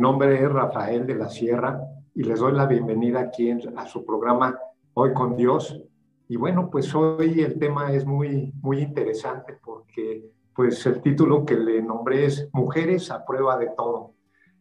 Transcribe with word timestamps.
Nombre 0.00 0.42
es 0.42 0.50
Rafael 0.50 1.06
de 1.06 1.14
la 1.14 1.28
Sierra 1.28 1.78
y 2.14 2.22
les 2.22 2.40
doy 2.40 2.54
la 2.54 2.64
bienvenida 2.64 3.20
aquí 3.20 3.50
a 3.50 3.84
su 3.84 4.02
programa 4.02 4.58
Hoy 4.94 5.12
con 5.12 5.36
Dios. 5.36 5.78
Y 6.26 6.36
bueno, 6.36 6.70
pues 6.70 6.94
hoy 6.94 7.42
el 7.42 7.58
tema 7.58 7.92
es 7.92 8.06
muy, 8.06 8.50
muy 8.62 8.80
interesante 8.80 9.58
porque 9.62 10.24
pues 10.54 10.86
el 10.86 11.02
título 11.02 11.44
que 11.44 11.54
le 11.54 11.82
nombré 11.82 12.24
es 12.24 12.48
Mujeres 12.54 13.10
a 13.10 13.26
prueba 13.26 13.58
de 13.58 13.72
todo. 13.76 14.14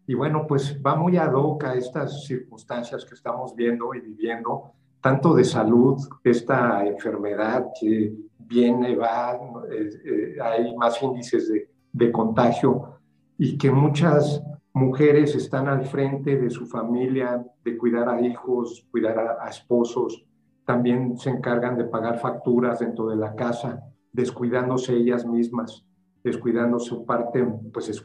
Y 0.05 0.13
bueno, 0.13 0.45
pues 0.45 0.77
va 0.85 0.97
muy 0.97 1.15
ad 1.15 1.31
hoc 1.33 1.63
a 1.63 1.75
estas 1.75 2.25
circunstancias 2.25 3.05
que 3.05 3.15
estamos 3.15 3.55
viendo 3.55 3.93
y 3.93 4.01
viviendo, 4.01 4.73
tanto 4.99 5.33
de 5.33 5.45
salud, 5.45 5.97
esta 6.21 6.85
enfermedad 6.85 7.67
que 7.79 8.13
viene, 8.39 8.93
va, 8.93 9.39
eh, 9.71 9.89
eh, 10.03 10.35
hay 10.43 10.75
más 10.75 11.01
índices 11.01 11.47
de, 11.47 11.69
de 11.93 12.11
contagio 12.11 12.95
y 13.37 13.57
que 13.57 13.71
muchas 13.71 14.43
mujeres 14.79 15.35
están 15.35 15.67
al 15.67 15.85
frente 15.85 16.37
de 16.37 16.49
su 16.49 16.65
familia, 16.65 17.45
de 17.63 17.77
cuidar 17.77 18.09
a 18.09 18.21
hijos, 18.21 18.87
cuidar 18.89 19.37
a, 19.41 19.49
esposos, 19.49 20.25
también 20.65 21.17
se 21.17 21.29
encargan 21.29 21.77
de 21.77 21.85
pagar 21.85 22.19
facturas 22.19 22.79
dentro 22.79 23.09
de 23.09 23.17
la 23.17 23.35
casa, 23.35 23.81
descuidándose 24.11 24.95
ellas 24.95 25.25
mismas, 25.25 25.85
descuidando 26.23 26.79
su 26.79 27.05
parte 27.05 27.45
pues, 27.73 28.03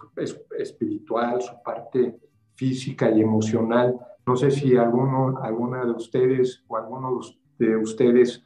espiritual, 0.58 1.40
su 1.40 1.54
parte 1.62 2.18
física 2.54 3.10
y 3.10 3.20
emocional. 3.20 3.96
No 4.26 4.36
sé 4.36 4.50
si 4.50 4.76
alguno, 4.76 5.38
alguna 5.42 5.84
de 5.84 5.92
ustedes 5.92 6.64
o 6.66 6.76
alguno 6.76 7.20
de 7.58 7.76
ustedes 7.76 8.42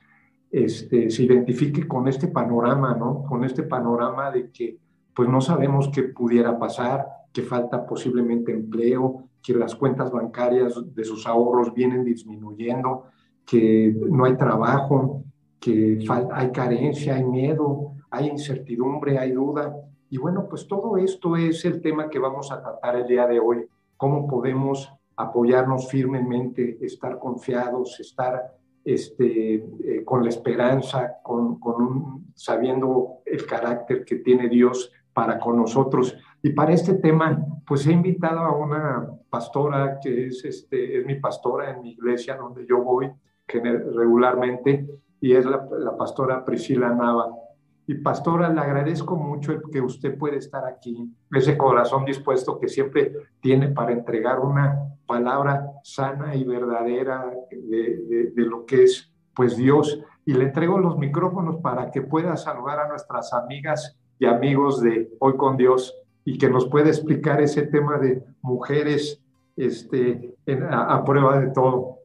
este, 0.50 1.10
se 1.10 1.22
identifique 1.22 1.86
con 1.86 2.08
este 2.08 2.28
panorama, 2.28 2.94
¿no? 2.94 3.24
Con 3.24 3.44
este 3.44 3.62
panorama 3.62 4.30
de 4.30 4.50
que 4.50 4.78
pues 5.14 5.28
no 5.28 5.40
sabemos 5.40 5.88
qué 5.92 6.04
pudiera 6.04 6.58
pasar, 6.58 7.17
que 7.32 7.42
falta 7.42 7.86
posiblemente 7.86 8.52
empleo, 8.52 9.24
que 9.42 9.54
las 9.54 9.74
cuentas 9.74 10.10
bancarias 10.10 10.74
de 10.94 11.04
sus 11.04 11.26
ahorros 11.26 11.72
vienen 11.72 12.04
disminuyendo, 12.04 13.04
que 13.46 13.94
no 14.10 14.24
hay 14.24 14.36
trabajo, 14.36 15.24
que 15.60 16.04
hay 16.32 16.50
carencia, 16.50 17.16
hay 17.16 17.24
miedo, 17.24 17.92
hay 18.10 18.28
incertidumbre, 18.28 19.18
hay 19.18 19.32
duda. 19.32 19.74
Y 20.10 20.18
bueno, 20.18 20.46
pues 20.48 20.66
todo 20.66 20.96
esto 20.96 21.36
es 21.36 21.64
el 21.64 21.80
tema 21.80 22.08
que 22.08 22.18
vamos 22.18 22.50
a 22.50 22.62
tratar 22.62 22.96
el 22.96 23.06
día 23.06 23.26
de 23.26 23.40
hoy. 23.40 23.66
¿Cómo 23.96 24.26
podemos 24.26 24.92
apoyarnos 25.18 25.88
firmemente, 25.88 26.78
estar 26.80 27.18
confiados, 27.18 27.98
estar 27.98 28.54
este, 28.84 29.54
eh, 29.56 30.04
con 30.04 30.22
la 30.22 30.30
esperanza, 30.30 31.16
con, 31.22 31.58
sabiendo 32.34 33.18
el 33.26 33.44
carácter 33.44 34.04
que 34.04 34.16
tiene 34.16 34.48
Dios 34.48 34.92
para 35.12 35.40
con 35.40 35.56
nosotros. 35.56 36.16
Y 36.42 36.50
para 36.50 36.72
este 36.72 36.94
tema, 36.94 37.44
pues 37.66 37.86
he 37.86 37.92
invitado 37.92 38.40
a 38.40 38.56
una 38.56 39.08
pastora 39.28 39.98
que 40.00 40.26
es, 40.26 40.44
este, 40.44 40.98
es 40.98 41.06
mi 41.06 41.16
pastora 41.16 41.70
en 41.70 41.82
mi 41.82 41.90
iglesia 41.92 42.36
donde 42.36 42.66
yo 42.66 42.82
voy 42.82 43.10
regularmente 43.46 44.86
y 45.20 45.32
es 45.32 45.44
la, 45.44 45.66
la 45.78 45.96
pastora 45.96 46.44
Priscila 46.44 46.90
Nava. 46.90 47.28
Y 47.86 47.94
pastora, 47.94 48.50
le 48.50 48.60
agradezco 48.60 49.16
mucho 49.16 49.52
el 49.52 49.62
que 49.72 49.80
usted 49.80 50.16
puede 50.18 50.36
estar 50.36 50.64
aquí, 50.66 51.10
ese 51.32 51.56
corazón 51.56 52.04
dispuesto 52.04 52.58
que 52.58 52.68
siempre 52.68 53.12
tiene 53.40 53.68
para 53.68 53.92
entregar 53.92 54.40
una 54.40 54.94
palabra 55.06 55.72
sana 55.82 56.34
y 56.34 56.44
verdadera 56.44 57.32
de, 57.50 57.56
de, 57.56 58.30
de 58.34 58.42
lo 58.42 58.66
que 58.66 58.84
es 58.84 59.10
pues 59.34 59.56
Dios. 59.56 59.98
Y 60.26 60.34
le 60.34 60.44
entrego 60.44 60.78
los 60.78 60.98
micrófonos 60.98 61.56
para 61.62 61.90
que 61.90 62.02
pueda 62.02 62.36
saludar 62.36 62.80
a 62.80 62.88
nuestras 62.88 63.32
amigas 63.32 63.98
y 64.18 64.26
amigos 64.26 64.82
de 64.82 65.10
Hoy 65.18 65.36
con 65.38 65.56
Dios 65.56 65.94
y 66.28 66.36
que 66.36 66.50
nos 66.50 66.68
pueda 66.68 66.88
explicar 66.88 67.40
ese 67.40 67.62
tema 67.62 67.96
de 67.96 68.22
mujeres 68.42 69.18
este, 69.56 70.34
a, 70.70 71.02
prueba 71.02 71.40
de 71.40 71.50
todo. 71.52 72.00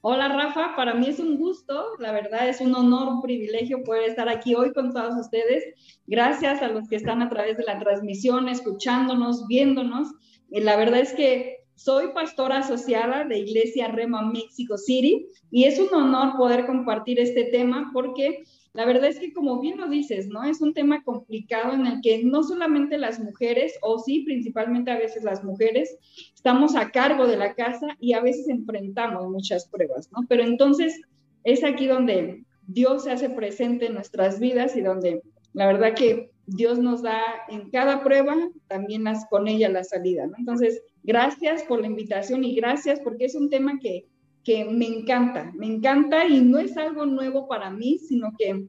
Hola 0.00 0.28
Rafa, 0.28 0.76
para 0.76 0.94
mí 0.94 1.08
es 1.08 1.18
un 1.18 1.38
gusto, 1.38 1.96
la 1.98 2.12
verdad 2.12 2.48
es 2.48 2.60
un 2.60 2.72
honor, 2.76 3.08
un 3.08 3.20
privilegio 3.20 3.82
poder 3.82 4.10
estar 4.10 4.28
aquí 4.28 4.54
hoy 4.54 4.72
con 4.72 4.92
todos 4.92 5.16
ustedes. 5.16 5.64
Gracias 6.06 6.62
a 6.62 6.68
los 6.68 6.88
que 6.88 6.94
están 6.94 7.20
a 7.20 7.28
través 7.28 7.56
de 7.56 7.64
la 7.64 7.80
transmisión, 7.80 8.48
escuchándonos, 8.48 9.48
viéndonos. 9.48 10.06
Y 10.50 10.60
la 10.60 10.76
verdad 10.76 11.00
es 11.00 11.12
que 11.14 11.56
soy 11.78 12.08
pastora 12.12 12.58
asociada 12.58 13.24
de 13.24 13.38
Iglesia 13.38 13.86
Rema 13.86 14.22
Mexico 14.22 14.76
City 14.76 15.28
y 15.50 15.64
es 15.64 15.78
un 15.78 15.94
honor 15.94 16.36
poder 16.36 16.66
compartir 16.66 17.20
este 17.20 17.44
tema 17.44 17.90
porque 17.92 18.42
la 18.72 18.84
verdad 18.84 19.08
es 19.08 19.20
que 19.20 19.32
como 19.32 19.60
bien 19.60 19.78
lo 19.78 19.88
dices, 19.88 20.26
¿no? 20.26 20.42
Es 20.42 20.60
un 20.60 20.74
tema 20.74 21.04
complicado 21.04 21.74
en 21.74 21.86
el 21.86 22.00
que 22.02 22.24
no 22.24 22.42
solamente 22.42 22.98
las 22.98 23.20
mujeres, 23.20 23.74
o 23.80 24.00
sí, 24.00 24.24
principalmente 24.24 24.90
a 24.90 24.98
veces 24.98 25.22
las 25.22 25.44
mujeres, 25.44 25.96
estamos 26.34 26.74
a 26.74 26.90
cargo 26.90 27.28
de 27.28 27.36
la 27.36 27.54
casa 27.54 27.96
y 28.00 28.12
a 28.12 28.20
veces 28.20 28.48
enfrentamos 28.48 29.30
muchas 29.30 29.68
pruebas, 29.68 30.10
¿no? 30.10 30.26
Pero 30.28 30.42
entonces 30.42 31.00
es 31.44 31.62
aquí 31.62 31.86
donde 31.86 32.44
Dios 32.66 33.04
se 33.04 33.12
hace 33.12 33.30
presente 33.30 33.86
en 33.86 33.94
nuestras 33.94 34.40
vidas 34.40 34.76
y 34.76 34.80
donde 34.80 35.22
la 35.52 35.68
verdad 35.68 35.94
que 35.94 36.30
Dios 36.48 36.78
nos 36.78 37.02
da 37.02 37.20
en 37.48 37.70
cada 37.70 38.02
prueba 38.02 38.36
también 38.66 39.04
las, 39.04 39.26
con 39.28 39.48
ella 39.48 39.68
la 39.68 39.84
salida, 39.84 40.26
¿no? 40.26 40.34
Entonces, 40.38 40.82
gracias 41.02 41.62
por 41.62 41.80
la 41.80 41.86
invitación 41.86 42.44
y 42.44 42.54
gracias 42.54 43.00
porque 43.00 43.26
es 43.26 43.34
un 43.34 43.50
tema 43.50 43.78
que 43.78 44.06
que 44.48 44.64
me 44.64 44.86
encanta, 44.86 45.52
me 45.54 45.66
encanta 45.66 46.26
y 46.26 46.40
no 46.40 46.58
es 46.58 46.74
algo 46.78 47.04
nuevo 47.04 47.46
para 47.48 47.70
mí, 47.70 47.98
sino 47.98 48.32
que 48.38 48.66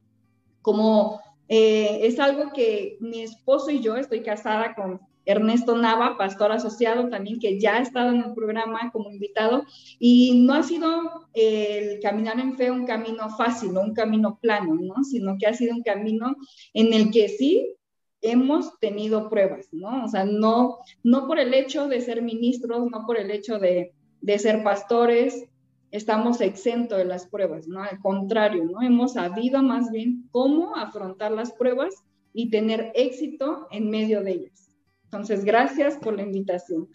como 0.60 1.22
eh, 1.48 2.00
es 2.02 2.20
algo 2.20 2.52
que 2.52 2.98
mi 3.00 3.22
esposo 3.22 3.70
y 3.70 3.80
yo, 3.80 3.96
estoy 3.96 4.22
casada 4.22 4.74
con 4.74 5.00
Ernesto 5.24 5.76
Nava, 5.76 6.16
pastor 6.16 6.52
asociado 6.52 7.08
también, 7.08 7.38
que 7.38 7.60
ya 7.60 7.76
ha 7.76 7.82
estado 7.82 8.10
en 8.10 8.22
el 8.22 8.34
programa 8.34 8.90
como 8.92 9.10
invitado, 9.10 9.64
y 9.98 10.42
no 10.42 10.54
ha 10.54 10.62
sido 10.62 11.26
el 11.34 12.00
caminar 12.00 12.40
en 12.40 12.56
fe 12.56 12.70
un 12.70 12.86
camino 12.86 13.30
fácil, 13.36 13.72
no 13.72 13.82
un 13.82 13.94
camino 13.94 14.38
plano, 14.40 14.74
¿no? 14.74 15.04
Sino 15.04 15.36
que 15.38 15.46
ha 15.46 15.54
sido 15.54 15.74
un 15.74 15.82
camino 15.82 16.36
en 16.74 16.92
el 16.92 17.10
que 17.10 17.28
sí 17.28 17.76
hemos 18.22 18.78
tenido 18.80 19.28
pruebas, 19.28 19.68
¿no? 19.72 20.04
O 20.04 20.08
sea, 20.08 20.24
no, 20.24 20.78
no 21.02 21.26
por 21.26 21.38
el 21.38 21.54
hecho 21.54 21.88
de 21.88 22.00
ser 22.00 22.22
ministros, 22.22 22.90
no 22.90 23.06
por 23.06 23.18
el 23.18 23.30
hecho 23.30 23.58
de, 23.58 23.92
de 24.20 24.38
ser 24.38 24.62
pastores, 24.62 25.46
estamos 25.90 26.40
exentos 26.40 26.98
de 26.98 27.04
las 27.04 27.26
pruebas, 27.26 27.66
¿no? 27.66 27.82
Al 27.82 27.98
contrario, 28.00 28.64
¿no? 28.64 28.82
Hemos 28.82 29.14
sabido 29.14 29.62
más 29.62 29.90
bien 29.90 30.28
cómo 30.30 30.76
afrontar 30.76 31.32
las 31.32 31.52
pruebas 31.52 31.94
y 32.32 32.50
tener 32.50 32.92
éxito 32.94 33.66
en 33.70 33.90
medio 33.90 34.22
de 34.22 34.32
ellas. 34.32 34.69
Entonces, 35.12 35.44
gracias 35.44 35.96
por 35.96 36.14
la 36.14 36.22
invitación. 36.22 36.88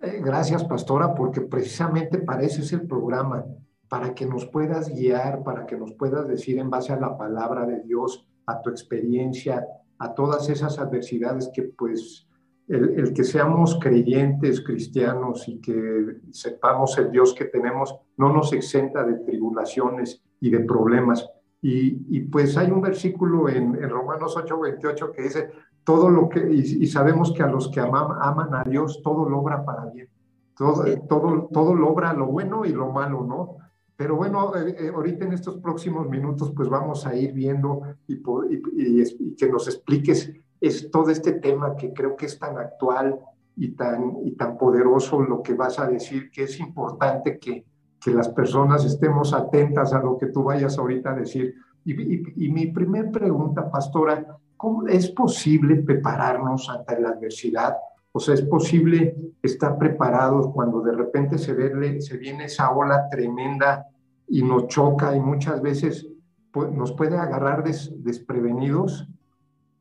Eh, 0.00 0.20
gracias, 0.24 0.64
pastora, 0.64 1.12
porque 1.12 1.40
precisamente 1.40 2.18
para 2.18 2.42
eso 2.42 2.62
es 2.62 2.72
el 2.72 2.86
programa, 2.86 3.44
para 3.88 4.14
que 4.14 4.26
nos 4.26 4.46
puedas 4.46 4.88
guiar, 4.88 5.42
para 5.42 5.66
que 5.66 5.76
nos 5.76 5.92
puedas 5.94 6.28
decir 6.28 6.58
en 6.60 6.70
base 6.70 6.92
a 6.92 7.00
la 7.00 7.18
palabra 7.18 7.66
de 7.66 7.80
Dios, 7.80 8.28
a 8.46 8.62
tu 8.62 8.70
experiencia, 8.70 9.66
a 9.98 10.14
todas 10.14 10.48
esas 10.48 10.78
adversidades 10.78 11.50
que 11.52 11.62
pues 11.62 12.28
el, 12.68 13.12
que 13.12 13.24
seamos 13.24 13.78
creyentes 13.80 14.60
cristianos 14.60 15.48
y 15.48 15.60
que 15.60 16.20
sepamos 16.30 16.96
el 16.98 17.10
Dios 17.10 17.34
que 17.34 17.46
tenemos 17.46 17.94
no 18.16 18.32
nos 18.32 18.52
exenta 18.52 19.04
de 19.04 19.14
tribulaciones 19.24 20.22
y 20.40 20.50
de 20.50 20.60
problemas. 20.60 21.28
Y, 21.64 22.20
pues 22.22 22.56
hay 22.56 22.70
un 22.72 22.80
versículo 22.80 23.48
en, 23.48 23.88
Romanos 23.88 24.36
8, 24.36 24.58
28 24.58 25.12
que 25.12 25.22
dice, 25.22 25.50
todo 25.84 26.10
lo 26.10 26.28
que, 26.28 26.48
y, 26.52 26.86
sabemos 26.86 27.32
que 27.32 27.42
a 27.42 27.48
los 27.48 27.68
que 27.70 27.80
aman, 27.80 28.18
aman 28.20 28.54
a 28.54 28.64
Dios, 28.64 29.00
todo 29.02 29.28
logra 29.28 29.64
para 29.64 29.86
bien. 29.86 30.08
Todo, 30.56 30.84
todo, 31.08 31.48
todo 31.52 31.74
logra 31.74 32.12
lo 32.12 32.26
bueno 32.26 32.64
y 32.64 32.72
lo 32.72 32.90
malo, 32.90 33.24
¿no? 33.24 33.56
Pero 33.96 34.16
bueno, 34.16 34.54
eh, 34.56 34.76
eh, 34.78 34.92
ahorita 34.94 35.24
en 35.24 35.32
estos 35.32 35.58
próximos 35.58 36.08
minutos, 36.08 36.52
pues 36.54 36.68
vamos 36.68 37.06
a 37.06 37.14
ir 37.14 37.32
viendo 37.32 37.82
y, 38.06 38.14
y, 38.14 39.02
y, 39.02 39.36
que 39.36 39.48
nos 39.48 39.66
expliques 39.68 40.32
es 40.62 40.90
todo 40.92 41.10
este 41.10 41.32
tema 41.32 41.74
que 41.74 41.92
creo 41.92 42.14
que 42.16 42.26
es 42.26 42.38
tan 42.38 42.56
actual 42.56 43.18
y 43.56 43.72
tan, 43.72 44.18
y 44.24 44.36
tan 44.36 44.56
poderoso 44.56 45.20
lo 45.20 45.42
que 45.42 45.54
vas 45.54 45.78
a 45.80 45.88
decir, 45.88 46.30
que 46.30 46.44
es 46.44 46.60
importante 46.60 47.38
que, 47.38 47.66
que 48.00 48.12
las 48.12 48.28
personas 48.28 48.84
estemos 48.84 49.34
atentas 49.34 49.92
a 49.92 50.00
lo 50.00 50.16
que 50.16 50.26
tú 50.26 50.44
vayas 50.44 50.78
ahorita 50.78 51.10
a 51.10 51.16
decir. 51.16 51.54
Y, 51.84 52.44
y, 52.44 52.48
mi 52.48 52.68
primer 52.68 53.10
pregunta, 53.10 53.68
pastora, 53.68 54.38
¿cómo 54.62 54.86
es 54.86 55.10
posible 55.10 55.74
prepararnos 55.82 56.70
ante 56.70 57.00
la 57.00 57.08
adversidad? 57.08 57.74
O 58.12 58.20
sea, 58.20 58.34
¿es 58.34 58.42
posible 58.42 59.16
estar 59.42 59.76
preparados 59.76 60.52
cuando 60.54 60.80
de 60.82 60.92
repente 60.92 61.36
se, 61.36 61.52
ve, 61.52 62.00
se 62.00 62.16
viene 62.16 62.44
esa 62.44 62.70
ola 62.70 63.08
tremenda 63.10 63.88
y 64.28 64.44
nos 64.44 64.68
choca 64.68 65.16
y 65.16 65.20
muchas 65.20 65.60
veces 65.60 66.06
pues, 66.52 66.70
nos 66.70 66.92
puede 66.92 67.18
agarrar 67.18 67.64
desprevenidos? 67.64 69.08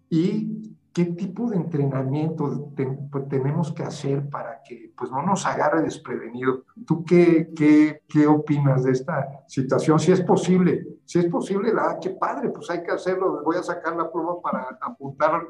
Y 0.10 0.74
¿qué 0.92 1.06
tipo 1.06 1.51
de 1.51 1.57
entrenamiento 1.57 2.72
pues, 2.75 3.30
tenemos 3.30 3.72
que 3.72 3.83
hacer 3.83 4.31
para 4.31 4.50
que 4.67 4.91
pues, 4.95 5.11
no 5.11 5.21
nos 5.23 5.45
agarre 5.45 5.81
desprevenido? 5.81 6.65
¿Tú 6.85 7.03
qué, 7.03 7.49
qué, 7.55 8.01
qué, 8.07 8.27
opinas 8.27 8.83
de 8.83 8.91
esta 8.91 9.43
situación? 9.47 9.99
Si 9.99 10.11
es 10.11 10.21
posible, 10.21 10.85
si 11.05 11.19
es 11.19 11.25
posible, 11.27 11.71
ah, 11.77 11.97
qué 12.01 12.11
padre, 12.11 12.49
pues 12.49 12.69
hay 12.69 12.83
que 12.83 12.91
hacerlo. 12.91 13.41
Voy 13.43 13.57
a 13.57 13.63
sacar 13.63 13.95
la 13.95 14.11
prueba 14.11 14.41
para 14.41 14.77
apuntar 14.81 15.47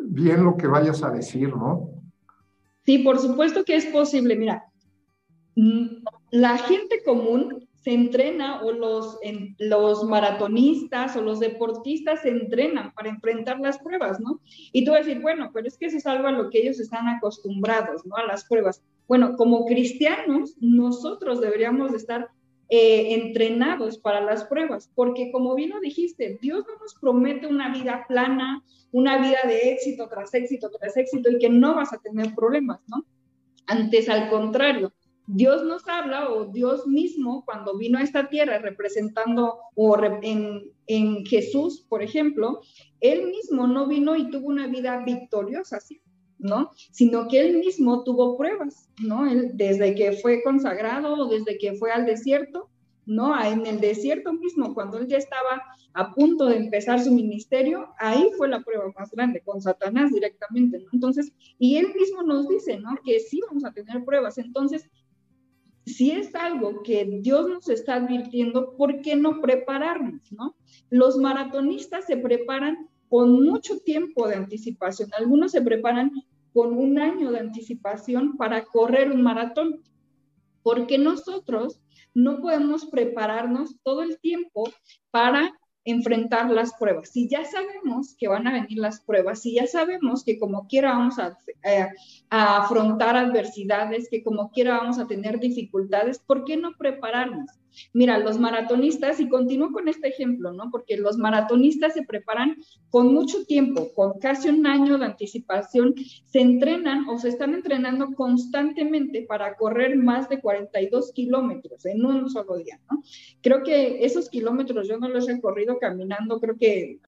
bien 0.00 0.44
lo 0.44 0.56
que 0.56 0.66
vayas 0.66 1.02
a 1.02 1.10
decir, 1.10 1.54
¿no? 1.54 1.90
Sí, 2.84 2.98
por 2.98 3.18
supuesto 3.18 3.64
que 3.64 3.76
es 3.76 3.86
posible. 3.86 4.36
Mira, 4.36 4.64
mm, 5.56 6.04
la 6.32 6.58
gente 6.58 7.02
común 7.04 7.63
se 7.84 7.92
entrena 7.92 8.62
o 8.62 8.72
los, 8.72 9.18
los 9.58 10.04
maratonistas 10.04 11.16
o 11.16 11.20
los 11.20 11.38
deportistas 11.38 12.22
se 12.22 12.30
entrenan 12.30 12.94
para 12.94 13.10
enfrentar 13.10 13.60
las 13.60 13.78
pruebas, 13.78 14.18
¿no? 14.20 14.40
Y 14.72 14.86
tú 14.86 14.92
vas 14.92 15.02
a 15.02 15.04
decir, 15.04 15.20
bueno, 15.20 15.50
pero 15.52 15.68
es 15.68 15.76
que 15.76 15.86
eso 15.86 15.98
es 15.98 16.06
algo 16.06 16.28
a 16.28 16.32
lo 16.32 16.48
que 16.48 16.60
ellos 16.60 16.80
están 16.80 17.06
acostumbrados, 17.08 18.06
¿no? 18.06 18.16
A 18.16 18.24
las 18.24 18.46
pruebas. 18.46 18.82
Bueno, 19.06 19.36
como 19.36 19.66
cristianos, 19.66 20.56
nosotros 20.60 21.42
deberíamos 21.42 21.92
estar 21.92 22.30
eh, 22.70 23.12
entrenados 23.16 23.98
para 23.98 24.22
las 24.22 24.44
pruebas, 24.44 24.90
porque 24.94 25.30
como 25.30 25.54
bien 25.54 25.68
lo 25.68 25.80
dijiste, 25.80 26.38
Dios 26.40 26.64
no 26.66 26.78
nos 26.80 26.94
promete 26.94 27.46
una 27.46 27.70
vida 27.70 28.06
plana, 28.08 28.64
una 28.92 29.18
vida 29.18 29.40
de 29.46 29.72
éxito 29.72 30.08
tras 30.08 30.32
éxito 30.32 30.70
tras 30.70 30.96
éxito 30.96 31.30
y 31.30 31.38
que 31.38 31.50
no 31.50 31.74
vas 31.74 31.92
a 31.92 31.98
tener 31.98 32.34
problemas, 32.34 32.80
¿no? 32.86 33.04
Antes, 33.66 34.08
al 34.08 34.30
contrario, 34.30 34.94
Dios 35.26 35.64
nos 35.64 35.88
habla 35.88 36.30
o 36.30 36.46
Dios 36.46 36.86
mismo 36.86 37.44
cuando 37.44 37.78
vino 37.78 37.98
a 37.98 38.02
esta 38.02 38.28
tierra 38.28 38.58
representando 38.58 39.58
o 39.74 39.98
en, 40.22 40.70
en, 40.86 41.24
Jesús, 41.24 41.84
por 41.88 42.02
ejemplo, 42.02 42.60
él 43.00 43.28
mismo 43.28 43.66
no 43.66 43.86
vino 43.86 44.16
y 44.16 44.30
tuvo 44.30 44.48
una 44.48 44.66
vida 44.66 45.02
victoriosa, 45.04 45.80
¿sí? 45.80 46.02
¿no? 46.38 46.70
Sino 46.90 47.26
que 47.28 47.40
él 47.40 47.58
mismo 47.58 48.04
tuvo 48.04 48.36
pruebas, 48.36 48.90
¿no? 49.02 49.24
Desde 49.54 49.94
que 49.94 50.12
fue 50.12 50.42
consagrado 50.42 51.14
o 51.14 51.28
desde 51.28 51.56
que 51.56 51.72
fue 51.74 51.90
al 51.90 52.04
desierto, 52.04 52.68
¿no? 53.06 53.42
En 53.42 53.64
el 53.66 53.80
desierto 53.80 54.32
mismo, 54.34 54.74
cuando 54.74 54.98
él 54.98 55.06
ya 55.06 55.16
estaba 55.16 55.62
a 55.94 56.12
punto 56.12 56.46
de 56.46 56.56
empezar 56.56 57.00
su 57.00 57.12
ministerio, 57.12 57.88
ahí 57.98 58.30
fue 58.36 58.48
la 58.48 58.62
prueba 58.62 58.92
más 58.98 59.10
grande, 59.12 59.40
con 59.40 59.62
Satanás 59.62 60.12
directamente. 60.12 60.84
Entonces, 60.92 61.32
y 61.58 61.76
él 61.76 61.94
mismo 61.94 62.22
nos 62.22 62.48
dice, 62.48 62.78
¿no? 62.78 62.90
Que 63.04 63.20
sí 63.20 63.40
vamos 63.46 63.64
a 63.64 63.72
tener 63.72 64.04
pruebas. 64.04 64.36
Entonces, 64.38 64.90
si 65.86 66.10
es 66.10 66.34
algo 66.34 66.82
que 66.82 67.04
Dios 67.20 67.48
nos 67.48 67.68
está 67.68 67.96
advirtiendo, 67.96 68.76
¿por 68.76 69.02
qué 69.02 69.16
no 69.16 69.40
prepararnos, 69.40 70.32
¿no? 70.32 70.56
Los 70.90 71.16
maratonistas 71.16 72.06
se 72.06 72.16
preparan 72.16 72.88
con 73.08 73.44
mucho 73.44 73.78
tiempo 73.80 74.26
de 74.26 74.36
anticipación. 74.36 75.10
Algunos 75.16 75.52
se 75.52 75.62
preparan 75.62 76.10
con 76.52 76.76
un 76.76 76.98
año 76.98 77.30
de 77.30 77.40
anticipación 77.40 78.36
para 78.36 78.64
correr 78.64 79.10
un 79.10 79.22
maratón, 79.22 79.82
porque 80.62 80.98
nosotros 80.98 81.80
no 82.14 82.40
podemos 82.40 82.86
prepararnos 82.86 83.76
todo 83.82 84.02
el 84.02 84.18
tiempo 84.20 84.70
para 85.10 85.52
enfrentar 85.84 86.50
las 86.50 86.74
pruebas. 86.74 87.10
Si 87.10 87.28
ya 87.28 87.44
sabemos 87.44 88.14
que 88.18 88.28
van 88.28 88.46
a 88.46 88.52
venir 88.52 88.78
las 88.78 89.00
pruebas, 89.00 89.42
si 89.42 89.54
ya 89.54 89.66
sabemos 89.66 90.24
que 90.24 90.38
como 90.38 90.66
quiera 90.66 90.92
vamos 90.92 91.18
a, 91.18 91.38
eh, 91.64 91.88
afrontar 92.30 93.16
adversidades, 93.16 94.08
que 94.08 94.22
como 94.22 94.50
quiera 94.50 94.78
vamos 94.78 94.98
a 94.98 95.06
tener 95.06 95.38
dificultades, 95.38 96.18
¿por 96.18 96.44
qué 96.44 96.56
no 96.56 96.72
prepararnos? 96.76 97.50
Mira, 97.92 98.18
los 98.18 98.38
maratonistas, 98.38 99.20
y 99.20 99.28
continúo 99.28 99.72
con 99.72 99.88
este 99.88 100.08
ejemplo, 100.08 100.52
¿no? 100.52 100.70
Porque 100.70 100.96
los 100.96 101.18
maratonistas 101.18 101.94
se 101.94 102.02
preparan 102.02 102.56
con 102.90 103.12
mucho 103.12 103.44
tiempo, 103.44 103.92
con 103.94 104.18
casi 104.18 104.48
un 104.48 104.66
año 104.66 104.98
de 104.98 105.06
anticipación, 105.06 105.94
se 106.26 106.40
entrenan 106.40 107.08
o 107.08 107.18
se 107.18 107.28
están 107.28 107.54
entrenando 107.54 108.12
constantemente 108.14 109.22
para 109.22 109.56
correr 109.56 109.96
más 109.96 110.28
de 110.28 110.40
42 110.40 111.12
kilómetros 111.12 111.84
en 111.86 112.04
un 112.04 112.28
solo 112.30 112.56
día, 112.56 112.80
¿no? 112.90 113.02
Creo 113.42 113.62
que 113.62 114.04
esos 114.04 114.28
kilómetros 114.28 114.88
yo 114.88 114.98
no 114.98 115.08
los 115.08 115.28
he 115.28 115.40
corrido 115.40 115.78
caminando, 115.78 116.40
creo 116.40 116.56
que 116.56 117.00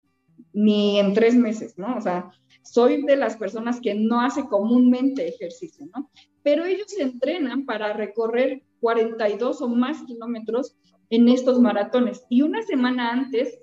ni 0.52 0.98
en 0.98 1.12
tres 1.12 1.34
meses, 1.34 1.76
¿no? 1.76 1.96
O 1.96 2.00
sea, 2.00 2.30
soy 2.72 3.02
de 3.02 3.16
las 3.16 3.36
personas 3.36 3.80
que 3.80 3.94
no 3.94 4.20
hace 4.20 4.46
comúnmente 4.46 5.28
ejercicio, 5.28 5.86
¿no? 5.94 6.10
Pero 6.42 6.64
ellos 6.64 6.86
se 6.88 7.02
entrenan 7.02 7.64
para 7.64 7.92
recorrer 7.92 8.62
42 8.80 9.62
o 9.62 9.68
más 9.68 10.02
kilómetros 10.04 10.76
en 11.10 11.28
estos 11.28 11.60
maratones. 11.60 12.24
Y 12.28 12.42
una 12.42 12.62
semana 12.62 13.12
antes, 13.12 13.58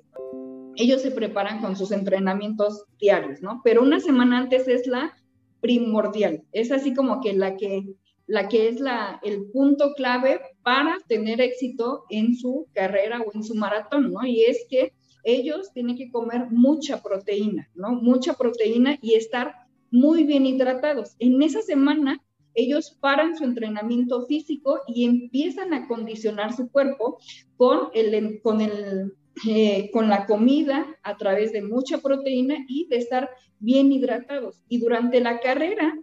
ellos 0.75 1.01
se 1.01 1.11
preparan 1.11 1.61
con 1.61 1.75
sus 1.75 1.91
entrenamientos 1.91 2.85
diarios, 2.99 3.41
¿no? 3.41 3.61
Pero 3.63 3.81
una 3.81 3.99
semana 3.99 4.39
antes 4.39 4.67
es 4.67 4.87
la 4.87 5.13
primordial. 5.61 6.43
Es 6.51 6.71
así 6.71 6.93
como 6.93 7.21
que 7.21 7.33
la 7.33 7.55
que, 7.55 7.85
la 8.27 8.47
que 8.47 8.67
es 8.67 8.79
la, 8.79 9.19
el 9.23 9.45
punto 9.51 9.93
clave 9.93 10.41
para 10.61 10.97
tener 11.07 11.41
éxito 11.41 12.03
en 12.09 12.35
su 12.35 12.67
carrera 12.73 13.21
o 13.21 13.31
en 13.33 13.43
su 13.43 13.55
maratón, 13.55 14.11
¿no? 14.11 14.25
Y 14.25 14.43
es 14.43 14.65
que 14.69 14.93
ellos 15.23 15.71
tienen 15.73 15.97
que 15.97 16.11
comer 16.11 16.47
mucha 16.51 17.01
proteína, 17.01 17.69
¿no? 17.75 17.91
Mucha 17.91 18.33
proteína 18.33 18.97
y 19.01 19.15
estar 19.15 19.55
muy 19.91 20.23
bien 20.23 20.45
hidratados. 20.45 21.15
En 21.19 21.41
esa 21.41 21.61
semana 21.61 22.21
ellos 22.55 22.97
paran 22.99 23.35
su 23.35 23.43
entrenamiento 23.43 24.25
físico 24.25 24.81
y 24.87 25.05
empiezan 25.05 25.73
a 25.73 25.87
condicionar 25.87 26.55
su 26.55 26.69
cuerpo 26.69 27.17
con, 27.57 27.89
el, 27.93 28.41
con, 28.41 28.61
el, 28.61 29.13
eh, 29.47 29.89
con 29.91 30.09
la 30.09 30.25
comida 30.25 30.85
a 31.03 31.17
través 31.17 31.51
de 31.51 31.63
mucha 31.63 31.99
proteína 31.99 32.57
y 32.67 32.87
de 32.87 32.97
estar 32.97 33.29
bien 33.59 33.91
hidratados. 33.91 34.61
Y 34.67 34.79
durante 34.79 35.19
la 35.19 35.39
carrera, 35.39 35.97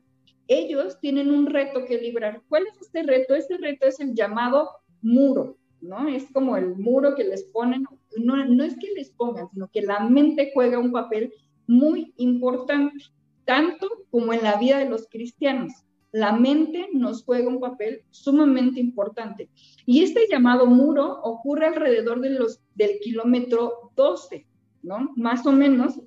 ellos 0.49 0.99
tienen 1.01 1.31
un 1.31 1.47
reto 1.47 1.85
que 1.85 2.01
librar. 2.01 2.43
¿Cuál 2.49 2.67
es 2.67 2.81
este 2.81 3.03
reto? 3.03 3.35
Este 3.35 3.57
reto 3.57 3.87
es 3.87 4.01
el 4.01 4.15
llamado 4.15 4.69
muro, 5.03 5.57
¿no? 5.81 6.09
Es 6.09 6.31
como 6.33 6.57
el 6.57 6.77
muro 6.77 7.15
que 7.15 7.25
les 7.25 7.45
ponen, 7.45 7.85
no, 8.17 8.45
no 8.45 8.65
es 8.65 8.77
que 8.77 8.93
les 8.95 9.11
pongan, 9.11 9.49
sino 9.51 9.69
que 9.69 9.83
la 9.83 10.01
mente 10.01 10.51
juega 10.55 10.79
un 10.79 10.93
papel 10.93 11.33
muy 11.67 12.13
importante, 12.17 12.97
tanto 13.45 13.89
como 14.11 14.33
en 14.33 14.43
la 14.43 14.57
vida 14.57 14.79
de 14.79 14.89
los 14.89 15.07
cristianos 15.09 15.73
la 16.13 16.33
mente 16.33 16.89
nos 16.93 17.23
juega 17.25 17.49
un 17.49 17.61
papel 17.61 18.03
sumamente 18.11 18.81
importante. 18.81 19.49
Y 19.87 20.03
este 20.03 20.27
llamado 20.29 20.67
muro 20.67 21.21
ocurre 21.23 21.67
alrededor 21.67 22.21
de 22.21 22.31
los, 22.31 22.61
del 22.75 22.99
kilómetro 23.01 23.93
12, 23.97 24.47
¿no? 24.83 25.13
Más 25.17 25.47
o 25.47 25.53
menos, 25.53 26.01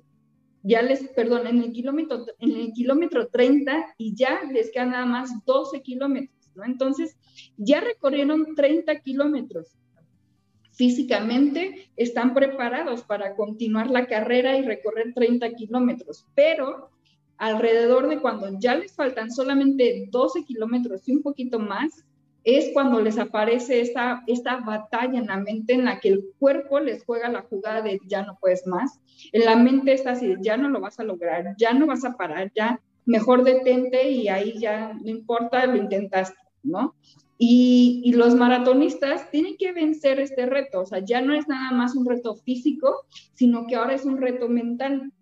ya 0.62 0.82
les, 0.82 1.08
perdón, 1.08 1.46
en 1.46 1.62
el 1.62 1.72
kilómetro, 1.72 2.24
en 2.38 2.52
el 2.52 2.72
kilómetro 2.72 3.28
30 3.28 3.94
y 3.98 4.14
ya 4.14 4.42
les 4.52 4.70
quedan 4.70 4.90
nada 4.90 5.06
más 5.06 5.44
12 5.44 5.82
kilómetros, 5.82 6.43
¿no? 6.56 6.64
Entonces, 6.64 7.16
ya 7.56 7.80
recorrieron 7.80 8.54
30 8.54 9.00
kilómetros. 9.00 9.76
Físicamente 10.72 11.88
están 11.96 12.34
preparados 12.34 13.02
para 13.02 13.36
continuar 13.36 13.90
la 13.90 14.06
carrera 14.06 14.56
y 14.58 14.62
recorrer 14.62 15.14
30 15.14 15.52
kilómetros, 15.52 16.26
pero 16.34 16.90
alrededor 17.36 18.08
de 18.08 18.20
cuando 18.20 18.58
ya 18.58 18.74
les 18.74 18.92
faltan 18.92 19.30
solamente 19.30 20.08
12 20.10 20.44
kilómetros 20.44 21.08
y 21.08 21.14
un 21.14 21.22
poquito 21.22 21.58
más, 21.58 22.04
es 22.44 22.70
cuando 22.74 23.00
les 23.00 23.18
aparece 23.18 23.80
esta, 23.80 24.22
esta 24.26 24.56
batalla 24.56 25.18
en 25.18 25.26
la 25.26 25.38
mente 25.38 25.72
en 25.72 25.86
la 25.86 25.98
que 25.98 26.10
el 26.10 26.24
cuerpo 26.38 26.78
les 26.78 27.04
juega 27.04 27.28
la 27.30 27.42
jugada 27.42 27.80
de 27.80 27.98
ya 28.06 28.22
no 28.22 28.36
puedes 28.38 28.66
más. 28.66 29.00
En 29.32 29.46
la 29.46 29.56
mente 29.56 29.94
está 29.94 30.12
así, 30.12 30.34
ya 30.40 30.58
no 30.58 30.68
lo 30.68 30.80
vas 30.80 31.00
a 31.00 31.04
lograr, 31.04 31.54
ya 31.56 31.72
no 31.72 31.86
vas 31.86 32.04
a 32.04 32.16
parar, 32.16 32.52
ya 32.54 32.80
mejor 33.06 33.44
detente 33.44 34.10
y 34.10 34.28
ahí 34.28 34.58
ya 34.58 34.92
no 34.92 35.08
importa, 35.08 35.66
lo 35.66 35.76
intentaste, 35.76 36.36
¿no? 36.64 36.94
Y, 37.38 38.00
y, 38.04 38.12
los 38.12 38.34
maratonistas 38.34 39.30
tienen 39.30 39.56
que 39.56 39.72
vencer 39.72 40.20
este 40.20 40.46
reto, 40.46 40.82
o 40.82 40.86
sea, 40.86 41.00
ya 41.04 41.20
no 41.20 41.34
es 41.34 41.48
nada 41.48 41.72
más 41.72 41.96
un 41.96 42.06
reto 42.06 42.36
físico, 42.36 43.06
sino 43.34 43.66
que 43.66 43.74
ahora 43.76 43.94
es 43.94 44.04
un 44.04 44.18
reto 44.18 44.48
mental. 44.48 45.12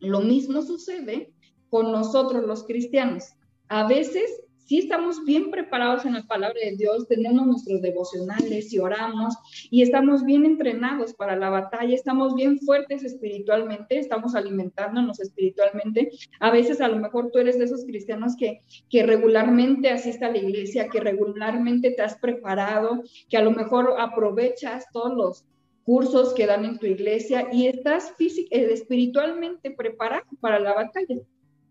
Lo 0.00 0.20
mismo 0.20 0.62
sucede 0.62 1.32
con 1.68 1.92
nosotros 1.92 2.44
los 2.44 2.64
cristianos. 2.64 3.24
A 3.68 3.86
veces 3.86 4.42
sí 4.70 4.78
estamos 4.78 5.24
bien 5.24 5.50
preparados 5.50 6.06
en 6.06 6.14
la 6.14 6.22
palabra 6.22 6.60
de 6.62 6.76
Dios, 6.76 7.08
tenemos 7.08 7.44
nuestros 7.44 7.82
devocionales 7.82 8.72
y 8.72 8.78
oramos 8.78 9.34
y 9.68 9.82
estamos 9.82 10.24
bien 10.24 10.46
entrenados 10.46 11.12
para 11.12 11.34
la 11.34 11.50
batalla, 11.50 11.92
estamos 11.92 12.36
bien 12.36 12.56
fuertes 12.60 13.02
espiritualmente, 13.02 13.98
estamos 13.98 14.36
alimentándonos 14.36 15.18
espiritualmente. 15.18 16.12
A 16.38 16.52
veces 16.52 16.80
a 16.80 16.86
lo 16.86 16.98
mejor 16.98 17.32
tú 17.32 17.40
eres 17.40 17.58
de 17.58 17.64
esos 17.64 17.84
cristianos 17.84 18.36
que, 18.36 18.62
que 18.88 19.02
regularmente 19.02 19.90
asiste 19.90 20.24
a 20.24 20.30
la 20.30 20.38
iglesia, 20.38 20.88
que 20.88 21.00
regularmente 21.00 21.90
te 21.90 22.02
has 22.02 22.16
preparado, 22.18 23.02
que 23.28 23.38
a 23.38 23.42
lo 23.42 23.50
mejor 23.50 23.96
aprovechas 23.98 24.86
todos 24.92 25.16
los 25.16 25.44
cursos 25.82 26.32
que 26.32 26.46
dan 26.46 26.64
en 26.64 26.78
tu 26.78 26.86
iglesia 26.86 27.48
y 27.50 27.66
estás 27.66 28.14
eh, 28.20 28.46
espiritualmente 28.50 29.72
preparado 29.72 30.26
para 30.40 30.60
la 30.60 30.74
batalla. 30.74 31.16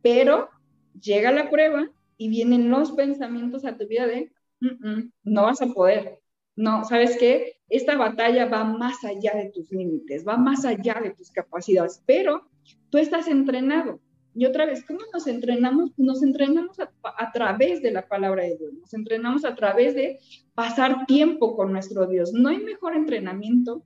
Pero 0.01 0.50
llega 1.00 1.32
la 1.32 1.50
prueba 1.50 1.89
y 2.19 2.27
vienen 2.27 2.69
los 2.69 2.91
pensamientos 2.91 3.63
a 3.63 3.77
tu 3.77 3.88
vida 3.88 4.05
de, 4.05 4.31
no 5.23 5.43
vas 5.43 5.61
a 5.61 5.67
poder. 5.67 6.19
No, 6.57 6.83
¿sabes 6.83 7.15
qué? 7.17 7.53
Esta 7.69 7.95
batalla 7.95 8.45
va 8.45 8.65
más 8.65 9.05
allá 9.05 9.33
de 9.35 9.49
tus 9.51 9.71
límites, 9.71 10.27
va 10.27 10.35
más 10.35 10.65
allá 10.65 10.99
de 11.01 11.11
tus 11.11 11.31
capacidades, 11.31 12.03
pero 12.05 12.49
tú 12.89 12.97
estás 12.97 13.29
entrenado. 13.29 14.01
Y 14.35 14.45
otra 14.45 14.65
vez, 14.65 14.85
¿cómo 14.85 14.99
nos 15.13 15.27
entrenamos? 15.27 15.91
Nos 15.97 16.21
entrenamos 16.21 16.77
a, 16.81 16.91
a, 17.03 17.31
través 17.31 17.81
de 17.81 17.91
la 17.91 18.05
palabra 18.05 18.43
de 18.43 18.57
Dios, 18.57 18.73
nos 18.73 18.93
entrenamos 18.93 19.45
a 19.45 19.55
través 19.55 19.95
de 19.95 20.19
pasar 20.53 21.05
tiempo 21.05 21.55
con 21.55 21.71
nuestro 21.71 22.05
Dios. 22.05 22.33
No 22.33 22.49
hay 22.49 22.57
mejor 22.57 22.97
entrenamiento 22.97 23.85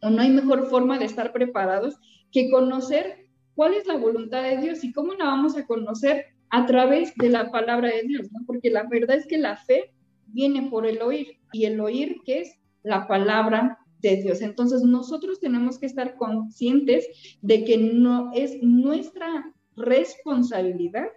o 0.00 0.08
no 0.08 0.22
hay 0.22 0.30
mejor 0.30 0.66
forma 0.70 0.98
de 0.98 1.04
estar 1.04 1.30
preparados 1.30 1.98
que 2.32 2.50
conocer 2.50 3.26
cuál 3.54 3.74
es 3.74 3.86
la 3.86 3.98
voluntad 3.98 4.42
de 4.42 4.56
Dios 4.56 4.82
y 4.82 4.92
cómo 4.92 5.12
la 5.12 5.26
vamos 5.26 5.58
a 5.58 5.66
conocer 5.66 6.35
a 6.50 6.66
través 6.66 7.14
de 7.16 7.28
la 7.28 7.50
palabra 7.50 7.88
de 7.88 8.02
Dios. 8.02 8.28
Porque 8.46 8.70
la 8.70 8.84
verdad 8.84 9.16
es 9.16 9.26
que 9.26 9.38
la 9.38 9.56
fe 9.56 9.92
viene 10.26 10.68
por 10.70 10.86
el 10.86 11.02
oír 11.02 11.38
y 11.52 11.64
el 11.64 11.80
oír 11.80 12.18
que 12.24 12.40
es 12.40 12.58
la 12.82 13.06
palabra 13.08 13.78
de 14.00 14.16
Dios. 14.16 14.42
Entonces 14.42 14.82
nosotros 14.82 15.40
tenemos 15.40 15.78
que 15.78 15.86
estar 15.86 16.16
conscientes 16.16 17.38
de 17.42 17.64
que 17.64 17.78
no 17.78 18.30
es 18.34 18.62
nuestra 18.62 19.52
responsabilidad 19.76 21.08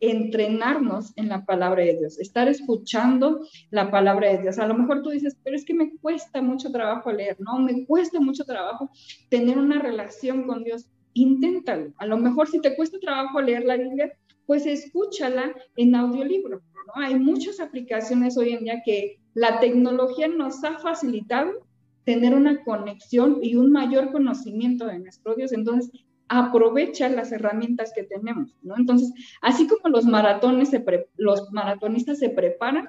entrenarnos 0.00 1.12
en 1.16 1.28
la 1.28 1.44
palabra 1.44 1.82
de 1.82 1.96
Dios, 1.96 2.18
estar 2.18 2.48
escuchando 2.48 3.40
la 3.70 3.90
palabra 3.90 4.28
de 4.28 4.42
Dios. 4.42 4.58
A 4.58 4.66
lo 4.66 4.74
mejor 4.74 5.02
tú 5.02 5.10
dices, 5.10 5.38
pero 5.42 5.56
es 5.56 5.64
que 5.64 5.74
me 5.74 5.96
cuesta 5.96 6.42
mucho 6.42 6.70
trabajo 6.70 7.10
leer, 7.10 7.36
¿no? 7.40 7.58
Me 7.58 7.86
cuesta 7.86 8.20
mucho 8.20 8.44
trabajo 8.44 8.90
tener 9.30 9.58
una 9.58 9.78
relación 9.78 10.46
con 10.46 10.64
Dios. 10.64 10.86
Inténtalo. 11.14 11.94
A 11.96 12.04
lo 12.04 12.18
mejor 12.18 12.48
si 12.48 12.60
te 12.60 12.76
cuesta 12.76 12.98
trabajo 12.98 13.40
leer 13.40 13.64
la 13.64 13.76
Biblia, 13.76 14.12
pues 14.46 14.66
escúchala 14.66 15.54
en 15.76 15.94
audiolibro, 15.94 16.62
¿no? 16.86 17.02
Hay 17.02 17.18
muchas 17.18 17.60
aplicaciones 17.60 18.38
hoy 18.38 18.50
en 18.50 18.64
día 18.64 18.82
que 18.84 19.18
la 19.34 19.60
tecnología 19.60 20.28
nos 20.28 20.62
ha 20.64 20.78
facilitado 20.78 21.66
tener 22.04 22.34
una 22.34 22.62
conexión 22.62 23.38
y 23.42 23.56
un 23.56 23.72
mayor 23.72 24.12
conocimiento 24.12 24.86
de 24.86 25.00
nuestro 25.00 25.34
Dios. 25.34 25.52
Entonces, 25.52 25.90
aprovecha 26.28 27.08
las 27.08 27.32
herramientas 27.32 27.92
que 27.94 28.04
tenemos, 28.04 28.56
¿no? 28.62 28.76
Entonces, 28.76 29.12
así 29.42 29.66
como 29.66 29.88
los 29.88 30.06
maratones, 30.06 30.70
se 30.70 30.84
los 31.16 31.52
maratonistas 31.52 32.18
se 32.18 32.30
preparan 32.30 32.88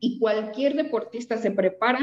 y 0.00 0.18
cualquier 0.18 0.74
deportista 0.74 1.38
se 1.38 1.50
prepara 1.50 1.98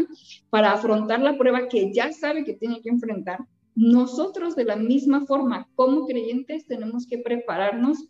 para 0.50 0.74
afrontar 0.74 1.22
la 1.22 1.38
prueba 1.38 1.68
que 1.68 1.94
ya 1.94 2.12
sabe 2.12 2.44
que 2.44 2.54
tiene 2.54 2.82
que 2.82 2.90
enfrentar, 2.90 3.40
nosotros 3.76 4.56
de 4.56 4.66
la 4.66 4.76
misma 4.76 5.26
forma 5.26 5.68
como 5.76 6.06
creyentes 6.06 6.68
tenemos 6.68 7.08
que 7.08 7.18
prepararnos 7.18 8.06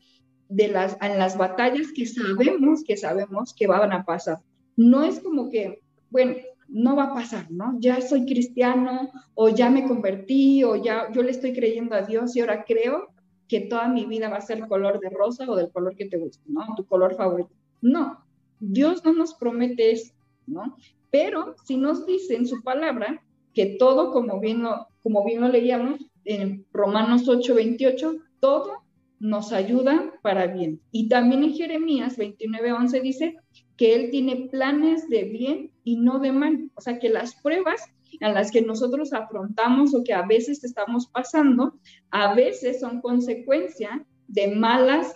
de 0.53 0.67
las, 0.67 0.97
en 1.01 1.17
las 1.17 1.37
batallas 1.37 1.91
que 1.95 2.05
sabemos, 2.05 2.83
que 2.83 2.95
sabemos 2.95 3.53
que 3.53 3.65
van 3.65 3.91
a 3.91 4.05
pasar. 4.05 4.39
No 4.75 5.03
es 5.03 5.19
como 5.19 5.49
que, 5.49 5.81
bueno, 6.11 6.35
no 6.67 6.95
va 6.95 7.05
a 7.05 7.13
pasar, 7.13 7.49
¿no? 7.49 7.75
Ya 7.79 8.01
soy 8.01 8.25
cristiano 8.25 9.11
o 9.33 9.49
ya 9.49 9.69
me 9.69 9.87
convertí 9.87 10.63
o 10.63 10.75
ya 10.75 11.11
yo 11.11 11.23
le 11.23 11.31
estoy 11.31 11.53
creyendo 11.53 11.95
a 11.95 12.03
Dios 12.03 12.35
y 12.35 12.41
ahora 12.41 12.65
creo 12.65 13.09
que 13.47 13.61
toda 13.61 13.87
mi 13.87 14.05
vida 14.05 14.29
va 14.29 14.37
a 14.37 14.41
ser 14.41 14.67
color 14.67 14.99
de 14.99 15.09
rosa 15.09 15.49
o 15.49 15.55
del 15.55 15.71
color 15.71 15.95
que 15.95 16.05
te 16.05 16.17
guste, 16.17 16.43
¿no? 16.47 16.65
Tu 16.75 16.85
color 16.85 17.15
favorito. 17.15 17.51
No, 17.81 18.23
Dios 18.59 19.03
no 19.03 19.13
nos 19.13 19.33
promete 19.33 19.91
eso, 19.91 20.13
¿no? 20.45 20.77
Pero 21.09 21.55
si 21.65 21.77
nos 21.77 22.05
dice 22.05 22.35
en 22.35 22.47
su 22.47 22.61
palabra 22.63 23.23
que 23.53 23.75
todo, 23.77 24.11
como 24.11 24.39
bien 24.39 24.61
lo, 24.63 24.87
como 25.01 25.25
bien 25.25 25.41
lo 25.41 25.47
leíamos 25.47 25.99
en 26.25 26.65
Romanos 26.71 27.27
8, 27.27 27.55
28, 27.55 28.15
todo 28.39 28.82
nos 29.23 29.53
ayuda 29.53 30.11
para 30.21 30.47
bien. 30.47 30.81
Y 30.91 31.07
también 31.07 31.43
en 31.43 31.53
Jeremías 31.53 32.17
29, 32.17 32.73
11 32.73 32.99
dice 32.99 33.37
que 33.77 33.95
Él 33.95 34.11
tiene 34.11 34.49
planes 34.51 35.07
de 35.07 35.23
bien 35.23 35.71
y 35.85 35.95
no 35.95 36.19
de 36.19 36.33
mal. 36.33 36.69
O 36.75 36.81
sea, 36.81 36.99
que 36.99 37.07
las 37.07 37.33
pruebas 37.35 37.81
a 38.19 38.33
las 38.33 38.51
que 38.51 38.61
nosotros 38.61 39.13
afrontamos 39.13 39.95
o 39.95 40.03
que 40.03 40.13
a 40.13 40.23
veces 40.23 40.65
estamos 40.65 41.07
pasando, 41.07 41.79
a 42.11 42.35
veces 42.35 42.81
son 42.81 42.99
consecuencia 42.99 44.05
de 44.27 44.49
malas 44.49 45.15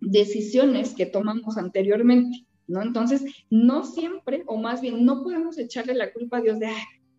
decisiones 0.00 0.94
que 0.94 1.04
tomamos 1.04 1.58
anteriormente, 1.58 2.46
¿no? 2.66 2.80
Entonces, 2.80 3.22
no 3.50 3.84
siempre, 3.84 4.44
o 4.46 4.56
más 4.56 4.80
bien, 4.80 5.04
no 5.04 5.22
podemos 5.22 5.58
echarle 5.58 5.92
la 5.92 6.10
culpa 6.10 6.38
a 6.38 6.40
Dios 6.40 6.58
de, 6.58 6.70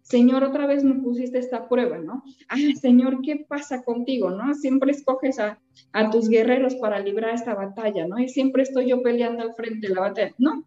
Señor, 0.07 0.45
otra 0.45 0.67
vez 0.67 0.85
me 0.85 0.95
pusiste 0.95 1.37
esta 1.37 1.67
prueba, 1.67 1.97
¿no? 1.97 2.23
Ay, 2.47 2.77
Señor, 2.77 3.21
¿qué 3.21 3.45
pasa 3.45 3.83
contigo, 3.83 4.29
no? 4.29 4.53
Siempre 4.53 4.91
escoges 4.91 5.37
a, 5.37 5.59
a 5.91 6.09
tus 6.09 6.29
guerreros 6.29 6.75
para 6.75 6.99
librar 6.99 7.35
esta 7.35 7.53
batalla, 7.53 8.07
¿no? 8.07 8.17
Y 8.17 8.29
siempre 8.29 8.63
estoy 8.63 8.87
yo 8.87 9.01
peleando 9.01 9.43
al 9.43 9.53
frente 9.53 9.89
de 9.89 9.93
la 9.93 10.01
batalla. 10.01 10.33
No, 10.37 10.63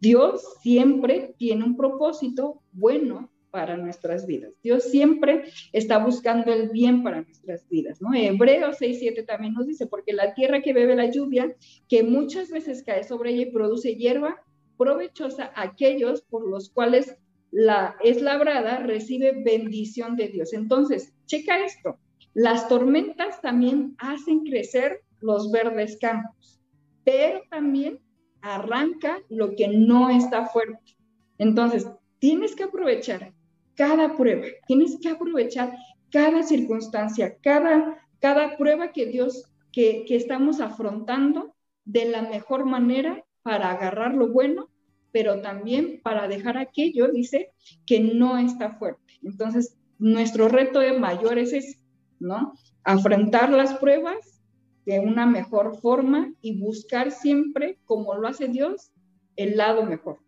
Dios 0.00 0.42
siempre 0.62 1.34
tiene 1.36 1.64
un 1.64 1.76
propósito 1.76 2.62
bueno 2.72 3.30
para 3.50 3.76
nuestras 3.76 4.26
vidas. 4.26 4.54
Dios 4.62 4.84
siempre 4.84 5.44
está 5.74 5.98
buscando 5.98 6.50
el 6.50 6.70
bien 6.70 7.02
para 7.02 7.20
nuestras 7.20 7.68
vidas, 7.68 8.00
¿no? 8.00 8.14
Hebreos 8.14 8.78
6:7 8.80 9.26
también 9.26 9.52
nos 9.52 9.66
dice, 9.66 9.86
porque 9.86 10.14
la 10.14 10.32
tierra 10.32 10.62
que 10.62 10.72
bebe 10.72 10.96
la 10.96 11.10
lluvia, 11.10 11.54
que 11.88 12.04
muchas 12.04 12.48
veces 12.48 12.82
cae 12.84 13.04
sobre 13.04 13.32
ella 13.32 13.42
y 13.42 13.52
produce 13.52 13.96
hierba 13.96 14.42
provechosa, 14.78 15.52
aquellos 15.56 16.22
por 16.22 16.48
los 16.48 16.70
cuales 16.70 17.18
la 17.50 17.96
es 18.02 18.22
labrada 18.22 18.78
recibe 18.78 19.42
bendición 19.44 20.16
de 20.16 20.28
Dios. 20.28 20.52
Entonces, 20.52 21.12
checa 21.26 21.64
esto. 21.64 21.98
Las 22.34 22.68
tormentas 22.68 23.40
también 23.40 23.94
hacen 23.98 24.44
crecer 24.44 25.00
los 25.20 25.50
verdes 25.50 25.98
campos, 26.00 26.60
pero 27.04 27.42
también 27.50 28.00
arranca 28.40 29.18
lo 29.28 29.54
que 29.56 29.68
no 29.68 30.10
está 30.10 30.46
fuerte. 30.46 30.96
Entonces, 31.38 31.86
tienes 32.18 32.54
que 32.54 32.64
aprovechar 32.64 33.32
cada 33.74 34.16
prueba, 34.16 34.46
tienes 34.66 34.98
que 35.00 35.08
aprovechar 35.08 35.74
cada 36.10 36.42
circunstancia, 36.42 37.36
cada, 37.42 38.06
cada 38.20 38.56
prueba 38.56 38.92
que 38.92 39.06
Dios, 39.06 39.44
que, 39.72 40.04
que 40.06 40.16
estamos 40.16 40.60
afrontando 40.60 41.54
de 41.84 42.04
la 42.04 42.22
mejor 42.22 42.64
manera 42.64 43.24
para 43.42 43.70
agarrar 43.70 44.14
lo 44.14 44.28
bueno 44.28 44.69
pero 45.12 45.40
también 45.40 46.00
para 46.02 46.28
dejar 46.28 46.58
aquello, 46.58 47.08
dice, 47.08 47.52
que 47.86 48.00
no 48.00 48.38
está 48.38 48.72
fuerte. 48.72 49.14
Entonces, 49.22 49.76
nuestro 49.98 50.48
reto 50.48 50.80
de 50.80 50.98
mayor 50.98 51.38
es 51.38 51.80
¿no? 52.20 52.52
Afrontar 52.84 53.50
las 53.50 53.74
pruebas 53.74 54.42
de 54.86 55.00
una 55.00 55.26
mejor 55.26 55.76
forma 55.80 56.32
y 56.40 56.60
buscar 56.60 57.10
siempre, 57.10 57.78
como 57.84 58.14
lo 58.14 58.28
hace 58.28 58.48
Dios, 58.48 58.92
el 59.36 59.56
lado 59.56 59.84
mejor. 59.84 60.18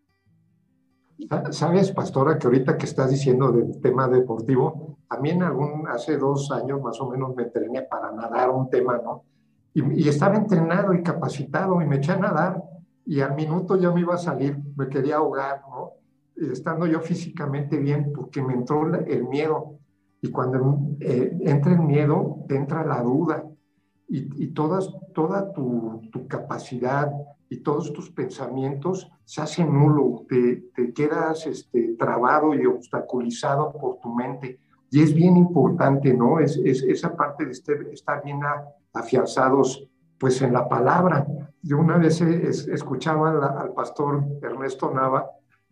Sabes, 1.51 1.93
pastora, 1.93 2.39
que 2.39 2.47
ahorita 2.47 2.77
que 2.77 2.87
estás 2.87 3.11
diciendo 3.11 3.53
del 3.53 3.81
tema 3.81 4.09
deportivo, 4.09 4.99
a 5.09 5.19
mí 5.19 5.31
en 5.31 5.43
algún, 5.43 5.87
hace 5.87 6.17
dos 6.17 6.51
años 6.51 6.81
más 6.83 7.01
o 7.01 7.11
menos 7.11 7.35
me 7.37 7.45
entrené 7.45 7.83
para 7.83 8.11
nadar 8.11 8.51
un 8.51 8.69
tema, 8.69 9.01
¿no? 9.03 9.25
Y 9.75 10.09
estaba 10.09 10.37
entrenado 10.37 10.93
y 10.93 11.03
capacitado 11.03 11.81
y 11.81 11.87
me 11.87 11.97
eché 11.97 12.13
a 12.13 12.17
nadar 12.17 12.63
y 13.05 13.21
al 13.21 13.35
minuto 13.35 13.77
yo 13.77 13.93
me 13.93 14.01
iba 14.01 14.15
a 14.15 14.19
salir, 14.19 14.59
me 14.77 14.89
quería 14.89 15.17
ahogar, 15.17 15.63
¿no? 15.69 15.93
Estando 16.37 16.87
yo 16.87 17.01
físicamente 17.01 17.79
bien, 17.79 18.13
porque 18.15 18.43
me 18.43 18.55
entró 18.55 18.95
el 18.95 19.25
miedo. 19.25 19.79
Y 20.21 20.31
cuando 20.31 20.79
eh, 21.01 21.37
entra 21.41 21.73
el 21.73 21.81
miedo, 21.81 22.45
entra 22.49 22.87
la 22.87 23.03
duda. 23.03 23.45
Y, 24.09 24.45
y 24.45 24.49
todas, 24.49 24.91
toda 25.15 25.53
tu, 25.53 26.01
capacidad 26.29 27.11
y 27.49 27.59
todos 27.59 27.93
tus 27.93 28.11
pensamientos 28.11 29.11
se 29.25 29.43
hacen 29.43 29.73
nulo, 29.73 30.25
te, 30.29 30.71
te 30.75 30.93
quedas 30.93 31.47
este, 31.47 31.95
trabado 31.99 32.55
y 32.55 32.65
obstaculizado 32.67 33.73
por 33.73 33.99
tu 34.01 34.15
mente. 34.15 34.59
Y 34.91 35.03
es 35.03 35.15
bien 35.15 35.37
importante, 35.37 36.15
¿no? 36.15 36.39
Es 36.39 36.57
esa 36.57 37.17
parte 37.17 37.47
de 37.47 37.53
este, 37.53 37.93
estar 37.93 38.23
bien 38.23 38.41
afianzados 38.93 39.89
pues 40.23 40.41
en 40.41 40.53
la 40.53 40.69
palabra. 40.69 41.27
Yo 41.63 41.79
una 41.79 41.99
vez 41.99 42.21
escuchaba 42.21 43.61
al 43.61 43.73
pastor 43.73 44.25
Ernesto 44.41 44.89
Nava 44.95 45.29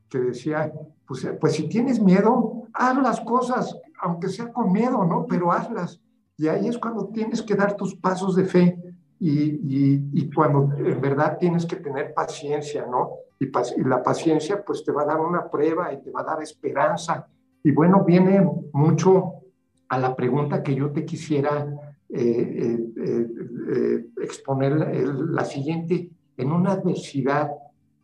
que 0.08 0.18
decía, 0.18 0.72
pues, 1.06 1.24
pues 1.40 1.52
si 1.52 1.68
tienes 1.68 2.00
miedo, 2.00 2.64
haz 2.72 3.00
las 3.00 3.20
cosas, 3.20 3.78
aunque 4.02 4.26
sea 4.26 4.52
con 4.52 4.72
miedo, 4.72 5.04
¿no? 5.04 5.24
Pero 5.28 5.52
hazlas. 5.52 6.00
Y 6.36 6.48
ahí 6.48 6.66
es 6.66 6.78
cuando 6.78 7.10
tienes 7.10 7.42
que 7.42 7.54
dar 7.54 7.76
tus 7.76 7.94
pasos 7.94 8.34
de 8.34 8.44
fe 8.44 8.76
y, 9.20 10.28
cuando 10.34 10.74
en 10.76 11.00
verdad 11.00 11.38
tienes 11.38 11.64
que 11.64 11.76
tener 11.76 12.12
paciencia, 12.12 12.84
¿no? 12.90 13.10
Y, 13.38 13.52
la 13.84 14.02
paciencia 14.02 14.64
pues 14.64 14.82
te 14.82 14.90
va 14.90 15.02
a 15.02 15.06
dar 15.06 15.20
una 15.20 15.48
prueba 15.48 15.92
y 15.92 16.02
te 16.02 16.10
va 16.10 16.22
a 16.22 16.24
dar 16.24 16.42
esperanza. 16.42 17.28
Y 17.62 17.70
bueno, 17.70 18.02
viene 18.04 18.44
mucho 18.72 19.34
a 19.88 19.96
la 19.96 20.16
pregunta 20.16 20.60
que 20.60 20.74
yo 20.74 20.90
te 20.90 21.04
quisiera 21.04 21.68
eh, 21.68 21.68
eh, 21.68 21.68
eh, 21.68 21.89
exponer 24.22 24.72
la 25.30 25.44
siguiente, 25.44 26.10
en 26.36 26.52
una 26.52 26.72
adversidad, 26.72 27.50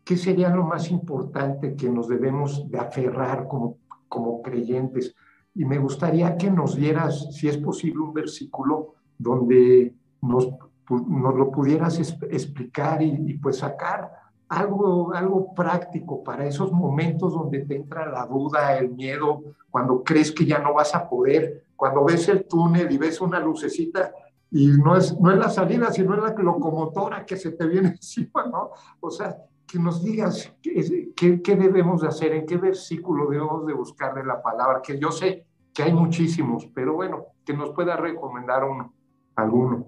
¿qué 0.05 0.17
sería 0.17 0.51
lo 0.51 0.65
más 0.65 0.91
importante 0.91 1.75
que 1.75 1.91
nos 1.91 2.09
debemos 2.09 2.71
de 2.71 2.79
aferrar 2.79 3.49
como, 3.49 3.79
como 4.09 4.43
creyentes? 4.43 5.15
Y 5.55 5.65
me 5.65 5.79
gustaría 5.79 6.37
que 6.37 6.51
nos 6.51 6.77
dieras, 6.77 7.35
si 7.35 7.49
es 7.49 7.57
posible, 7.57 8.01
un 8.01 8.13
versículo 8.13 8.95
donde 9.19 9.95
nos, 10.21 10.49
nos 10.89 11.35
lo 11.35 11.51
pudieras 11.51 11.99
explicar 11.99 13.03
y, 13.03 13.19
y, 13.27 13.39
pues 13.39 13.59
sacar 13.59 14.13
algo, 14.49 15.13
algo 15.15 15.55
práctico 15.55 16.23
para 16.23 16.47
esos 16.47 16.71
momentos 16.71 17.33
donde 17.33 17.65
te 17.65 17.77
entra 17.77 18.11
la 18.11 18.27
duda, 18.27 18.79
el 18.79 18.91
miedo, 18.91 19.43
cuando 19.71 20.05
crees 20.05 20.31
que 20.31 20.45
ya 20.45 20.59
no 20.59 20.75
vas 20.75 20.95
a 20.95 21.09
poder, 21.09 21.65
cuando 21.77 22.05
ves 22.05 22.29
el 22.29 22.47
túnel 22.47 22.91
y 22.91 22.99
ves 22.99 23.21
una 23.21 23.39
lucecita 23.39 24.13
y 24.51 24.69
no 24.69 24.97
es, 24.97 25.19
no 25.21 25.31
es 25.31 25.39
la 25.39 25.51
salida, 25.51 25.93
sino 25.93 26.15
es 26.15 26.23
la 26.23 26.43
locomotora 26.43 27.25
que 27.27 27.37
se 27.37 27.53
te 27.53 27.67
viene 27.67 27.89
encima, 28.01 28.47
¿no? 28.47 28.71
O 29.01 29.11
sea, 29.11 29.37
que 29.67 29.79
nos 29.79 30.03
digas 30.03 30.53
qué, 30.63 31.43
qué, 31.43 31.57
debemos 31.57 32.03
de 32.03 32.09
hacer, 32.09 32.33
en 32.33 32.47
qué 32.47 32.57
versículo 32.57 33.29
debemos 33.29 33.67
de 33.67 33.73
buscar 33.73 34.15
de 34.15 34.25
la 34.25 34.41
palabra, 34.41 34.81
que 34.81 34.99
yo 34.99 35.11
sé 35.11 35.45
que 35.75 35.83
hay 35.83 35.93
muchísimos, 35.93 36.67
pero 36.75 36.95
bueno, 36.95 37.27
que 37.45 37.53
nos 37.53 37.71
pueda 37.71 37.97
recomendar 37.97 38.65
uno, 38.65 38.95
alguno. 39.35 39.87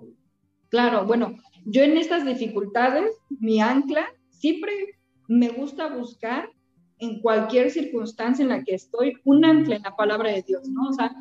Claro, 0.68 1.06
bueno, 1.06 1.34
Yo 1.64 1.82
en 1.82 1.96
estas 1.96 2.24
dificultades, 2.24 3.10
mi 3.28 3.60
ancla, 3.60 4.06
siempre 4.30 4.72
me 5.28 5.50
gusta 5.50 5.94
buscar 5.94 6.50
en 6.98 7.20
cualquier 7.20 7.70
circunstancia 7.70 8.42
en 8.42 8.48
la 8.48 8.64
que 8.64 8.74
estoy, 8.74 9.14
un 9.24 9.44
ancla 9.44 9.76
en 9.76 9.82
la 9.82 9.96
palabra 9.96 10.30
de 10.30 10.42
Dios, 10.42 10.68
¿no? 10.68 10.88
O 10.88 10.92
sea, 10.92 11.14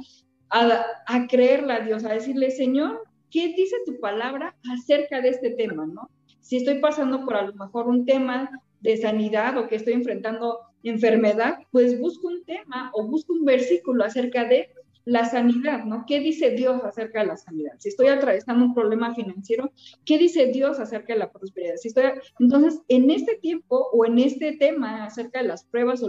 a, 0.50 0.86
a 1.06 1.28
creerle 1.28 1.74
a 1.74 1.80
Dios, 1.80 2.06
a 2.06 2.14
decirle, 2.14 2.52
Señor, 2.52 3.04
¿qué 3.30 3.50
dice 3.50 3.76
tu 3.86 4.00
palabra 4.00 4.56
acerca 4.74 5.22
de 5.22 5.30
este 5.30 5.52
tema, 5.52 5.86
no? 5.86 6.10
Si 6.40 6.58
estoy 6.58 6.80
pasando 6.80 7.26
por 7.26 7.36
a 7.36 7.44
lo 7.44 7.54
mejor 7.54 7.88
un 7.88 8.06
tema 8.06 8.50
de 8.80 8.98
sanidad 8.98 9.58
o 9.58 9.68
que 9.68 9.76
estoy 9.76 9.94
enfrentando 9.94 10.60
enfermedad, 10.84 11.58
pues 11.72 12.00
busco 12.00 12.28
un 12.28 12.44
tema 12.46 12.92
o 12.94 13.06
busco 13.06 13.34
un 13.34 13.46
versículo 13.46 14.04
acerca 14.04 14.46
de 14.46 14.70
la 15.06 15.24
sanidad, 15.26 15.86
¿no? 15.86 16.04
¿Qué 16.06 16.20
dice 16.20 16.52
Dios 16.52 16.84
acerca 16.84 17.22
de 17.22 17.28
la 17.28 17.38
sanidad? 17.38 17.74
Si 17.80 17.90
estoy 17.90 18.08
atravesando 18.08 18.66
un 18.66 18.74
problema 18.74 19.16
financiero, 19.16 19.72
¿qué 20.06 20.18
dice 20.18 20.48
Dios 20.48 20.80
acerca 20.80 21.14
de 21.14 21.20
la 21.20 21.32
prosperidad? 21.32 21.76
Si 21.78 21.88
estoy, 21.88 22.06
entonces, 22.40 22.82
en 22.90 23.10
este 23.10 23.36
tiempo 23.36 23.88
o 23.94 24.06
en 24.06 24.20
este 24.20 24.58
tema 24.58 25.06
acerca 25.06 25.42
de 25.42 25.48
las 25.48 25.64
pruebas 25.64 26.04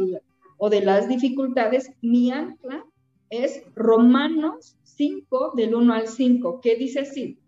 o 0.57 0.71
de 0.71 0.81
las 0.81 1.09
dificultades, 1.09 1.93
mi 2.03 2.33
ancla 2.33 2.85
es 3.31 3.63
Romanos 3.75 4.77
5 4.85 5.53
del 5.55 5.75
1 5.75 5.93
al 5.93 6.09
5, 6.09 6.61
¿Qué 6.61 6.77
dice 6.77 7.01
así, 7.01 7.39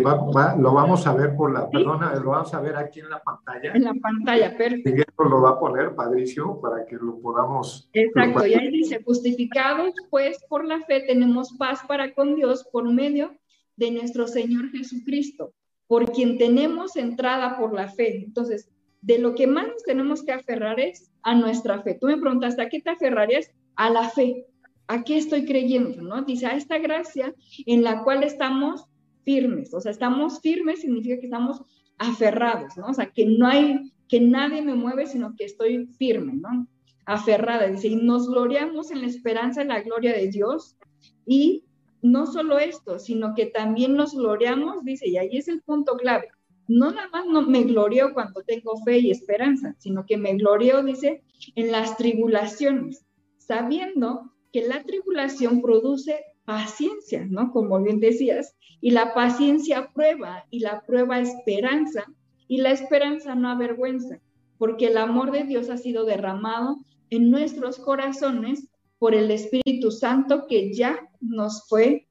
lo 0.00 0.72
vamos 0.72 1.06
a 1.06 1.14
ver 1.14 1.36
por 1.36 1.52
la, 1.52 1.70
perdona, 1.70 2.14
lo 2.16 2.30
vamos 2.30 2.52
a 2.52 2.60
ver 2.60 2.76
aquí 2.76 3.00
en 3.00 3.10
la 3.10 3.22
pantalla. 3.22 3.72
En 3.72 3.84
la 3.84 3.94
pantalla, 3.94 4.56
perfecto. 4.56 5.24
lo 5.24 5.40
va 5.40 5.50
a 5.50 5.58
poner, 5.58 5.94
Patricio, 5.94 6.58
para 6.60 6.84
que 6.84 6.96
lo 6.96 7.20
podamos. 7.20 7.88
Exacto, 7.92 8.44
y 8.46 8.54
ahí 8.54 8.70
dice, 8.70 9.02
justificados 9.04 9.94
pues 10.10 10.44
por 10.48 10.64
la 10.64 10.80
fe 10.80 11.04
tenemos 11.06 11.52
paz 11.52 11.80
para 11.86 12.12
con 12.12 12.34
Dios 12.34 12.66
por 12.72 12.90
medio 12.90 13.36
de 13.76 13.92
nuestro 13.92 14.26
Señor 14.26 14.70
Jesucristo, 14.70 15.52
por 15.86 16.10
quien 16.10 16.38
tenemos 16.38 16.96
entrada 16.96 17.56
por 17.56 17.72
la 17.72 17.88
fe. 17.88 18.24
Entonces, 18.24 18.68
de 19.00 19.18
lo 19.18 19.34
que 19.34 19.46
más 19.46 19.68
nos 19.68 19.84
tenemos 19.84 20.24
que 20.24 20.32
aferrar 20.32 20.80
es 20.80 21.12
a 21.22 21.36
nuestra 21.36 21.82
fe. 21.82 21.94
Tú 21.94 22.08
me 22.08 22.16
preguntaste, 22.16 22.62
¿a 22.62 22.68
qué 22.68 22.80
te 22.80 22.90
aferrarías? 22.90 23.50
A 23.76 23.90
la 23.90 24.08
fe. 24.08 24.46
¿A 24.86 25.02
qué 25.02 25.16
estoy 25.16 25.44
creyendo? 25.44 26.02
¿no? 26.02 26.22
Dice, 26.22 26.46
a 26.46 26.56
esta 26.56 26.78
gracia 26.78 27.34
en 27.66 27.82
la 27.82 28.02
cual 28.02 28.22
estamos 28.22 28.86
firmes, 29.24 29.72
o 29.72 29.80
sea, 29.80 29.90
estamos 29.90 30.40
firmes 30.40 30.82
significa 30.82 31.18
que 31.18 31.26
estamos 31.26 31.62
aferrados, 31.98 32.76
¿no? 32.76 32.86
O 32.88 32.94
sea, 32.94 33.10
que 33.10 33.26
no 33.26 33.46
hay, 33.46 33.92
que 34.08 34.20
nadie 34.20 34.62
me 34.62 34.74
mueve, 34.74 35.06
sino 35.06 35.34
que 35.36 35.44
estoy 35.44 35.86
firme, 35.98 36.34
¿no? 36.34 36.66
Aferrada, 37.06 37.66
dice, 37.66 37.88
y 37.88 37.96
nos 37.96 38.28
gloriamos 38.28 38.90
en 38.90 39.00
la 39.00 39.06
esperanza 39.06 39.62
de 39.62 39.68
la 39.68 39.80
gloria 39.80 40.12
de 40.12 40.28
Dios, 40.28 40.76
y 41.26 41.64
no 42.02 42.26
solo 42.26 42.58
esto, 42.58 42.98
sino 42.98 43.34
que 43.34 43.46
también 43.46 43.96
nos 43.96 44.14
gloriamos, 44.14 44.84
dice, 44.84 45.08
y 45.08 45.16
ahí 45.16 45.38
es 45.38 45.48
el 45.48 45.62
punto 45.62 45.96
clave, 45.96 46.28
no 46.66 46.90
nada 46.90 47.08
más 47.08 47.46
me 47.46 47.62
gloreo 47.62 48.14
cuando 48.14 48.42
tengo 48.42 48.76
fe 48.84 48.98
y 48.98 49.10
esperanza, 49.10 49.74
sino 49.78 50.04
que 50.06 50.16
me 50.16 50.34
gloreo, 50.34 50.82
dice, 50.82 51.22
en 51.54 51.72
las 51.72 51.96
tribulaciones, 51.96 53.04
sabiendo 53.38 54.33
que 54.54 54.68
la 54.68 54.84
tribulación 54.84 55.60
produce 55.60 56.20
paciencia, 56.44 57.26
¿no? 57.28 57.50
Como 57.50 57.82
bien 57.82 57.98
decías, 57.98 58.54
y 58.80 58.92
la 58.92 59.12
paciencia 59.12 59.90
prueba, 59.92 60.46
y 60.48 60.60
la 60.60 60.82
prueba 60.86 61.18
esperanza, 61.18 62.04
y 62.46 62.58
la 62.58 62.70
esperanza 62.70 63.34
no 63.34 63.48
avergüenza, 63.48 64.20
porque 64.56 64.86
el 64.86 64.98
amor 64.98 65.32
de 65.32 65.42
Dios 65.42 65.70
ha 65.70 65.76
sido 65.76 66.04
derramado 66.04 66.76
en 67.10 67.32
nuestros 67.32 67.80
corazones 67.80 68.68
por 69.00 69.16
el 69.16 69.32
Espíritu 69.32 69.90
Santo 69.90 70.46
que 70.48 70.72
ya 70.72 71.00
nos 71.20 71.66
fue 71.68 72.06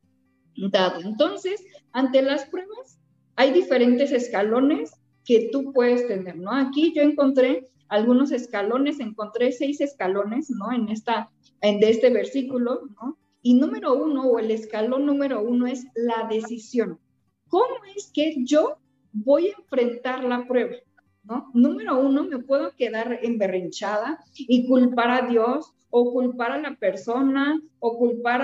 dado. 0.69 0.99
Entonces, 0.99 1.63
ante 1.93 2.21
las 2.21 2.43
pruebas, 2.47 2.99
hay 3.37 3.53
diferentes 3.53 4.11
escalones 4.11 4.91
que 5.23 5.47
tú 5.49 5.71
puedes 5.71 6.05
tener, 6.09 6.35
¿no? 6.35 6.51
Aquí 6.51 6.91
yo 6.93 7.03
encontré 7.03 7.69
algunos 7.87 8.33
escalones, 8.33 8.99
encontré 8.99 9.53
seis 9.53 9.79
escalones, 9.79 10.49
¿no? 10.49 10.73
En 10.73 10.89
esta, 10.89 11.29
de 11.63 11.89
este 11.89 12.09
versículo, 12.09 12.81
¿no? 13.01 13.17
Y 13.41 13.55
número 13.55 13.93
uno, 13.93 14.25
o 14.25 14.39
el 14.39 14.51
escalón 14.51 15.05
número 15.05 15.41
uno, 15.41 15.65
es 15.67 15.85
la 15.95 16.27
decisión. 16.29 16.99
¿Cómo 17.47 17.75
es 17.95 18.11
que 18.13 18.35
yo 18.43 18.77
voy 19.11 19.47
a 19.47 19.55
enfrentar 19.57 20.23
la 20.23 20.45
prueba? 20.47 20.75
¿No? 21.23 21.49
Número 21.53 21.97
uno, 21.99 22.25
me 22.25 22.39
puedo 22.39 22.71
quedar 22.75 23.19
emberrinchada 23.21 24.19
y 24.35 24.67
culpar 24.67 25.23
a 25.23 25.27
Dios 25.27 25.73
o 25.89 26.11
culpar 26.11 26.51
a 26.51 26.57
la 26.59 26.75
persona 26.75 27.61
o 27.79 27.97
culpar 27.97 28.41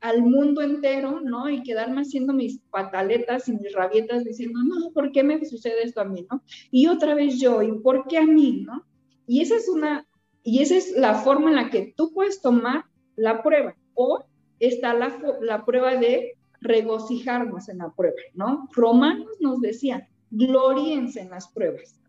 al 0.00 0.22
mundo 0.22 0.62
entero, 0.62 1.20
¿no? 1.20 1.50
Y 1.50 1.62
quedarme 1.62 2.02
haciendo 2.02 2.32
mis 2.32 2.60
pataletas 2.70 3.48
y 3.48 3.52
mis 3.52 3.72
rabietas 3.72 4.24
diciendo, 4.24 4.60
no, 4.64 4.92
¿por 4.92 5.12
qué 5.12 5.22
me 5.22 5.44
sucede 5.44 5.82
esto 5.82 6.00
a 6.00 6.04
mí, 6.04 6.26
no? 6.30 6.42
Y 6.70 6.86
otra 6.86 7.14
vez 7.14 7.38
yo, 7.38 7.60
¿y 7.60 7.72
por 7.80 8.06
qué 8.06 8.18
a 8.18 8.26
mí, 8.26 8.64
no? 8.66 8.86
Y 9.26 9.42
esa 9.42 9.56
es 9.56 9.68
una, 9.68 10.05
y 10.46 10.62
esa 10.62 10.76
es 10.76 10.92
la 10.92 11.14
forma 11.14 11.50
en 11.50 11.56
la 11.56 11.70
que 11.70 11.92
tú 11.96 12.12
puedes 12.14 12.40
tomar 12.40 12.84
la 13.16 13.42
prueba 13.42 13.74
o 13.94 14.24
está 14.60 14.94
la, 14.94 15.18
la 15.40 15.64
prueba 15.64 15.96
de 15.96 16.34
regocijarnos 16.60 17.68
en 17.68 17.78
la 17.78 17.90
prueba, 17.90 18.14
¿no? 18.32 18.68
Romanos 18.72 19.28
nos 19.40 19.60
decía, 19.60 20.08
gloríense 20.30 21.20
en 21.20 21.30
las 21.30 21.48
pruebas. 21.48 22.00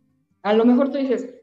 A 0.44 0.54
lo 0.54 0.66
mejor 0.66 0.92
tú 0.92 1.00
dices, 1.00 1.34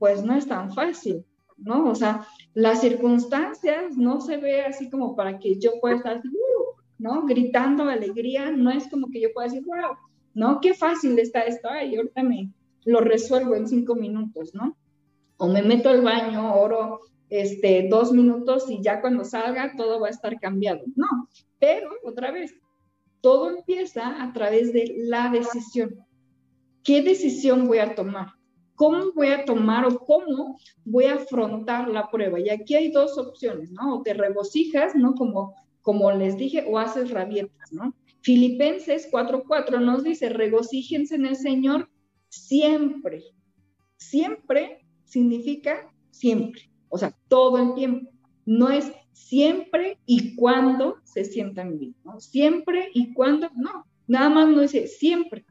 pues 0.00 0.24
no 0.24 0.34
es 0.34 0.48
tan 0.48 0.74
fácil, 0.74 1.24
¿no? 1.58 1.88
O 1.88 1.94
sea, 1.94 2.26
las 2.54 2.80
circunstancias 2.80 3.96
no 3.96 4.20
se 4.20 4.36
ve 4.38 4.62
así 4.62 4.90
como 4.90 5.14
para 5.14 5.38
que 5.38 5.60
yo 5.60 5.78
pueda 5.80 5.94
estar, 5.94 6.16
uh", 6.16 6.82
¿no? 6.98 7.24
Gritando 7.24 7.84
alegría, 7.84 8.50
no 8.50 8.72
es 8.72 8.88
como 8.88 9.10
que 9.10 9.20
yo 9.20 9.32
pueda 9.32 9.46
decir, 9.46 9.62
wow, 9.64 9.96
¿no? 10.34 10.60
Qué 10.60 10.74
fácil 10.74 11.16
está 11.20 11.42
esto, 11.42 11.68
ay, 11.70 11.94
ahorita 11.94 12.24
me 12.24 12.50
lo 12.84 13.00
resuelvo 13.00 13.54
en 13.54 13.68
cinco 13.68 13.94
minutos, 13.94 14.56
¿no? 14.56 14.76
O 15.42 15.48
me 15.48 15.60
meto 15.60 15.88
al 15.88 16.02
baño, 16.02 16.54
oro 16.54 17.00
este, 17.28 17.88
dos 17.90 18.12
minutos 18.12 18.70
y 18.70 18.80
ya 18.80 19.00
cuando 19.00 19.24
salga 19.24 19.74
todo 19.76 19.98
va 19.98 20.06
a 20.06 20.10
estar 20.10 20.38
cambiado. 20.38 20.84
No, 20.94 21.08
pero 21.58 21.90
otra 22.04 22.30
vez, 22.30 22.54
todo 23.20 23.50
empieza 23.50 24.22
a 24.22 24.32
través 24.32 24.72
de 24.72 24.94
la 24.98 25.30
decisión. 25.30 26.06
¿Qué 26.84 27.02
decisión 27.02 27.66
voy 27.66 27.78
a 27.78 27.96
tomar? 27.96 28.28
¿Cómo 28.76 29.10
voy 29.16 29.30
a 29.30 29.44
tomar 29.44 29.84
o 29.84 29.98
cómo 29.98 30.60
voy 30.84 31.06
a 31.06 31.14
afrontar 31.14 31.88
la 31.88 32.08
prueba? 32.08 32.38
Y 32.38 32.48
aquí 32.48 32.76
hay 32.76 32.92
dos 32.92 33.18
opciones, 33.18 33.72
¿no? 33.72 33.96
O 33.96 34.02
te 34.02 34.14
regocijas, 34.14 34.94
¿no? 34.94 35.16
Como, 35.16 35.56
como 35.80 36.12
les 36.12 36.36
dije, 36.36 36.64
o 36.68 36.78
haces 36.78 37.10
rabietas, 37.10 37.72
¿no? 37.72 37.92
Filipenses 38.20 39.10
4:4 39.10 39.80
nos 39.80 40.04
dice, 40.04 40.28
regocíjense 40.28 41.16
en 41.16 41.26
el 41.26 41.34
Señor 41.34 41.90
siempre. 42.28 43.24
Siempre 43.96 44.81
significa 45.12 45.90
siempre 46.10 46.72
o 46.92 46.98
sea, 46.98 47.16
todo 47.28 47.56
el 47.56 47.74
tiempo. 47.74 48.12
No 48.44 48.68
es 48.68 48.92
siempre 49.12 49.98
y 50.04 50.36
cuando 50.36 50.98
se 51.04 51.24
sientan 51.24 51.78
bien, 51.78 51.96
¿no? 52.04 52.20
Siempre 52.20 52.90
y 52.92 53.14
cuando, 53.14 53.48
no, 53.56 53.86
nada 54.06 54.28
más 54.28 54.48
no 54.48 54.60
dice 54.60 54.86
siempre. 54.86 55.46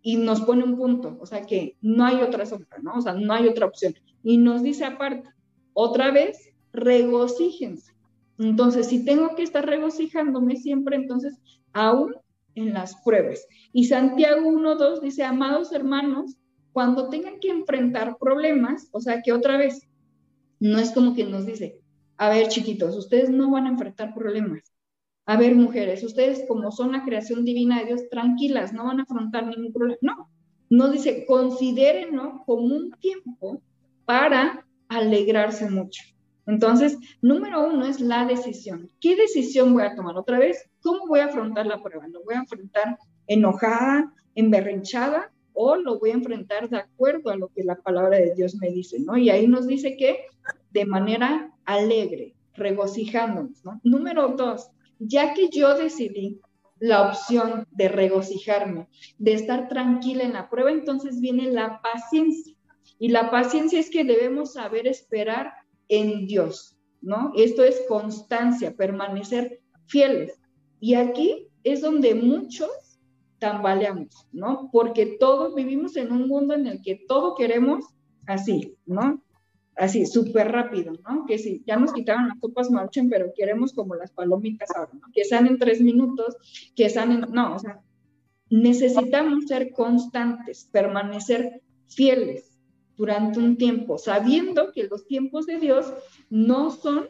Y 0.00 0.16
nos 0.16 0.40
pone 0.40 0.64
un 0.64 0.78
punto, 0.78 1.18
o 1.20 1.26
sea 1.26 1.42
que 1.42 1.76
no 1.82 2.06
hay 2.06 2.22
otra 2.22 2.46
sombra, 2.46 2.78
¿no? 2.80 2.94
O 2.94 3.02
sea, 3.02 3.12
no 3.12 3.34
hay 3.34 3.46
otra 3.48 3.66
opción. 3.66 3.94
Y 4.22 4.38
nos 4.38 4.62
dice 4.62 4.86
aparte, 4.86 5.28
otra 5.74 6.10
vez, 6.10 6.54
regocíjense. 6.72 7.92
Entonces, 8.38 8.86
si 8.86 9.04
tengo 9.04 9.34
que 9.34 9.42
estar 9.42 9.66
regocijándome 9.66 10.56
siempre, 10.56 10.96
entonces, 10.96 11.36
aún 11.74 12.14
en 12.54 12.72
las 12.72 12.96
pruebas. 13.02 13.46
Y 13.74 13.84
Santiago 13.84 14.50
1.2 14.50 15.02
dice, 15.02 15.24
amados 15.24 15.70
hermanos, 15.72 16.38
cuando 16.78 17.08
tengan 17.08 17.40
que 17.40 17.48
enfrentar 17.48 18.18
problemas, 18.20 18.88
o 18.92 19.00
sea 19.00 19.20
que 19.20 19.32
otra 19.32 19.56
vez, 19.56 19.88
no 20.60 20.78
es 20.78 20.92
como 20.92 21.12
que 21.12 21.24
nos 21.24 21.44
dice, 21.44 21.80
a 22.16 22.28
ver 22.28 22.46
chiquitos, 22.46 22.96
ustedes 22.96 23.30
no 23.30 23.50
van 23.50 23.66
a 23.66 23.70
enfrentar 23.70 24.14
problemas. 24.14 24.62
A 25.26 25.36
ver 25.36 25.56
mujeres, 25.56 26.04
ustedes 26.04 26.44
como 26.46 26.70
son 26.70 26.92
la 26.92 27.04
creación 27.04 27.44
divina 27.44 27.80
de 27.80 27.86
Dios, 27.86 28.02
tranquilas, 28.08 28.72
no 28.72 28.84
van 28.84 29.00
a 29.00 29.02
afrontar 29.02 29.48
ningún 29.48 29.72
problema. 29.72 29.98
No, 30.02 30.30
no 30.70 30.88
dice, 30.88 31.24
considérenlo 31.26 32.44
como 32.46 32.66
un 32.76 32.92
tiempo 33.00 33.60
para 34.04 34.64
alegrarse 34.88 35.68
mucho. 35.68 36.04
Entonces, 36.46 36.96
número 37.20 37.68
uno 37.68 37.86
es 37.86 37.98
la 37.98 38.24
decisión. 38.24 38.88
¿Qué 39.00 39.16
decisión 39.16 39.74
voy 39.74 39.82
a 39.82 39.96
tomar? 39.96 40.16
Otra 40.16 40.38
vez, 40.38 40.70
¿cómo 40.80 41.08
voy 41.08 41.18
a 41.18 41.24
afrontar 41.24 41.66
la 41.66 41.82
prueba? 41.82 42.06
¿Lo 42.06 42.22
voy 42.22 42.36
a 42.36 42.38
enfrentar 42.38 42.96
enojada, 43.26 44.14
emberrinchada 44.36 45.32
o 45.60 45.74
lo 45.74 45.98
voy 45.98 46.10
a 46.10 46.14
enfrentar 46.14 46.68
de 46.70 46.76
acuerdo 46.76 47.30
a 47.30 47.36
lo 47.36 47.48
que 47.48 47.64
la 47.64 47.74
palabra 47.74 48.16
de 48.16 48.32
Dios 48.32 48.54
me 48.54 48.70
dice, 48.70 49.00
¿no? 49.00 49.16
Y 49.16 49.28
ahí 49.28 49.48
nos 49.48 49.66
dice 49.66 49.96
que 49.96 50.20
de 50.70 50.84
manera 50.84 51.52
alegre, 51.64 52.36
regocijándonos, 52.54 53.64
¿no? 53.64 53.80
Número 53.82 54.28
dos, 54.28 54.70
ya 55.00 55.34
que 55.34 55.48
yo 55.48 55.76
decidí 55.76 56.40
la 56.78 57.08
opción 57.08 57.66
de 57.72 57.88
regocijarme, 57.88 58.86
de 59.18 59.32
estar 59.32 59.66
tranquila 59.66 60.22
en 60.22 60.34
la 60.34 60.48
prueba, 60.48 60.70
entonces 60.70 61.20
viene 61.20 61.50
la 61.50 61.82
paciencia. 61.82 62.54
Y 63.00 63.08
la 63.08 63.28
paciencia 63.32 63.80
es 63.80 63.90
que 63.90 64.04
debemos 64.04 64.52
saber 64.52 64.86
esperar 64.86 65.52
en 65.88 66.28
Dios, 66.28 66.78
¿no? 67.00 67.32
Esto 67.34 67.64
es 67.64 67.82
constancia, 67.88 68.76
permanecer 68.76 69.60
fieles. 69.86 70.40
Y 70.78 70.94
aquí 70.94 71.48
es 71.64 71.80
donde 71.80 72.14
muchos 72.14 72.70
tambaleamos, 73.38 74.26
¿no? 74.32 74.68
Porque 74.72 75.16
todos 75.18 75.54
vivimos 75.54 75.96
en 75.96 76.12
un 76.12 76.28
mundo 76.28 76.54
en 76.54 76.66
el 76.66 76.82
que 76.82 77.04
todo 77.06 77.34
queremos 77.34 77.84
así, 78.26 78.76
¿no? 78.86 79.22
Así, 79.76 80.06
súper 80.06 80.50
rápido, 80.50 80.92
¿no? 81.08 81.24
Que 81.26 81.38
si 81.38 81.62
ya 81.66 81.76
nos 81.76 81.92
quitaron 81.92 82.28
las 82.28 82.38
copas 82.40 82.70
marchen, 82.70 83.08
pero 83.08 83.32
queremos 83.36 83.72
como 83.72 83.94
las 83.94 84.10
palomitas 84.10 84.70
ahora, 84.74 84.90
¿no? 84.94 85.06
Que 85.12 85.24
sean 85.24 85.46
en 85.46 85.58
tres 85.58 85.80
minutos, 85.80 86.36
que 86.74 86.90
sean 86.90 87.12
en... 87.12 87.20
No, 87.32 87.54
o 87.54 87.58
sea, 87.58 87.80
necesitamos 88.50 89.44
ser 89.46 89.72
constantes, 89.72 90.68
permanecer 90.72 91.62
fieles 91.86 92.58
durante 92.96 93.38
un 93.38 93.56
tiempo, 93.56 93.98
sabiendo 93.98 94.72
que 94.72 94.84
los 94.84 95.06
tiempos 95.06 95.46
de 95.46 95.58
Dios 95.58 95.92
no 96.28 96.70
son 96.70 97.06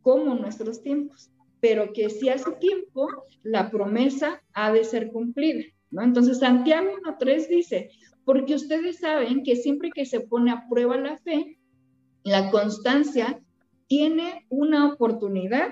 como 0.00 0.36
nuestros 0.36 0.82
tiempos 0.82 1.32
pero 1.68 1.92
que 1.92 2.08
si 2.10 2.28
su 2.38 2.52
tiempo 2.60 3.08
la 3.42 3.72
promesa 3.72 4.40
ha 4.52 4.70
de 4.70 4.84
ser 4.84 5.10
cumplida, 5.10 5.64
¿no? 5.90 6.02
Entonces 6.02 6.38
Santiago 6.38 6.90
1.3 7.04 7.48
dice, 7.48 7.90
porque 8.24 8.54
ustedes 8.54 8.98
saben 8.98 9.42
que 9.42 9.56
siempre 9.56 9.90
que 9.92 10.06
se 10.06 10.20
pone 10.20 10.52
a 10.52 10.68
prueba 10.70 10.96
la 10.96 11.18
fe, 11.18 11.58
la 12.22 12.52
constancia 12.52 13.40
tiene 13.88 14.46
una 14.48 14.92
oportunidad 14.92 15.70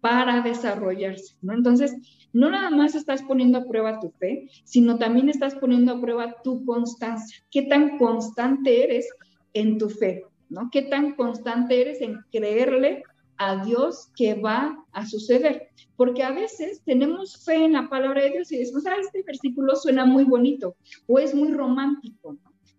para 0.00 0.42
desarrollarse, 0.42 1.34
¿no? 1.42 1.54
Entonces, 1.54 1.92
no 2.32 2.48
nada 2.48 2.70
más 2.70 2.94
estás 2.94 3.22
poniendo 3.22 3.58
a 3.58 3.66
prueba 3.66 3.98
tu 3.98 4.10
fe, 4.10 4.48
sino 4.62 4.96
también 4.96 5.28
estás 5.28 5.56
poniendo 5.56 5.94
a 5.94 6.00
prueba 6.00 6.36
tu 6.44 6.64
constancia. 6.64 7.42
¿Qué 7.50 7.62
tan 7.62 7.98
constante 7.98 8.84
eres 8.84 9.08
en 9.54 9.76
tu 9.76 9.90
fe? 9.90 10.24
¿no? 10.52 10.68
¿Qué 10.70 10.82
tan 10.82 11.14
constante 11.16 11.80
eres 11.80 12.00
en 12.00 12.20
creerle 12.30 13.02
a 13.48 13.64
Dios 13.64 14.10
que 14.16 14.34
va 14.34 14.84
a 14.92 15.06
suceder. 15.06 15.68
Porque 15.96 16.22
a 16.22 16.32
veces 16.32 16.82
tenemos 16.84 17.44
fe 17.44 17.64
en 17.64 17.72
la 17.72 17.88
palabra 17.88 18.22
de 18.22 18.30
Dios 18.30 18.52
y 18.52 18.58
decimos, 18.58 18.86
ah, 18.86 18.96
este 19.00 19.22
versículo 19.22 19.76
suena 19.76 20.04
muy 20.04 20.24
bonito 20.24 20.76
o 21.06 21.18
es 21.18 21.34
muy 21.34 21.52
romántico, 21.52 22.36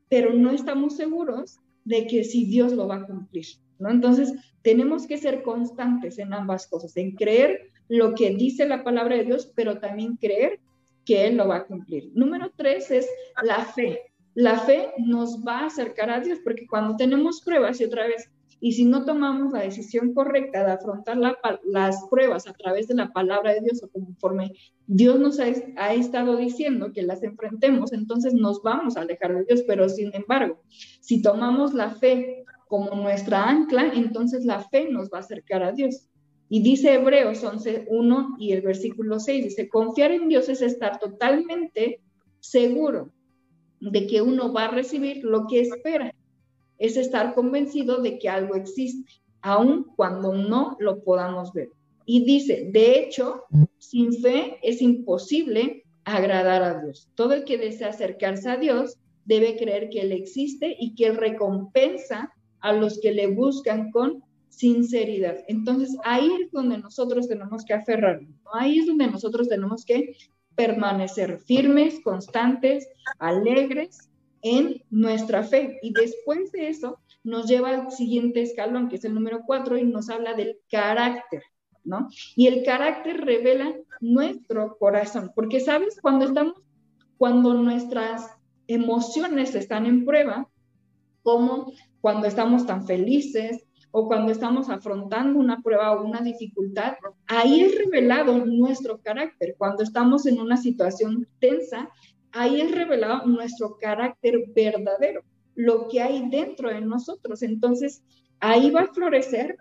pero 0.10 0.34
no 0.34 0.52
estamos 0.52 0.96
seguros 0.96 1.58
de 1.86 2.08
que 2.08 2.24
si 2.24 2.46
Dios 2.46 2.74
lo 2.74 2.88
va 2.88 2.98
a 2.98 3.06
cumplir. 3.06 3.46
¿no? 3.80 3.90
Entonces, 3.90 4.34
tenemos 4.62 5.08
que 5.08 5.18
ser 5.18 5.44
constantes 5.44 6.18
en 6.20 6.34
ambas 6.34 6.68
cosas, 6.68 6.96
en 6.98 7.16
creer 7.16 7.72
lo 7.90 8.16
que 8.16 8.32
dice 8.32 8.66
la 8.66 8.84
palabra 8.84 9.18
de 9.18 9.26
Dios, 9.26 9.52
pero 9.56 9.80
también 9.80 10.16
creer 10.16 10.60
que 11.06 11.28
Él 11.28 11.38
lo 11.38 11.48
va 11.48 11.58
a 11.58 11.66
cumplir. 11.66 12.12
Número 12.14 12.52
tres 12.56 12.90
es 12.92 13.08
la 13.44 13.66
fe. 13.66 14.00
La 14.36 14.58
fe 14.60 14.92
nos 14.98 15.44
va 15.46 15.60
a 15.60 15.66
acercar 15.68 16.10
a 16.10 16.22
Dios, 16.22 16.40
porque 16.44 16.66
cuando 16.66 16.96
tenemos 16.96 17.42
pruebas, 17.42 17.80
y 17.82 17.84
otra 17.84 18.08
vez, 18.08 18.32
y 18.64 18.72
si 18.72 18.86
no 18.86 19.04
tomamos 19.04 19.52
la 19.52 19.60
decisión 19.60 20.14
correcta 20.14 20.64
de 20.64 20.72
afrontar 20.72 21.18
las 21.18 22.08
pruebas 22.10 22.48
a 22.48 22.54
través 22.54 22.88
de 22.88 22.96
la 22.96 23.12
palabra 23.12 23.54
de 23.54 23.60
Dios 23.60 23.84
o 23.84 23.90
conforme 23.90 24.54
Dios 24.88 25.20
nos 25.20 25.42
ha, 25.42 25.48
ha, 25.76 25.94
estado 25.94 26.38
diciendo 26.38 26.94
que 26.94 27.02
las 27.02 27.24
enfrentemos, 27.24 27.92
entonces 27.92 28.34
nos 28.34 28.64
vamos 28.64 28.96
a 28.96 29.02
alejar 29.02 29.36
de 29.36 29.44
Dios. 29.44 29.66
Pero 29.68 29.90
sin 29.90 30.16
embargo, 30.16 30.62
si 31.02 31.22
tomamos 31.22 31.74
la 31.74 31.90
fe 31.90 32.46
como 32.70 32.96
nuestra 32.96 33.50
ancla, 33.50 33.92
entonces 33.94 34.46
la 34.46 34.62
fe 34.62 34.90
nos 34.90 35.10
va 35.10 35.18
a 35.18 35.22
acercar 35.24 35.62
a 35.62 35.74
Dios. 35.74 36.08
Y 36.48 36.64
dice 36.64 36.94
Hebreos 36.94 37.44
11.1 37.44 38.36
y 38.40 38.54
el 38.54 38.62
versículo 38.62 39.20
6, 39.20 39.44
dice, 39.44 39.68
confiar 39.68 40.12
en 40.12 40.30
Dios 40.30 40.48
es 40.48 40.62
estar 40.62 41.00
totalmente 41.00 42.00
seguro 42.40 43.12
de 43.82 44.08
que 44.08 44.22
uno 44.22 44.54
va 44.54 44.66
a 44.68 44.72
recibir 44.72 45.26
lo 45.26 45.48
que 45.48 45.60
espera 45.60 46.16
es 46.78 46.98
estar 46.98 47.34
convencido 47.34 48.02
de 48.02 48.20
que 48.20 48.30
algo 48.30 48.56
existe, 48.56 49.12
aun 49.42 49.86
cuando 49.96 50.34
no 50.34 50.76
lo 50.80 51.04
podamos 51.04 51.54
ver. 51.54 51.70
Y 52.06 52.26
dice, 52.26 52.70
de 52.72 53.00
hecho, 53.00 53.44
sin 53.78 54.14
fe 54.14 54.58
es 54.62 54.82
imposible 54.82 55.84
agradar 56.04 56.64
a 56.64 56.82
Dios. 56.82 57.10
Todo 57.16 57.34
el 57.34 57.46
que 57.46 57.58
desea 57.58 57.90
acercarse 57.90 58.50
a 58.50 58.58
Dios 58.58 58.98
debe 59.26 59.58
creer 59.58 59.90
que 59.90 60.02
Él 60.02 60.12
existe 60.12 60.76
y 60.78 60.96
que 60.96 61.08
Él 61.08 61.18
recompensa 61.18 62.34
a 62.60 62.74
los 62.74 63.00
que 63.00 63.14
le 63.14 63.28
buscan 63.28 63.92
con 63.92 64.24
sinceridad. 64.50 65.38
Entonces, 65.48 65.98
ahí 66.04 66.30
es 66.44 66.52
donde 66.52 66.78
nosotros 66.78 67.28
tenemos 67.28 67.66
que 67.66 67.74
aferrarnos, 67.74 68.36
ahí 68.54 68.80
es 68.80 68.86
donde 68.86 69.08
nosotros 69.08 69.48
tenemos 69.50 69.86
que 69.86 70.16
permanecer 70.56 71.40
firmes, 71.40 72.00
constantes, 72.04 72.88
alegres 73.20 74.10
en 74.44 74.84
nuestra 74.92 75.44
fe. 75.44 75.80
Y 75.82 75.94
después 75.94 76.52
de 76.52 76.68
eso 76.68 77.00
nos 77.24 77.48
lleva 77.48 77.70
al 77.70 77.92
siguiente 77.92 78.42
escalón, 78.42 78.90
que 78.90 78.98
es 78.98 79.06
el 79.06 79.16
número 79.16 79.42
cuatro, 79.46 79.78
y 79.78 79.86
nos 79.86 80.10
habla 80.10 80.34
del 80.34 80.60
carácter, 80.70 81.42
¿no? 81.84 82.10
Y 82.36 82.48
el 82.48 82.64
carácter 82.64 83.22
revela 83.22 83.74
nuestro 84.02 84.78
corazón, 84.78 85.32
porque 85.34 85.60
sabes, 85.62 86.00
cuando 86.02 86.26
estamos, 86.26 86.56
cuando 87.18 87.54
nuestras 87.54 88.30
emociones 88.68 89.56
están 89.56 89.86
en 89.86 90.06
prueba, 90.06 90.50
como 91.24 91.72
cuando 92.02 92.28
estamos 92.28 92.66
tan 92.66 92.86
felices 92.86 93.64
o 93.92 94.08
cuando 94.08 94.32
estamos 94.32 94.70
afrontando 94.70 95.40
una 95.40 95.62
prueba 95.62 95.94
o 95.94 96.04
una 96.04 96.20
dificultad, 96.20 96.96
ahí 97.28 97.62
es 97.62 97.78
revelado 97.78 98.46
nuestro 98.46 99.00
carácter. 99.00 99.56
Cuando 99.58 99.84
estamos 99.84 100.26
en 100.26 100.42
una 100.42 100.58
situación 100.58 101.28
tensa, 101.40 101.90
ahí 102.34 102.62
es 102.62 102.72
revelado 102.72 103.26
nuestro 103.26 103.78
carácter 103.80 104.44
verdadero, 104.54 105.24
lo 105.56 105.88
que 105.88 106.02
hay 106.02 106.30
dentro 106.30 106.70
de 106.70 106.82
nosotros. 106.82 107.44
Entonces, 107.44 108.04
ahí 108.40 108.72
va 108.72 108.82
a 108.82 108.94
florecer 108.94 109.58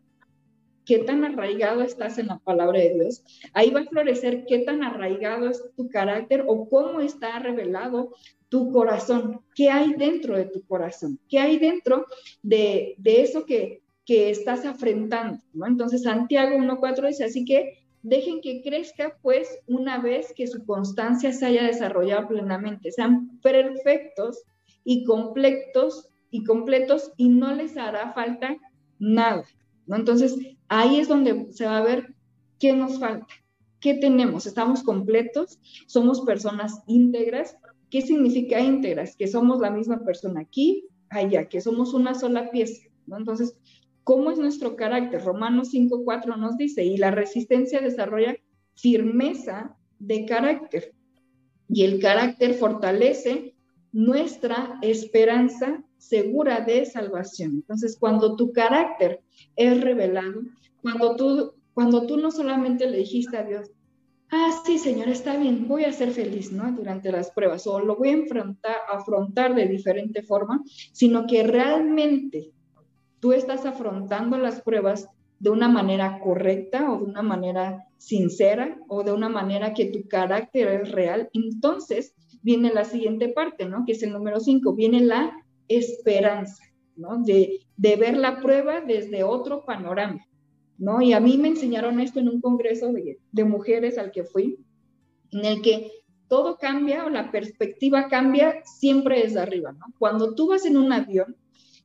qué 0.85 0.99
tan 0.99 1.25
arraigado 1.25 1.83
estás 1.83 2.19
en 2.19 2.29
la 2.29 2.39
palabra 2.39 2.81
de 2.81 2.95
Dios. 2.95 3.23
Ahí 3.53 3.71
va 3.71 3.81
a 3.81 3.87
florecer 3.87 4.45
qué 4.47 4.61
tan 4.61 4.83
arraigado 4.83 5.49
es 5.49 5.63
tu 5.77 5.89
carácter 5.89 6.45
o 6.47 6.69
cómo 6.69 7.01
está 7.01 7.39
revelado 7.39 8.15
tu 8.49 8.73
corazón. 8.73 9.41
¿Qué 9.55 9.71
hay 9.71 9.95
dentro 9.95 10.37
de 10.37 10.47
tu 10.47 10.67
corazón? 10.67 11.21
¿Qué 11.29 11.39
hay 11.39 11.59
dentro 11.59 12.07
de, 12.43 12.97
eso 13.05 13.45
que, 13.45 13.83
que 14.05 14.31
estás 14.31 14.65
afrentando? 14.65 15.41
Entonces, 15.67 16.03
Santiago 16.03 16.57
1.4 16.57 17.07
dice, 17.07 17.25
así 17.25 17.45
que 17.45 17.82
dejen 18.03 18.41
que 18.41 18.63
crezca, 18.63 19.17
pues, 19.23 19.49
una 19.67 19.99
vez 19.99 20.33
que 20.35 20.47
su 20.47 20.65
constancia 20.65 21.33
se 21.33 21.47
haya 21.47 21.65
desarrollado 21.65 22.29
plenamente, 22.29 22.91
sean 22.91 23.39
perfectos 23.41 24.43
y 24.85 25.05
completos 25.05 26.09
y 26.31 26.45
completos 26.45 27.13
y 27.17 27.29
no 27.29 27.55
les 27.55 27.77
hará 27.77 28.13
falta 28.13 28.57
nada, 28.99 29.45
¿no? 29.87 29.97
Entonces, 29.97 30.37
ahí 30.69 30.99
es 30.99 31.09
donde 31.09 31.53
se 31.53 31.67
va 31.67 31.79
a 31.79 31.83
ver 31.83 32.15
qué 32.59 32.73
nos 32.73 32.99
falta, 32.99 33.27
qué 33.81 33.95
tenemos, 33.95 34.47
estamos 34.47 34.83
completos, 34.83 35.59
somos 35.87 36.23
personas 36.23 36.83
íntegras. 36.87 37.57
¿Qué 37.91 38.01
significa 38.01 38.59
íntegras? 38.59 39.17
Que 39.17 39.27
somos 39.27 39.61
la 39.61 39.71
misma 39.71 40.03
persona 40.03 40.41
aquí, 40.41 40.87
allá, 41.11 41.47
que 41.47 41.61
somos 41.61 41.93
una 41.93 42.15
sola 42.15 42.51
pieza, 42.51 42.89
¿no? 43.07 43.19
Entonces, 43.19 43.55
¿Cómo 44.05 44.31
es 44.31 44.39
nuestro 44.39 44.77
carácter? 44.77 45.23
Romanos 45.25 45.73
5.4 45.73 46.37
nos 46.37 46.57
dice, 46.57 46.85
y 46.85 46.97
la 46.97 47.11
resistencia 47.11 47.81
desarrolla 47.81 48.37
firmeza 48.75 49.77
de 49.99 50.27
carácter. 50.27 50.95
Y 51.69 51.85
el 51.85 52.01
carácter 52.01 52.55
fortalece 52.55 53.55
nuestra 53.93 54.79
esperanza 54.83 55.85
segura 55.99 56.61
de 56.61 56.85
salvación. 56.85 57.53
Entonces, 57.53 57.97
cuando 57.99 58.37
tu 58.37 58.53
carácter 58.53 59.21
es 59.55 59.81
revelado, 59.81 60.43
cuando 60.81 61.15
tú, 61.17 61.55
cuando 61.73 62.07
tú 62.07 62.17
no 62.17 62.31
solamente 62.31 62.91
le 62.91 62.99
dijiste 62.99 63.37
a 63.37 63.45
Dios, 63.45 63.71
ah, 64.31 64.51
sí, 64.65 64.79
Señor, 64.79 65.09
está 65.09 65.37
bien, 65.37 65.69
voy 65.69 65.85
a 65.85 65.93
ser 65.93 66.11
feliz, 66.11 66.51
¿no? 66.51 66.73
Durante 66.73 67.13
las 67.13 67.31
pruebas, 67.31 67.67
o 67.67 67.79
lo 67.79 67.97
voy 67.97 68.09
a 68.09 68.13
enfrentar, 68.13 68.77
afrontar 68.91 69.55
de 69.55 69.69
diferente 69.69 70.23
forma, 70.23 70.63
sino 70.93 71.27
que 71.27 71.45
realmente 71.45 72.51
tú 73.23 73.33
estás 73.33 73.65
afrontando 73.65 74.37
las 74.37 74.61
pruebas 74.63 75.09
de 75.39 75.51
una 75.51 75.69
manera 75.69 76.19
correcta 76.19 76.91
o 76.91 76.99
de 76.99 77.05
una 77.05 77.23
manera 77.23 77.87
sincera 77.97 78.77
o 78.89 79.05
de 79.05 79.13
una 79.13 79.29
manera 79.29 79.75
que 79.75 79.85
tu 79.87 80.09
carácter 80.09 80.83
es 80.83 80.91
real, 80.91 81.31
entonces 81.33 82.17
viene 82.43 82.73
la 82.73 82.85
siguiente 82.85 83.29
parte, 83.29 83.65
¿no? 83.65 83.85
Que 83.87 83.93
es 83.93 84.03
el 84.03 84.13
número 84.13 84.41
cinco, 84.41 84.75
viene 84.75 85.01
la 85.03 85.33
esperanza, 85.69 86.65
¿no? 86.97 87.23
De, 87.23 87.61
ver 87.77 88.17
la 88.17 88.41
prueba 88.41 88.81
desde 88.81 89.23
otro 89.23 89.65
panorama, 89.65 90.27
¿no? 90.79 91.01
Y 91.01 91.13
a 91.13 91.21
mí 91.21 91.39
me 91.39 91.49
enseñaron 91.49 92.01
esto 92.01 92.19
en 92.19 92.29
un 92.29 92.41
congreso 92.41 92.93
de, 92.93 93.21
de 93.31 93.45
mujeres 93.45 93.99
al 93.99 94.11
que 94.11 94.25
fui, 94.25 94.59
en 95.31 95.45
el 95.45 95.63
que 95.63 95.93
todo 96.27 96.57
cambia 96.57 97.05
o 97.05 97.09
la 97.09 97.31
perspectiva 97.31 98.09
cambia 98.09 98.65
siempre 98.65 99.23
desde 99.23 99.39
arriba, 99.39 99.71
¿no? 99.71 99.87
Cuando 100.01 100.35
tú 100.35 100.49
vas 100.49 100.67
en 100.67 100.77
un 100.77 100.93
avión, 100.93 101.37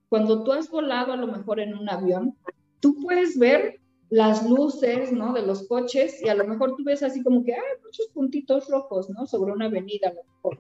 cuando 0.09 0.43
tú 0.43 0.53
has 0.53 0.69
volado 0.69 1.13
a 1.13 1.17
lo 1.17 1.27
mejor 1.27 1.59
en 1.59 1.77
un 1.77 1.89
avión, 1.89 2.35
tú 2.79 2.95
puedes 3.01 3.37
ver 3.37 3.79
las 4.09 4.47
luces, 4.47 5.11
¿no? 5.11 5.33
De 5.33 5.41
los 5.41 5.67
coches 5.67 6.21
y 6.23 6.29
a 6.29 6.35
lo 6.35 6.45
mejor 6.45 6.75
tú 6.75 6.83
ves 6.83 7.03
así 7.03 7.21
como 7.23 7.43
que 7.43 7.53
hay 7.53 7.61
muchos 7.83 8.07
puntitos 8.13 8.69
rojos, 8.69 9.09
¿no? 9.09 9.25
Sobre 9.25 9.51
una 9.51 9.65
avenida 9.65 10.09
a 10.09 10.13
lo 10.13 10.23
mejor. 10.23 10.59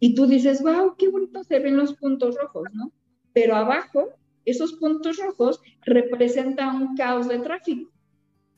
Y 0.00 0.14
tú 0.14 0.26
dices, 0.26 0.62
wow, 0.62 0.94
qué 0.96 1.08
bonito 1.08 1.42
se 1.44 1.58
ven 1.58 1.76
los 1.76 1.94
puntos 1.94 2.36
rojos, 2.36 2.68
¿no? 2.72 2.92
Pero 3.32 3.56
abajo, 3.56 4.08
esos 4.44 4.74
puntos 4.74 5.18
rojos 5.18 5.60
representan 5.84 6.76
un 6.82 6.96
caos 6.96 7.28
de 7.28 7.38
tráfico. 7.38 7.90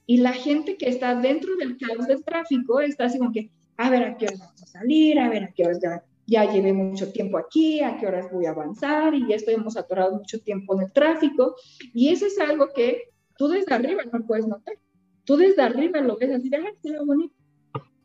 Y 0.06 0.18
la 0.18 0.32
gente 0.32 0.76
que 0.76 0.88
está 0.88 1.14
dentro 1.14 1.56
del 1.56 1.76
caos 1.76 2.06
de 2.06 2.16
tráfico 2.16 2.80
está 2.80 3.06
así 3.06 3.18
como 3.18 3.32
que, 3.32 3.50
a 3.76 3.90
ver 3.90 4.04
a 4.04 4.16
qué 4.16 4.26
horas 4.26 4.40
vamos 4.40 4.62
a 4.62 4.66
salir, 4.66 5.18
a 5.18 5.28
ver 5.28 5.44
a 5.44 5.52
qué 5.52 5.64
horas 5.64 5.80
ya, 6.28 6.44
llevé 6.44 6.74
mucho 6.74 7.10
tiempo 7.10 7.38
aquí, 7.38 7.80
a 7.80 7.96
qué 7.96 8.06
horas 8.06 8.30
voy 8.30 8.44
a 8.44 8.50
avanzar 8.50 9.14
y 9.14 9.26
ya 9.26 9.36
estuvimos 9.36 9.78
atorados 9.78 10.12
mucho 10.12 10.38
tiempo 10.40 10.74
en 10.74 10.82
el 10.82 10.92
tráfico. 10.92 11.56
Y 11.94 12.10
eso 12.10 12.26
es 12.26 12.38
algo 12.38 12.68
que 12.74 13.04
tú 13.38 13.48
desde 13.48 13.74
arriba 13.74 14.02
no 14.12 14.26
puedes 14.26 14.46
notar. 14.46 14.74
Tú 15.24 15.38
desde 15.38 15.62
arriba 15.62 16.02
lo 16.02 16.18
ves 16.18 16.30
así, 16.32 16.50
ah, 16.54 16.70
qué 16.82 16.98
bonito. 16.98 17.34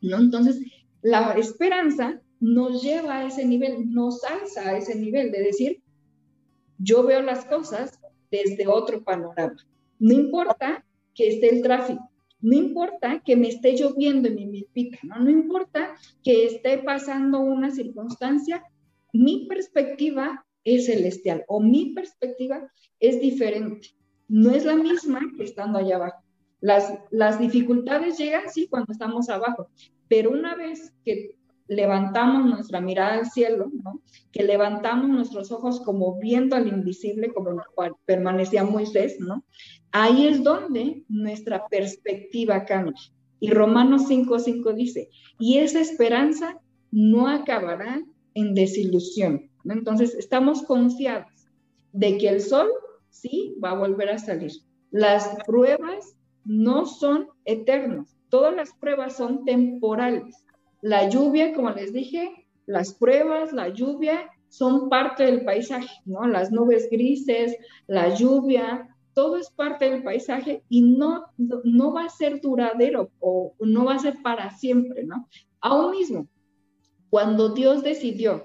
¿No? 0.00 0.18
Entonces, 0.18 0.58
la 1.02 1.32
esperanza 1.32 2.22
nos 2.40 2.82
lleva 2.82 3.18
a 3.18 3.26
ese 3.26 3.44
nivel, 3.44 3.92
nos 3.92 4.24
alza 4.24 4.70
a 4.70 4.78
ese 4.78 4.94
nivel 4.94 5.30
de 5.30 5.42
decir, 5.42 5.82
yo 6.78 7.02
veo 7.02 7.20
las 7.20 7.44
cosas 7.44 8.00
desde 8.30 8.66
otro 8.66 9.04
panorama. 9.04 9.56
No 9.98 10.14
importa 10.14 10.82
que 11.14 11.28
esté 11.28 11.54
el 11.54 11.62
tráfico, 11.62 12.10
no 12.40 12.54
importa 12.54 13.22
que 13.24 13.36
me 13.36 13.48
esté 13.48 13.76
lloviendo 13.76 14.28
en 14.28 14.34
mi 14.34 14.46
milpita, 14.46 14.98
¿no? 15.02 15.18
no 15.18 15.30
importa 15.30 15.94
que 16.22 16.46
esté 16.46 16.78
pasando 16.78 17.40
una 17.40 17.70
circunstancia, 17.70 18.62
mi 19.12 19.46
perspectiva 19.46 20.44
es 20.64 20.86
celestial 20.86 21.44
o 21.48 21.60
mi 21.60 21.94
perspectiva 21.94 22.70
es 23.00 23.20
diferente. 23.20 23.88
No 24.28 24.50
es 24.50 24.64
la 24.64 24.76
misma 24.76 25.20
que 25.36 25.44
estando 25.44 25.78
allá 25.78 25.96
abajo. 25.96 26.22
Las, 26.60 26.98
las 27.10 27.38
dificultades 27.38 28.18
llegan, 28.18 28.48
sí, 28.50 28.66
cuando 28.68 28.92
estamos 28.92 29.28
abajo, 29.28 29.68
pero 30.08 30.30
una 30.30 30.54
vez 30.54 30.94
que 31.04 31.36
levantamos 31.66 32.44
nuestra 32.46 32.80
mirada 32.80 33.14
al 33.14 33.30
cielo, 33.30 33.70
¿no? 33.82 34.00
que 34.32 34.42
levantamos 34.42 35.08
nuestros 35.08 35.50
ojos 35.52 35.80
como 35.80 36.18
viendo 36.18 36.56
al 36.56 36.68
invisible, 36.68 37.32
como 37.32 37.62
permanecía 38.04 38.64
Moisés, 38.64 39.16
¿no? 39.20 39.44
ahí 39.92 40.26
es 40.26 40.42
donde 40.42 41.04
nuestra 41.08 41.66
perspectiva 41.68 42.64
cambia. 42.64 42.94
Y 43.40 43.50
Romanos 43.50 44.08
5.5 44.08 44.74
dice, 44.74 45.08
y 45.38 45.58
esa 45.58 45.80
esperanza 45.80 46.58
no 46.90 47.28
acabará 47.28 48.02
en 48.34 48.54
desilusión. 48.54 49.50
Entonces, 49.64 50.14
estamos 50.14 50.62
confiados 50.62 51.48
de 51.92 52.18
que 52.18 52.28
el 52.28 52.40
sol 52.40 52.68
sí 53.10 53.54
va 53.62 53.70
a 53.70 53.78
volver 53.78 54.10
a 54.10 54.18
salir. 54.18 54.52
Las 54.90 55.36
pruebas 55.46 56.16
no 56.44 56.86
son 56.86 57.28
eternas, 57.44 58.16
todas 58.28 58.54
las 58.54 58.72
pruebas 58.74 59.16
son 59.16 59.44
temporales. 59.44 60.44
La 60.84 61.08
lluvia, 61.08 61.54
como 61.54 61.70
les 61.70 61.94
dije, 61.94 62.46
las 62.66 62.92
pruebas, 62.92 63.54
la 63.54 63.70
lluvia 63.70 64.30
son 64.50 64.90
parte 64.90 65.24
del 65.24 65.42
paisaje, 65.42 65.88
¿no? 66.04 66.26
Las 66.26 66.52
nubes 66.52 66.90
grises, 66.90 67.56
la 67.86 68.14
lluvia, 68.14 68.94
todo 69.14 69.38
es 69.38 69.48
parte 69.48 69.88
del 69.88 70.02
paisaje 70.02 70.62
y 70.68 70.82
no, 70.82 71.24
no 71.38 71.94
va 71.94 72.04
a 72.04 72.10
ser 72.10 72.38
duradero 72.42 73.10
o 73.18 73.54
no 73.60 73.86
va 73.86 73.94
a 73.94 73.98
ser 73.98 74.20
para 74.22 74.50
siempre, 74.50 75.04
¿no? 75.04 75.26
Aún 75.62 75.92
mismo, 75.92 76.28
cuando 77.08 77.54
Dios 77.54 77.82
decidió 77.82 78.44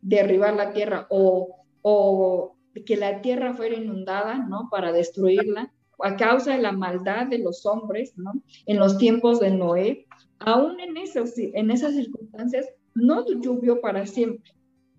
derribar 0.00 0.54
la 0.54 0.72
tierra 0.72 1.06
o, 1.10 1.62
o 1.82 2.56
que 2.86 2.96
la 2.96 3.20
tierra 3.20 3.52
fuera 3.52 3.76
inundada, 3.76 4.38
¿no? 4.48 4.68
Para 4.70 4.92
destruirla, 4.92 5.74
a 5.98 6.16
causa 6.16 6.56
de 6.56 6.62
la 6.62 6.72
maldad 6.72 7.26
de 7.26 7.38
los 7.38 7.66
hombres, 7.66 8.16
¿no? 8.16 8.32
En 8.64 8.78
los 8.78 8.96
tiempos 8.96 9.40
de 9.40 9.50
Noé, 9.50 10.05
aún 10.38 10.78
en, 10.80 10.96
esas 10.96 11.94
circunstancias, 11.94 12.66
no 12.94 13.24
llovió 13.40 13.80
para 13.80 14.06
siempre, 14.06 14.52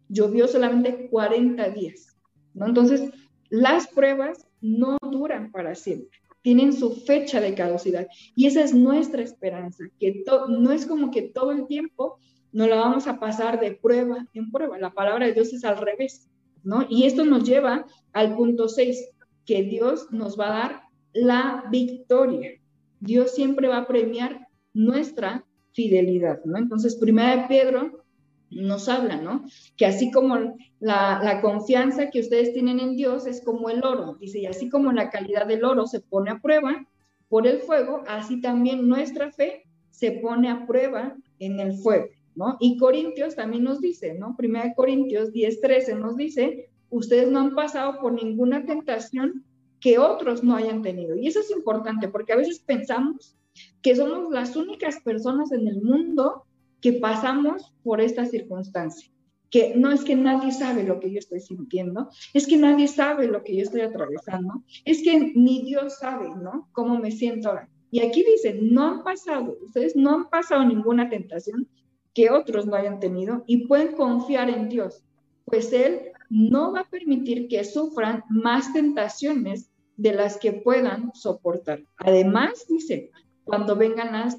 llovió 0.10 0.48
solamente 0.48 1.08
40 1.10 1.70
días, 1.70 2.16
¿no? 2.54 2.68
Entonces, 2.68 3.10
las 3.50 3.88
pruebas 3.88 4.48
no 4.62 4.98
duran 5.02 5.52
para 5.52 5.76
siempre, 5.76 6.20
tienen 6.42 6.74
su 6.74 6.92
fecha 6.92 7.40
de 7.42 7.54
caducidad 7.54 8.08
y 8.36 8.48
esa 8.48 8.64
es 8.64 8.74
nuestra 8.74 9.22
esperanza, 9.22 9.84
que 10.00 10.24
no 10.50 10.72
es 10.72 10.86
como 10.86 11.12
que 11.12 11.24
todo 11.24 11.52
el 11.52 11.68
tiempo 11.68 12.20
no 12.52 12.68
la 12.68 12.78
vamos 12.78 13.08
a 13.08 13.20
pasar 13.20 13.60
de 13.60 13.72
prueba 13.72 14.26
en 14.34 14.52
prueba, 14.52 14.78
la 14.78 14.94
palabra 14.94 15.28
de 15.28 15.34
Dios 15.34 15.54
es 15.54 15.64
al 15.64 15.78
revés, 15.78 16.30
¿no? 16.64 16.86
Y 16.90 17.04
esto 17.04 17.26
nos 17.26 17.44
lleva 17.44 17.86
al 18.14 18.36
punto 18.36 18.68
6, 18.68 19.10
que 19.46 19.64
Dios 19.64 20.12
nos 20.12 20.40
va 20.40 20.48
a 20.48 20.60
dar 20.60 20.82
la 21.14 21.66
victoria. 21.72 22.60
Dios 23.00 23.34
siempre 23.34 23.68
va 23.68 23.78
a 23.78 23.88
premiar 23.88 24.47
nuestra 24.78 25.44
fidelidad, 25.74 26.44
¿no? 26.46 26.58
Entonces, 26.58 26.96
primera 26.96 27.36
de 27.36 27.48
Pedro 27.48 28.04
nos 28.50 28.88
habla, 28.88 29.18
¿no? 29.18 29.46
Que 29.76 29.86
así 29.86 30.12
como 30.12 30.56
la, 30.80 31.40
confianza 31.42 32.10
que 32.10 32.20
ustedes 32.20 32.54
tienen 32.54 32.80
en 32.80 32.96
Dios 32.96 33.28
es 33.28 33.44
como 33.44 33.70
el 33.70 33.84
oro, 33.84 34.16
dice, 34.20 34.40
y 34.40 34.46
así 34.46 34.70
como 34.70 34.92
la 34.92 35.10
calidad 35.10 35.48
del 35.48 35.66
oro 35.66 35.86
se 35.88 36.00
pone 36.00 36.32
a 36.32 36.40
prueba 36.40 36.88
por 37.28 37.46
el 37.46 37.60
fuego, 37.60 38.04
así 38.08 38.40
también 38.40 38.88
nuestra 38.88 39.32
fe 39.32 39.64
se 39.90 40.12
pone 40.12 40.50
a 40.50 40.66
prueba 40.66 41.18
en 41.40 41.60
el 41.60 41.74
fuego, 41.74 42.08
¿no? 42.36 42.58
Y 42.60 42.78
Corintios 42.78 43.36
también 43.36 43.64
nos 43.64 43.82
dice, 43.82 44.14
¿no? 44.14 44.36
Primera 44.38 44.66
de 44.66 44.76
Corintios 44.76 45.34
10, 45.34 45.60
13 45.60 45.96
nos 45.96 46.16
dice, 46.16 46.70
ustedes 46.90 47.30
no 47.30 47.40
han 47.40 47.56
pasado 47.56 48.00
por 48.00 48.14
ninguna 48.14 48.66
tentación 48.66 49.44
que 49.80 50.00
otros 50.00 50.44
no 50.44 50.56
hayan 50.56 50.82
tenido. 50.82 51.16
Y 51.16 51.28
eso 51.28 51.40
es 51.40 51.52
importante 51.52 52.08
porque 52.08 52.34
a 52.34 52.38
veces 52.38 52.60
pensamos 52.60 53.36
que 53.82 53.96
somos 53.96 54.32
las 54.32 54.56
únicas 54.56 55.00
personas 55.02 55.52
en 55.52 55.68
el 55.68 55.82
mundo 55.82 56.46
que 56.82 56.94
pasamos 56.94 57.74
por 57.84 58.02
esta 58.02 58.26
circunstancia. 58.26 59.10
Que 59.50 59.74
no 59.76 59.92
es 59.92 60.04
que 60.04 60.16
nadie 60.16 60.52
sabe 60.52 60.84
lo 60.84 61.00
que 61.00 61.12
yo 61.12 61.20
estoy 61.20 61.40
sintiendo, 61.40 62.10
es 62.34 62.48
que 62.48 62.58
nadie 62.58 62.88
sabe 62.88 63.28
lo 63.28 63.44
que 63.44 63.56
yo 63.56 63.64
estoy 63.64 63.82
atravesando, 63.82 64.64
es 64.84 65.02
que 65.04 65.32
ni 65.36 65.64
Dios 65.64 66.00
sabe, 66.00 66.30
¿no? 66.36 66.68
Cómo 66.74 67.00
me 67.00 67.12
siento 67.12 67.50
ahora. 67.50 67.70
Y 67.90 68.02
aquí 68.02 68.24
dice, 68.24 68.60
no 68.62 68.88
han 68.88 69.04
pasado, 69.04 69.58
ustedes 69.66 69.96
no 69.96 70.14
han 70.14 70.30
pasado 70.30 70.66
ninguna 70.66 71.10
tentación 71.10 71.68
que 72.14 72.30
otros 72.30 72.66
no 72.66 72.76
hayan 72.76 73.00
tenido 73.00 73.44
y 73.48 73.68
pueden 73.68 73.94
confiar 73.94 74.50
en 74.50 74.68
Dios, 74.68 75.04
pues 75.46 75.72
Él 75.72 76.12
no 76.30 76.74
va 76.74 76.82
a 76.82 76.90
permitir 76.90 77.48
que 77.48 77.64
sufran 77.64 78.24
más 78.30 78.74
tentaciones 78.74 79.72
de 79.96 80.14
las 80.14 80.38
que 80.38 80.52
puedan 80.52 81.12
soportar. 81.14 81.84
Además, 81.98 82.66
dice, 82.68 83.12
cuando 83.48 83.78
vengan 83.78 84.12
las, 84.12 84.38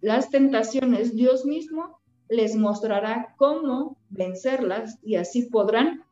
las 0.00 0.30
tentaciones, 0.30 1.14
Dios 1.14 1.44
mismo 1.44 2.00
les 2.28 2.56
mostrará 2.56 3.34
cómo 3.36 3.98
vencerlas 4.08 4.98
y 5.02 5.16
así 5.16 5.42
podrán 5.42 6.04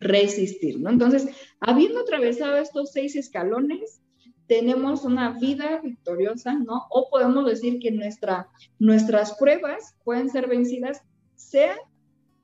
resistir, 0.00 0.80
¿no? 0.80 0.90
Entonces, 0.90 1.28
habiendo 1.60 2.00
atravesado 2.00 2.56
estos 2.56 2.92
seis 2.92 3.16
escalones, 3.16 4.00
tenemos 4.46 5.04
una 5.04 5.38
vida 5.38 5.80
victoriosa, 5.82 6.54
¿no? 6.54 6.86
O 6.90 7.08
podemos 7.10 7.46
decir 7.46 7.80
que 7.80 7.90
nuestra, 7.90 8.48
nuestras 8.78 9.36
pruebas 9.36 9.96
pueden 10.04 10.30
ser 10.30 10.48
vencidas, 10.48 11.02
sea 11.34 11.76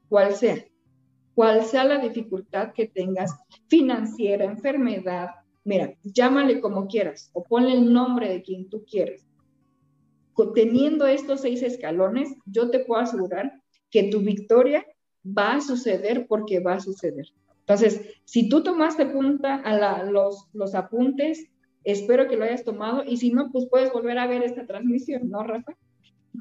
cual 0.09 0.35
sea, 0.35 0.64
cual 1.35 1.64
sea 1.64 1.85
la 1.85 1.98
dificultad 1.98 2.72
que 2.72 2.87
tengas, 2.87 3.33
financiera, 3.68 4.44
enfermedad, 4.44 5.31
mira, 5.64 5.94
llámale 6.03 6.61
como 6.61 6.88
quieras 6.88 7.31
o 7.35 7.44
ponle 7.44 7.72
el 7.72 7.92
nombre 7.92 8.29
de 8.29 8.42
quien 8.42 8.68
tú 8.68 8.85
quieras 8.85 9.27
teniendo 10.55 11.07
estos 11.07 11.40
seis 11.40 11.62
escalones, 11.62 12.35
yo 12.46 12.70
te 12.70 12.81
puedo 12.81 13.01
asegurar 13.01 13.53
que 13.90 14.05
tu 14.05 14.20
victoria 14.20 14.85
va 15.27 15.55
a 15.55 15.61
suceder 15.61 16.27
porque 16.29 16.61
va 16.61 16.74
a 16.74 16.81
suceder. 16.81 17.27
Entonces, 17.61 18.01
si 18.24 18.48
tú 18.48 18.62
tomaste 18.62 19.07
punta 19.07 19.57
a 19.57 20.05
los, 20.05 20.48
los 20.53 20.74
apuntes, 20.74 21.46
espero 21.85 22.29
que 22.29 22.37
lo 22.37 22.44
hayas 22.44 22.64
tomado 22.64 23.03
y 23.05 23.16
si 23.16 23.31
no, 23.33 23.51
pues 23.51 23.66
puedes 23.70 23.92
volver 23.92 24.18
a 24.18 24.27
ver 24.27 24.42
esta 24.42 24.66
transmisión, 24.66 25.29
¿no, 25.29 25.42
Rafa? 25.42 25.74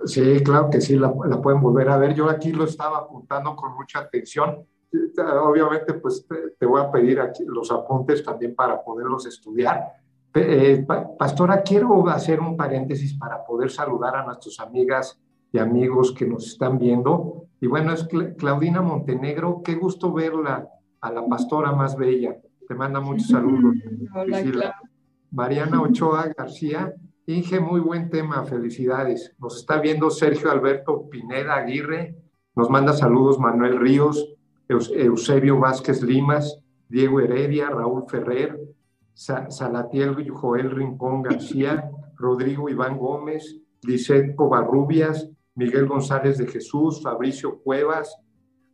Sí, 0.05 0.41
claro 0.43 0.69
que 0.69 0.79
sí, 0.79 0.95
la, 0.95 1.11
pueden 1.41 1.61
volver 1.61 1.89
a 1.89 1.97
ver. 1.97 2.13
Yo 2.13 2.29
aquí 2.29 2.51
lo 2.51 2.65
estaba 2.65 2.99
apuntando 2.99 3.55
con 3.55 3.73
mucha 3.73 3.99
atención. 3.99 4.65
Obviamente, 5.43 5.95
pues 5.95 6.25
te 6.59 6.65
voy 6.65 6.81
a 6.81 6.91
pedir 6.91 7.19
los 7.47 7.71
apuntes 7.71 8.23
también 8.23 8.55
para 8.55 8.81
poderlos 8.83 9.25
estudiar 9.25 9.83
eh, 10.33 10.85
pastora, 11.17 11.61
quiero 11.61 12.07
hacer 12.09 12.39
un 12.39 12.55
paréntesis 12.55 13.13
para 13.13 13.43
poder 13.45 13.71
saludar 13.71 14.15
a 14.15 14.25
nuestras 14.25 14.59
amigas 14.59 15.19
y 15.51 15.59
amigos 15.59 16.13
que 16.13 16.27
nos 16.27 16.47
están 16.47 16.77
viendo. 16.77 17.45
Y 17.59 17.67
bueno, 17.67 17.93
es 17.93 18.07
Claudina 18.37 18.81
Montenegro, 18.81 19.61
qué 19.63 19.75
gusto 19.75 20.13
verla, 20.13 20.67
a 21.01 21.11
la 21.11 21.25
pastora 21.27 21.71
más 21.71 21.95
bella. 21.95 22.37
Te 22.67 22.75
manda 22.75 22.99
muchos 22.99 23.27
saludos. 23.27 23.75
Hola, 24.15 24.75
Mariana 25.31 25.81
Ochoa 25.81 26.31
García, 26.37 26.93
Inge, 27.25 27.59
muy 27.59 27.81
buen 27.81 28.09
tema, 28.09 28.43
felicidades. 28.45 29.35
Nos 29.39 29.57
está 29.57 29.79
viendo 29.79 30.09
Sergio 30.09 30.51
Alberto 30.51 31.09
Pineda 31.09 31.55
Aguirre, 31.55 32.15
nos 32.55 32.69
manda 32.69 32.93
saludos 32.93 33.37
Manuel 33.37 33.79
Ríos, 33.79 34.35
Eusebio 34.69 35.59
Vázquez 35.59 36.01
Limas, 36.01 36.59
Diego 36.89 37.19
Heredia, 37.19 37.69
Raúl 37.69 38.05
Ferrer, 38.07 38.59
Salatiel 39.17 40.29
Joel 40.29 40.69
Rincón 40.69 41.23
García, 41.23 41.89
Rodrigo 42.15 42.69
Iván 42.69 42.99
Gómez, 42.99 43.59
Lisette 43.81 44.35
Covarrubias, 44.35 45.27
Miguel 45.55 45.87
González 45.87 46.37
de 46.37 46.45
Jesús, 46.45 47.01
Fabricio 47.01 47.59
Cuevas, 47.63 48.15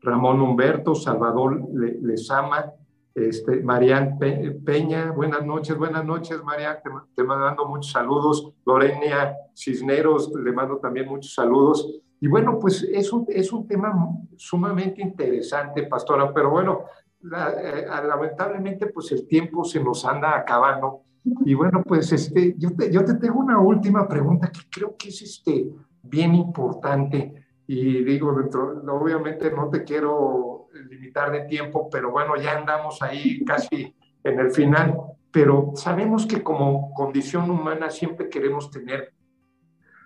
Ramón 0.02 0.42
Humberto, 0.42 0.96
Salvador 0.96 1.66
Lezama, 1.74 2.74
este, 3.16 3.62
Marian 3.62 4.20
Peña, 4.66 5.12
buenas 5.12 5.46
noches, 5.46 5.78
buenas 5.78 6.04
noches, 6.04 6.44
Marian, 6.44 6.78
te, 6.84 6.90
te, 7.16 7.24
mando 7.24 7.66
muchos 7.66 7.94
saludos. 7.94 8.52
Lorena 8.66 9.34
Cisneros, 9.56 10.30
le 10.44 10.52
mando 10.52 10.78
también 10.78 11.08
muchos 11.08 11.34
saludos. 11.34 12.02
Y 12.20 12.28
bueno, 12.28 12.60
pues 12.60 12.84
es 12.84 13.14
un, 13.14 13.26
es 13.30 13.54
un 13.54 13.66
tema 13.66 13.94
sumamente 14.36 15.02
interesante, 15.02 15.84
pastora, 15.84 16.34
pero 16.34 16.50
bueno, 16.50 16.84
eh, 17.24 17.86
lamentablemente 18.06 18.88
pues 18.88 19.12
el 19.12 19.28
tiempo 19.28 19.64
se 19.64 19.80
nos 19.80 20.04
anda 20.06 20.38
acabando. 20.38 21.02
Y 21.46 21.54
bueno, 21.54 21.84
pues 21.84 22.12
este, 22.12 22.56
yo, 22.58 22.76
te, 22.76 22.90
tengo 23.16 23.40
una 23.40 23.60
última 23.60 24.08
pregunta 24.08 24.52
que 24.52 24.62
creo 24.70 24.96
que 24.98 25.10
es 25.10 25.22
este, 25.22 25.70
bien 26.02 26.36
importante. 26.36 27.46
Y 27.66 28.04
digo, 28.04 28.36
obviamente 28.90 29.50
no 29.52 29.70
te 29.70 29.84
quiero 29.84 30.68
limitar 30.90 31.32
de 31.32 31.46
tiempo, 31.46 31.90
pero 31.90 32.12
bueno, 32.12 32.36
ya 32.36 32.58
andamos 32.58 33.02
ahí 33.02 33.44
casi 33.46 33.96
en 34.24 34.40
el 34.40 34.52
final. 34.52 34.98
Pero 35.32 35.72
sabemos 35.76 36.26
que 36.26 36.44
como 36.44 36.94
condición 36.94 37.50
humana 37.50 37.90
siempre 37.90 38.30
queremos 38.30 38.70
tener 38.70 39.14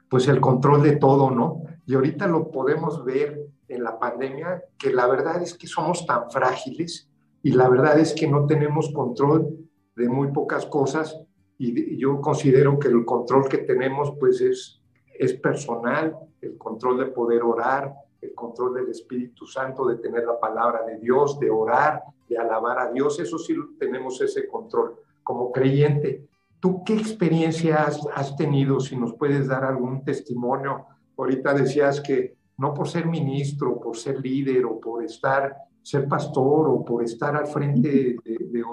pues 0.08 0.27
el 0.27 0.39
control 0.39 0.84
de 0.84 0.95
todo, 0.95 1.32
¿no? 1.32 1.63
Y 1.86 1.95
ahorita 1.95 2.27
lo 2.27 2.49
podemos 2.51 3.03
ver 3.03 3.47
en 3.67 3.84
la 3.84 3.99
pandemia, 3.99 4.63
que 4.77 4.93
la 4.93 5.08
verdad 5.08 5.41
es 5.41 5.53
que 5.53 5.67
somos 5.67 6.06
tan 6.06 6.30
frágiles 6.32 7.06
y 7.47 7.51
la 7.51 7.69
verdad 7.69 7.97
es 7.97 8.13
que 8.13 8.27
no 8.27 8.45
tenemos 8.45 8.91
control 8.91 9.57
de 9.95 10.10
muy 10.10 10.33
pocas 10.33 10.65
cosas 10.65 11.17
y 11.57 11.95
yo 11.97 12.19
considero 12.19 12.77
que 12.77 12.89
el 12.89 13.05
control 13.05 13.47
que 13.47 13.60
tenemos 13.60 14.12
pues 14.19 14.41
es, 14.41 14.81
es 15.17 15.33
personal, 15.36 16.13
el 16.41 16.57
control 16.57 16.97
de 16.97 17.05
poder 17.05 17.43
orar, 17.43 17.93
el 18.19 18.33
control 18.36 18.73
del 18.73 18.89
Espíritu 18.89 19.45
Santo, 19.45 19.88
de 19.88 19.95
tener 19.95 20.25
la 20.25 20.38
palabra 20.38 20.83
de 20.83 20.97
Dios, 20.97 21.39
de 21.39 21.49
orar, 21.49 22.03
de 22.27 22.38
alabar 22.38 22.79
a 22.79 22.91
Dios, 22.91 23.17
eso 23.21 23.38
sí 23.38 23.55
tenemos 23.79 24.19
ese 24.19 24.45
control 24.49 24.97
como 25.23 25.53
creyente. 25.53 26.27
¿Tú 26.60 26.83
qué 26.83 26.95
experiencia 26.95 27.88
has, 28.13 28.36
tenido? 28.36 28.81
Si 28.81 28.97
nos 28.97 29.13
puedes 29.13 29.47
dar 29.47 29.63
algún 29.63 30.03
testimonio. 30.03 30.86
Ahorita 31.17 31.53
decías 31.53 32.01
que 32.01 32.36
no 32.57 32.73
por 32.73 32.89
ser 32.89 33.05
ministro, 33.05 33.79
por 33.79 33.95
ser 33.95 34.19
líder 34.19 34.65
o 34.65 34.81
por 34.81 35.01
estar, 35.01 35.55
ser 35.88 36.06
pastor 36.06 36.67
o 36.67 36.84
por 36.84 37.02
estar 37.02 37.34
al 37.38 37.47
frente 37.47 38.17
de, 38.21 38.63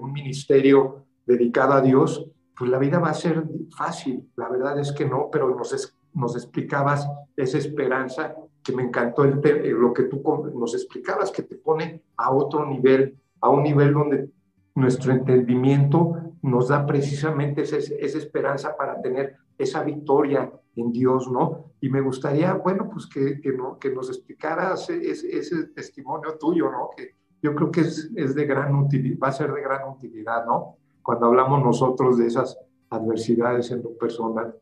un 0.00 0.12
ministerio 0.12 1.04
dedicado 1.26 1.74
a 1.74 1.82
Dios, 1.82 2.26
pues 2.56 2.70
la 2.70 2.78
vida 2.78 2.98
va 2.98 3.10
a 3.10 3.14
ser 3.14 3.44
fácil. 3.76 4.30
La 4.36 4.48
verdad 4.48 4.78
es 4.78 4.90
que 4.92 5.04
no, 5.04 5.28
pero 5.30 5.54
nos, 5.54 5.94
nos 6.14 6.36
explicabas 6.36 7.06
esa 7.36 7.58
esperanza 7.58 8.34
que 8.62 8.72
me 8.72 8.82
encantó 8.82 9.24
el, 9.24 9.42
lo 9.72 9.92
que 9.92 10.04
tú 10.04 10.22
nos 10.54 10.74
explicabas, 10.74 11.30
que 11.30 11.42
te 11.42 11.56
pone 11.56 12.00
a 12.16 12.32
otro 12.32 12.64
nivel, 12.64 13.18
a 13.42 13.50
un 13.50 13.62
nivel 13.62 13.92
donde 13.92 14.30
nuestro 14.74 15.12
entendimiento 15.12 16.16
nos 16.40 16.68
da 16.68 16.86
precisamente 16.86 17.62
esa, 17.62 17.76
esa, 17.76 18.18
esperanza 18.18 18.74
para 18.74 19.02
tener 19.02 19.36
esa 19.58 19.82
victoria 19.82 20.50
en 20.76 20.92
Dios, 20.92 21.30
¿no? 21.30 21.72
Y 21.80 21.88
me 21.88 22.00
gustaría, 22.00 22.54
bueno, 22.54 22.88
pues 22.90 23.06
que, 23.06 23.40
que, 23.40 23.52
no, 23.52 23.78
que 23.78 23.90
nos 23.90 24.08
explicaras 24.08 24.88
ese, 24.90 25.36
ese, 25.36 25.68
testimonio 25.68 26.36
tuyo, 26.38 26.70
¿no? 26.70 26.90
Que 26.96 27.14
yo 27.42 27.54
creo 27.54 27.70
que 27.70 27.82
es, 27.82 28.10
es 28.16 28.34
de 28.34 28.46
gran 28.46 28.74
utilidad, 28.74 29.18
va 29.22 29.28
a 29.28 29.32
ser 29.32 29.52
de 29.52 29.62
gran 29.62 29.88
utilidad, 29.88 30.44
¿no? 30.46 30.76
Cuando 31.02 31.26
hablamos 31.26 31.62
nosotros 31.62 32.18
de 32.18 32.26
esas 32.26 32.58
adversidades 32.90 33.70
en 33.70 33.82
lo 33.82 33.96
personal. 33.96 34.54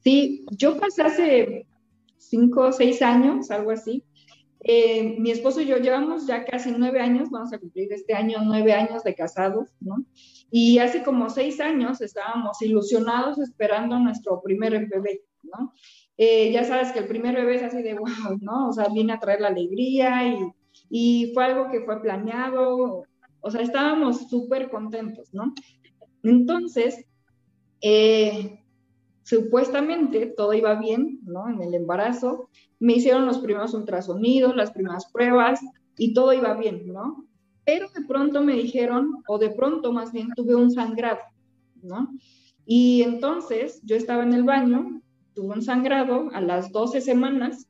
Sí, 0.00 0.46
yo 0.52 0.78
pasé 0.78 1.02
hace 1.02 1.66
cinco 2.16 2.68
o 2.68 2.72
seis 2.72 3.02
años, 3.02 3.50
algo 3.50 3.70
así, 3.70 4.04
eh, 4.60 5.16
mi 5.18 5.30
esposo 5.30 5.60
y 5.60 5.66
yo 5.66 5.76
llevamos 5.76 6.26
ya 6.26 6.44
casi 6.44 6.72
nueve 6.76 7.00
años, 7.00 7.30
vamos 7.30 7.52
a 7.52 7.58
cumplir 7.58 7.92
este 7.92 8.14
año 8.14 8.38
nueve 8.44 8.72
años 8.72 9.04
de 9.04 9.14
casados, 9.14 9.70
¿no? 9.80 10.04
Y 10.50 10.78
hace 10.78 11.02
como 11.02 11.28
seis 11.28 11.60
años 11.60 12.00
estábamos 12.00 12.60
ilusionados 12.62 13.38
esperando 13.38 13.98
nuestro 13.98 14.40
primer 14.40 14.86
bebé, 14.86 15.22
¿no? 15.42 15.72
Eh, 16.16 16.50
ya 16.50 16.64
sabes 16.64 16.90
que 16.90 17.00
el 17.00 17.06
primer 17.06 17.36
bebé 17.36 17.56
es 17.56 17.62
así 17.62 17.82
de 17.82 17.94
wow, 17.94 18.38
¿no? 18.40 18.68
O 18.68 18.72
sea, 18.72 18.88
viene 18.88 19.12
a 19.12 19.20
traer 19.20 19.40
la 19.40 19.48
alegría 19.48 20.52
y, 20.90 21.32
fue 21.34 21.44
algo 21.44 21.70
que 21.70 21.82
fue 21.82 22.00
planeado, 22.00 23.04
o 23.40 23.50
sea, 23.50 23.60
estábamos 23.60 24.28
súper 24.28 24.70
contentos, 24.70 25.28
¿no? 25.32 25.54
Entonces, 26.22 27.04
eh, 27.82 28.64
supuestamente 29.22 30.26
todo 30.26 30.54
iba 30.54 30.74
bien, 30.74 31.20
¿no? 31.24 31.48
En 31.48 31.62
el 31.62 31.74
embarazo, 31.74 32.48
me 32.80 32.94
hicieron 32.94 33.26
los 33.26 33.38
primeros 33.38 33.74
ultrasonidos, 33.74 34.56
las 34.56 34.72
primeras 34.72 35.10
pruebas 35.12 35.60
y 35.98 36.14
todo 36.14 36.32
iba 36.32 36.54
bien, 36.54 36.90
¿no? 36.92 37.27
Pero 37.68 37.86
de 37.94 38.06
pronto 38.06 38.42
me 38.42 38.54
dijeron, 38.54 39.22
o 39.28 39.36
de 39.36 39.50
pronto 39.50 39.92
más 39.92 40.10
bien 40.10 40.30
tuve 40.34 40.54
un 40.54 40.70
sangrado, 40.70 41.20
¿no? 41.82 42.08
Y 42.64 43.02
entonces 43.02 43.82
yo 43.84 43.94
estaba 43.94 44.22
en 44.22 44.32
el 44.32 44.42
baño, 44.42 45.02
tuve 45.34 45.52
un 45.52 45.60
sangrado 45.60 46.30
a 46.32 46.40
las 46.40 46.72
12 46.72 47.02
semanas 47.02 47.68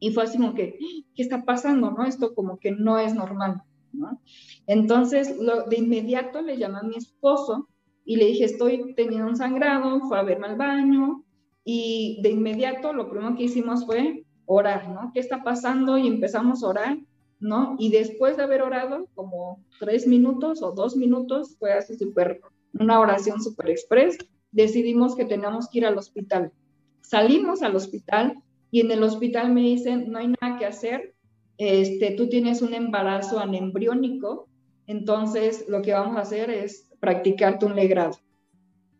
y 0.00 0.10
fue 0.10 0.24
así 0.24 0.36
como 0.36 0.54
que, 0.54 0.80
¿qué 1.14 1.22
está 1.22 1.44
pasando, 1.44 1.92
no? 1.92 2.06
Esto 2.06 2.34
como 2.34 2.58
que 2.58 2.72
no 2.72 2.98
es 2.98 3.14
normal, 3.14 3.62
¿no? 3.92 4.20
Entonces, 4.66 5.32
de 5.38 5.76
inmediato 5.76 6.42
le 6.42 6.56
llamé 6.56 6.78
a 6.78 6.82
mi 6.82 6.96
esposo 6.96 7.68
y 8.04 8.16
le 8.16 8.24
dije, 8.24 8.46
estoy 8.46 8.94
teniendo 8.96 9.28
un 9.28 9.36
sangrado, 9.36 10.00
fue 10.08 10.18
a 10.18 10.24
verme 10.24 10.48
al 10.48 10.56
baño 10.56 11.22
y 11.62 12.18
de 12.24 12.30
inmediato 12.30 12.92
lo 12.92 13.08
primero 13.08 13.36
que 13.36 13.44
hicimos 13.44 13.86
fue 13.86 14.24
orar, 14.44 14.88
¿no? 14.88 15.12
¿Qué 15.14 15.20
está 15.20 15.44
pasando? 15.44 15.98
Y 15.98 16.08
empezamos 16.08 16.64
a 16.64 16.66
orar, 16.66 16.98
¿no? 17.40 17.76
Y 17.78 17.90
después 17.90 18.36
de 18.36 18.42
haber 18.42 18.62
orado 18.62 19.08
como 19.14 19.64
tres 19.78 20.06
minutos 20.06 20.62
o 20.62 20.72
dos 20.72 20.96
minutos, 20.96 21.56
fue 21.58 21.72
así 21.72 21.96
súper, 21.96 22.40
una 22.78 23.00
oración 23.00 23.42
súper 23.42 23.70
express, 23.70 24.18
decidimos 24.50 25.14
que 25.14 25.24
teníamos 25.24 25.68
que 25.68 25.78
ir 25.78 25.86
al 25.86 25.98
hospital. 25.98 26.52
Salimos 27.00 27.62
al 27.62 27.76
hospital 27.76 28.42
y 28.70 28.80
en 28.80 28.90
el 28.90 29.02
hospital 29.02 29.52
me 29.52 29.62
dicen, 29.62 30.10
no 30.10 30.18
hay 30.18 30.28
nada 30.40 30.58
que 30.58 30.66
hacer, 30.66 31.14
este, 31.58 32.12
tú 32.12 32.28
tienes 32.28 32.62
un 32.62 32.74
embarazo 32.74 33.38
anembriónico, 33.38 34.48
entonces 34.86 35.64
lo 35.68 35.82
que 35.82 35.92
vamos 35.92 36.16
a 36.16 36.22
hacer 36.22 36.50
es 36.50 36.88
practicarte 37.00 37.66
un 37.66 37.76
legrado. 37.76 38.18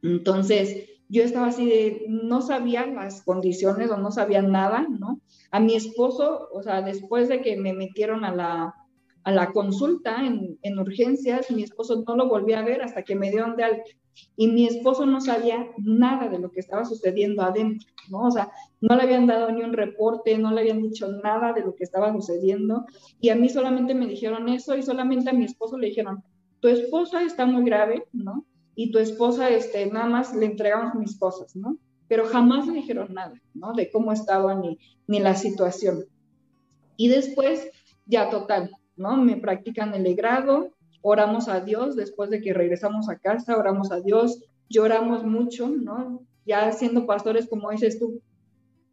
Entonces, 0.03 0.89
yo 1.09 1.23
estaba 1.23 1.47
así 1.47 1.67
de, 1.67 2.05
no 2.09 2.43
sabía 2.43 2.87
las 2.87 3.23
condiciones 3.23 3.91
o 3.91 3.97
no 3.97 4.11
sabía 4.11 4.43
nada, 4.43 4.87
¿no? 4.89 5.21
A 5.51 5.61
mi 5.61 5.75
esposo, 5.75 6.49
o 6.53 6.63
sea, 6.63 6.83
después 6.83 7.29
de 7.29 7.41
que 7.41 7.57
me 7.57 7.73
metieron 7.73 8.25
a 8.25 8.35
la, 8.35 8.75
a 9.25 9.33
la 9.33 9.53
consulta 9.53 10.25
en, 10.25 10.59
en, 10.63 10.79
urgencias, 10.79 11.51
mi 11.51 11.63
esposo 11.63 12.05
no 12.07 12.17
lo 12.17 12.29
volví 12.29 12.53
a 12.53 12.63
ver 12.63 12.83
hasta 12.83 13.03
que 13.03 13.17
me 13.17 13.31
dieron 13.31 13.57
de 13.57 13.65
alta. 13.65 13.91
Y 14.37 14.49
mi 14.49 14.67
esposo 14.67 15.07
no 15.07 15.21
sabía 15.21 15.69
nada 15.79 16.29
de 16.29 16.41
lo 16.41 16.51
que 16.51 16.61
estaba 16.61 16.85
sucediendo 16.85 17.43
adentro, 17.43 17.89
¿no? 18.11 18.27
O 18.27 18.31
sea, 18.31 18.51
no 18.81 18.97
le 18.97 19.03
habían 19.03 19.27
dado 19.27 19.51
ni 19.51 19.63
un 19.63 19.73
reporte, 19.73 20.37
no 20.37 20.51
le 20.51 20.61
habían 20.61 20.83
dicho 20.83 21.09
nada 21.23 21.53
de 21.53 21.63
lo 21.63 21.75
que 21.75 21.85
estaba 21.85 22.13
sucediendo. 22.13 22.85
Y 23.21 23.31
a 23.31 23.37
mí 23.37 23.49
solamente 23.49 23.95
me 23.95 24.07
dijeron 24.07 24.49
eso 24.49 24.77
y 24.77 24.83
solamente 24.83 25.31
a 25.31 25.35
mi 25.35 25.45
esposo 25.45 25.79
le 25.79 25.89
dijeron, 25.89 26.23
tu 26.61 26.69
esposa 26.69 27.23
está 27.23 27.47
muy 27.47 27.65
grave, 27.65 28.05
¿no? 28.13 28.45
Y 28.81 28.93
tu 28.93 29.01
esposa, 29.01 29.51
este, 29.51 29.87
nada 29.87 30.07
más 30.07 30.33
le 30.37 30.47
entregamos 30.47 30.95
mis 30.95 31.19
cosas, 31.19 31.57
¿no? 31.57 31.79
Pero 32.07 32.27
jamás 32.27 32.65
le 32.69 32.75
dijeron 32.75 33.13
nada, 33.13 33.35
¿no? 33.53 33.73
De 33.73 33.91
cómo 33.91 34.13
estaba 34.13 34.55
ni, 34.55 34.79
ni 35.09 35.19
la 35.19 35.35
situación. 35.35 36.05
Y 36.97 37.09
después, 37.09 37.69
ya 38.07 38.31
total, 38.31 38.71
¿no? 38.95 39.17
Me 39.17 39.37
practican 39.37 39.95
el 39.95 40.05
legrado, 40.05 40.71
oramos 41.03 41.49
a 41.49 41.59
Dios, 41.59 41.97
después 41.97 42.31
de 42.31 42.41
que 42.41 42.55
regresamos 42.55 43.09
a 43.09 43.19
casa, 43.19 43.59
oramos 43.59 43.91
a 43.91 43.99
Dios, 43.99 44.45
lloramos 44.69 45.25
mucho, 45.25 45.67
¿no? 45.69 46.23
Ya 46.47 46.71
siendo 46.71 47.05
pastores, 47.05 47.49
como 47.49 47.73
dices 47.73 47.99
tú, 47.99 48.23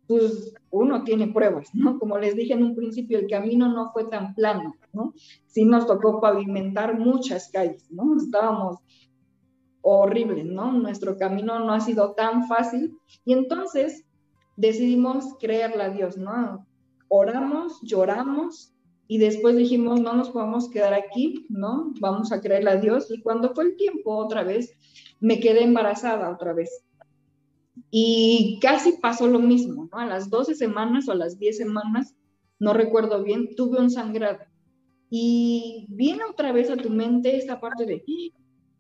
pues 0.08 0.56
uno 0.72 1.04
tiene 1.04 1.28
pruebas, 1.28 1.70
¿no? 1.76 2.00
Como 2.00 2.18
les 2.18 2.36
dije 2.36 2.54
en 2.54 2.64
un 2.64 2.76
principio, 2.76 3.20
el 3.20 3.30
camino 3.30 3.72
no 3.72 3.92
fue 3.94 4.06
tan 4.06 4.34
plano, 4.34 4.74
¿no? 4.94 5.14
Sí 5.46 5.64
nos 5.64 5.86
tocó 5.86 6.20
pavimentar 6.20 6.98
muchas 6.98 7.52
calles, 7.52 7.86
¿no? 7.92 8.18
Estábamos 8.18 8.80
horribles, 9.88 10.46
¿no? 10.46 10.72
Nuestro 10.72 11.16
camino 11.16 11.60
no 11.60 11.72
ha 11.72 11.80
sido 11.80 12.14
tan 12.14 12.48
fácil 12.48 12.98
y 13.24 13.34
entonces 13.34 14.04
decidimos 14.58 15.36
creerle 15.40 15.84
a 15.84 15.90
Dios, 15.90 16.18
¿no? 16.18 16.66
Oramos, 17.08 17.80
lloramos 17.84 18.74
y 19.08 19.20
después 19.20 19.56
dijimos, 19.56 20.02
no 20.02 20.14
nos 20.14 20.32
podemos 20.32 20.72
quedar 20.72 20.96
aquí, 20.96 21.46
¿no? 21.50 21.94
Vamos 22.00 22.32
a 22.32 22.42
creerle 22.42 22.72
a 22.72 22.78
Dios 22.78 23.12
y 23.12 23.22
cuando 23.22 23.54
fue 23.54 23.66
el 23.66 23.76
tiempo 23.76 24.18
otra 24.18 24.44
vez, 24.44 24.74
me 25.20 25.40
quedé 25.40 25.64
embarazada 25.64 26.32
otra 26.32 26.54
vez. 26.54 26.84
Y 27.92 28.58
casi 28.64 28.94
pasó 28.94 29.28
lo 29.28 29.38
mismo, 29.38 29.88
¿no? 29.92 30.00
A 30.00 30.08
las 30.08 30.32
12 30.32 30.56
semanas 30.56 31.08
o 31.08 31.12
a 31.12 31.16
las 31.16 31.38
10 31.38 31.58
semanas, 31.58 32.16
no 32.58 32.74
recuerdo 32.74 33.24
bien, 33.24 33.56
tuve 33.56 33.80
un 33.80 33.92
sangrado. 33.92 34.40
Y 35.12 35.86
viene 35.90 36.24
otra 36.24 36.52
vez 36.52 36.72
a 36.72 36.76
tu 36.76 36.90
mente 36.90 37.38
esta 37.38 37.60
parte 37.60 37.86
de, 37.86 38.04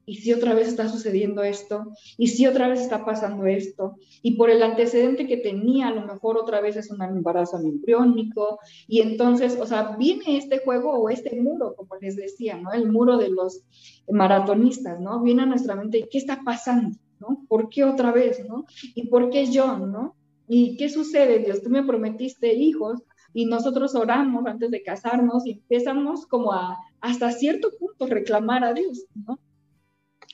¿y 0.06 0.16
si 0.16 0.34
otra 0.34 0.54
vez 0.54 0.68
está 0.68 0.88
sucediendo 0.88 1.44
esto? 1.44 1.92
¿Y 2.18 2.28
si 2.28 2.48
otra 2.48 2.68
vez 2.68 2.82
está 2.82 3.06
pasando 3.06 3.46
esto? 3.46 3.96
Y 4.22 4.36
por 4.36 4.50
el 4.50 4.62
antecedente 4.64 5.28
que 5.28 5.38
tenía, 5.38 5.88
a 5.88 5.94
lo 5.94 6.06
mejor 6.06 6.38
otra 6.38 6.62
vez 6.62 6.76
es 6.76 6.92
un 6.92 7.02
embarazo 7.02 7.58
embriónico. 7.58 8.60
Y 8.88 9.02
entonces, 9.02 9.58
o 9.60 9.66
sea, 9.66 9.96
viene 9.98 10.38
este 10.38 10.60
juego 10.60 10.92
o 10.92 11.10
este 11.10 11.40
muro, 11.40 11.76
como 11.76 11.96
les 12.02 12.16
decía, 12.16 12.58
¿no? 12.58 12.72
El 12.72 12.92
muro 12.92 13.18
de 13.18 13.30
los 13.30 13.64
maratonistas, 14.10 15.00
¿no? 15.00 15.22
Viene 15.22 15.44
a 15.44 15.48
nuestra 15.48 15.76
mente, 15.76 16.08
¿qué 16.10 16.18
está 16.18 16.42
pasando? 16.44 16.98
¿no? 17.20 17.46
¿Por 17.48 17.70
qué 17.70 17.84
otra 17.84 18.12
vez, 18.12 18.46
no? 18.48 18.66
¿Y 18.94 19.08
por 19.08 19.30
qué 19.30 19.46
yo, 19.52 19.78
no? 19.78 20.16
¿Y 20.48 20.78
qué 20.78 20.90
sucede, 20.90 21.40
Dios? 21.40 21.62
Tú 21.62 21.70
me 21.70 21.84
prometiste 21.84 22.54
hijos 22.54 23.02
y 23.34 23.46
nosotros 23.46 23.96
oramos 23.96 24.46
antes 24.46 24.72
de 24.72 24.84
casarnos 24.84 25.46
y 25.46 25.52
empezamos 25.52 26.26
como 26.26 26.54
a 26.54 26.78
hasta 27.02 27.32
cierto 27.32 27.70
punto 27.80 28.08
reclamar 28.08 28.64
a 28.64 28.74
Dios, 28.74 29.06
¿no? 29.14 29.40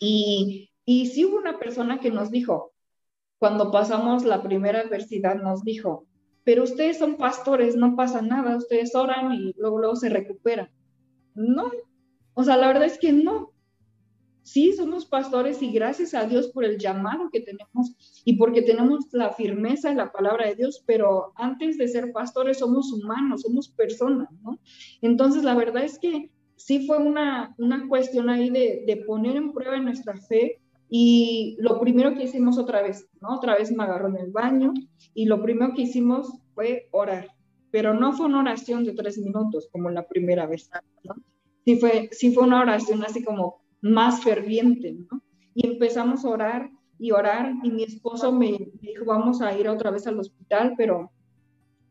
Y, 0.04 0.72
y 0.84 1.06
sí 1.06 1.26
hubo 1.26 1.38
una 1.38 1.60
persona 1.60 2.00
que 2.00 2.10
nos 2.10 2.32
dijo, 2.32 2.74
cuando 3.38 3.72
pasamos 3.72 4.26
la 4.26 4.42
primera 4.42 4.80
adversidad, 4.80 5.36
nos 5.36 5.64
dijo, 5.64 6.08
pero 6.44 6.64
ustedes 6.64 6.98
son 6.98 7.18
pastores, 7.18 7.76
no 7.76 7.96
pasa 7.96 8.22
nada, 8.22 8.58
ustedes 8.58 8.96
oran 8.96 9.32
y 9.34 9.54
luego, 9.58 9.78
luego 9.78 9.96
se 9.96 10.10
recuperan. 10.10 10.70
No, 11.36 11.72
o 12.34 12.44
sea, 12.44 12.58
la 12.58 12.68
verdad 12.68 12.86
es 12.86 12.98
que 12.98 13.14
no. 13.14 13.52
Sí, 14.42 14.74
somos 14.74 15.06
pastores 15.06 15.62
y 15.62 15.72
gracias 15.72 16.16
a 16.16 16.26
Dios 16.26 16.48
por 16.48 16.66
el 16.66 16.80
llamado 16.80 17.30
que 17.32 17.42
tenemos 17.42 18.24
y 18.26 18.38
porque 18.38 18.64
tenemos 18.64 19.06
la 19.12 19.30
firmeza 19.30 19.92
en 19.92 19.98
la 19.98 20.12
palabra 20.12 20.48
de 20.48 20.56
Dios, 20.56 20.84
pero 20.88 21.32
antes 21.36 21.78
de 21.78 21.88
ser 21.88 22.12
pastores 22.12 22.58
somos 22.58 22.92
humanos, 22.92 23.44
somos 23.44 23.70
personas, 23.70 24.30
¿no? 24.42 24.60
Entonces, 25.04 25.44
la 25.44 25.54
verdad 25.54 25.84
es 25.84 26.00
que 26.00 26.32
sí 26.66 26.86
fue 26.86 26.98
una, 26.98 27.54
una 27.58 27.88
cuestión 27.88 28.30
ahí 28.30 28.50
de, 28.50 28.84
de 28.86 28.98
poner 28.98 29.36
en 29.36 29.52
prueba 29.54 29.78
nuestra 29.80 30.16
fe 30.18 30.60
y 30.94 31.56
lo 31.60 31.80
primero 31.80 32.14
que 32.16 32.24
hicimos 32.24 32.58
otra 32.58 32.82
vez, 32.82 33.08
¿no? 33.22 33.36
Otra 33.36 33.56
vez 33.56 33.72
me 33.72 33.84
agarró 33.84 34.10
en 34.10 34.18
el 34.18 34.32
baño 34.32 34.74
y 35.14 35.26
lo 35.26 35.42
primero 35.42 35.74
que 35.74 35.84
hicimos 35.84 36.34
fue 36.54 36.90
orar, 36.92 37.30
pero 37.72 37.94
no 37.94 38.12
fue 38.12 38.26
una 38.26 38.42
oración 38.42 38.84
de 38.84 38.94
tres 38.94 39.18
minutos 39.18 39.70
como 39.72 39.90
la 39.90 40.08
primera 40.08 40.46
vez, 40.48 40.70
¿no? 41.04 41.16
Sí 41.64 41.78
fue, 41.78 42.10
sí 42.12 42.34
fue 42.34 42.44
una 42.44 42.60
oración 42.60 43.04
así 43.04 43.24
como 43.24 43.62
más 43.82 44.22
ferviente, 44.22 44.92
¿no? 44.92 45.22
Y 45.54 45.68
empezamos 45.68 46.26
a 46.26 46.30
orar 46.30 46.70
y 47.00 47.12
orar 47.12 47.54
y 47.64 47.72
mi 47.72 47.84
esposo 47.84 48.32
me 48.32 48.72
dijo, 48.82 49.06
vamos 49.06 49.42
a 49.42 49.58
ir 49.58 49.70
otra 49.70 49.92
vez 49.92 50.08
al 50.08 50.20
hospital, 50.20 50.74
pero, 50.78 51.12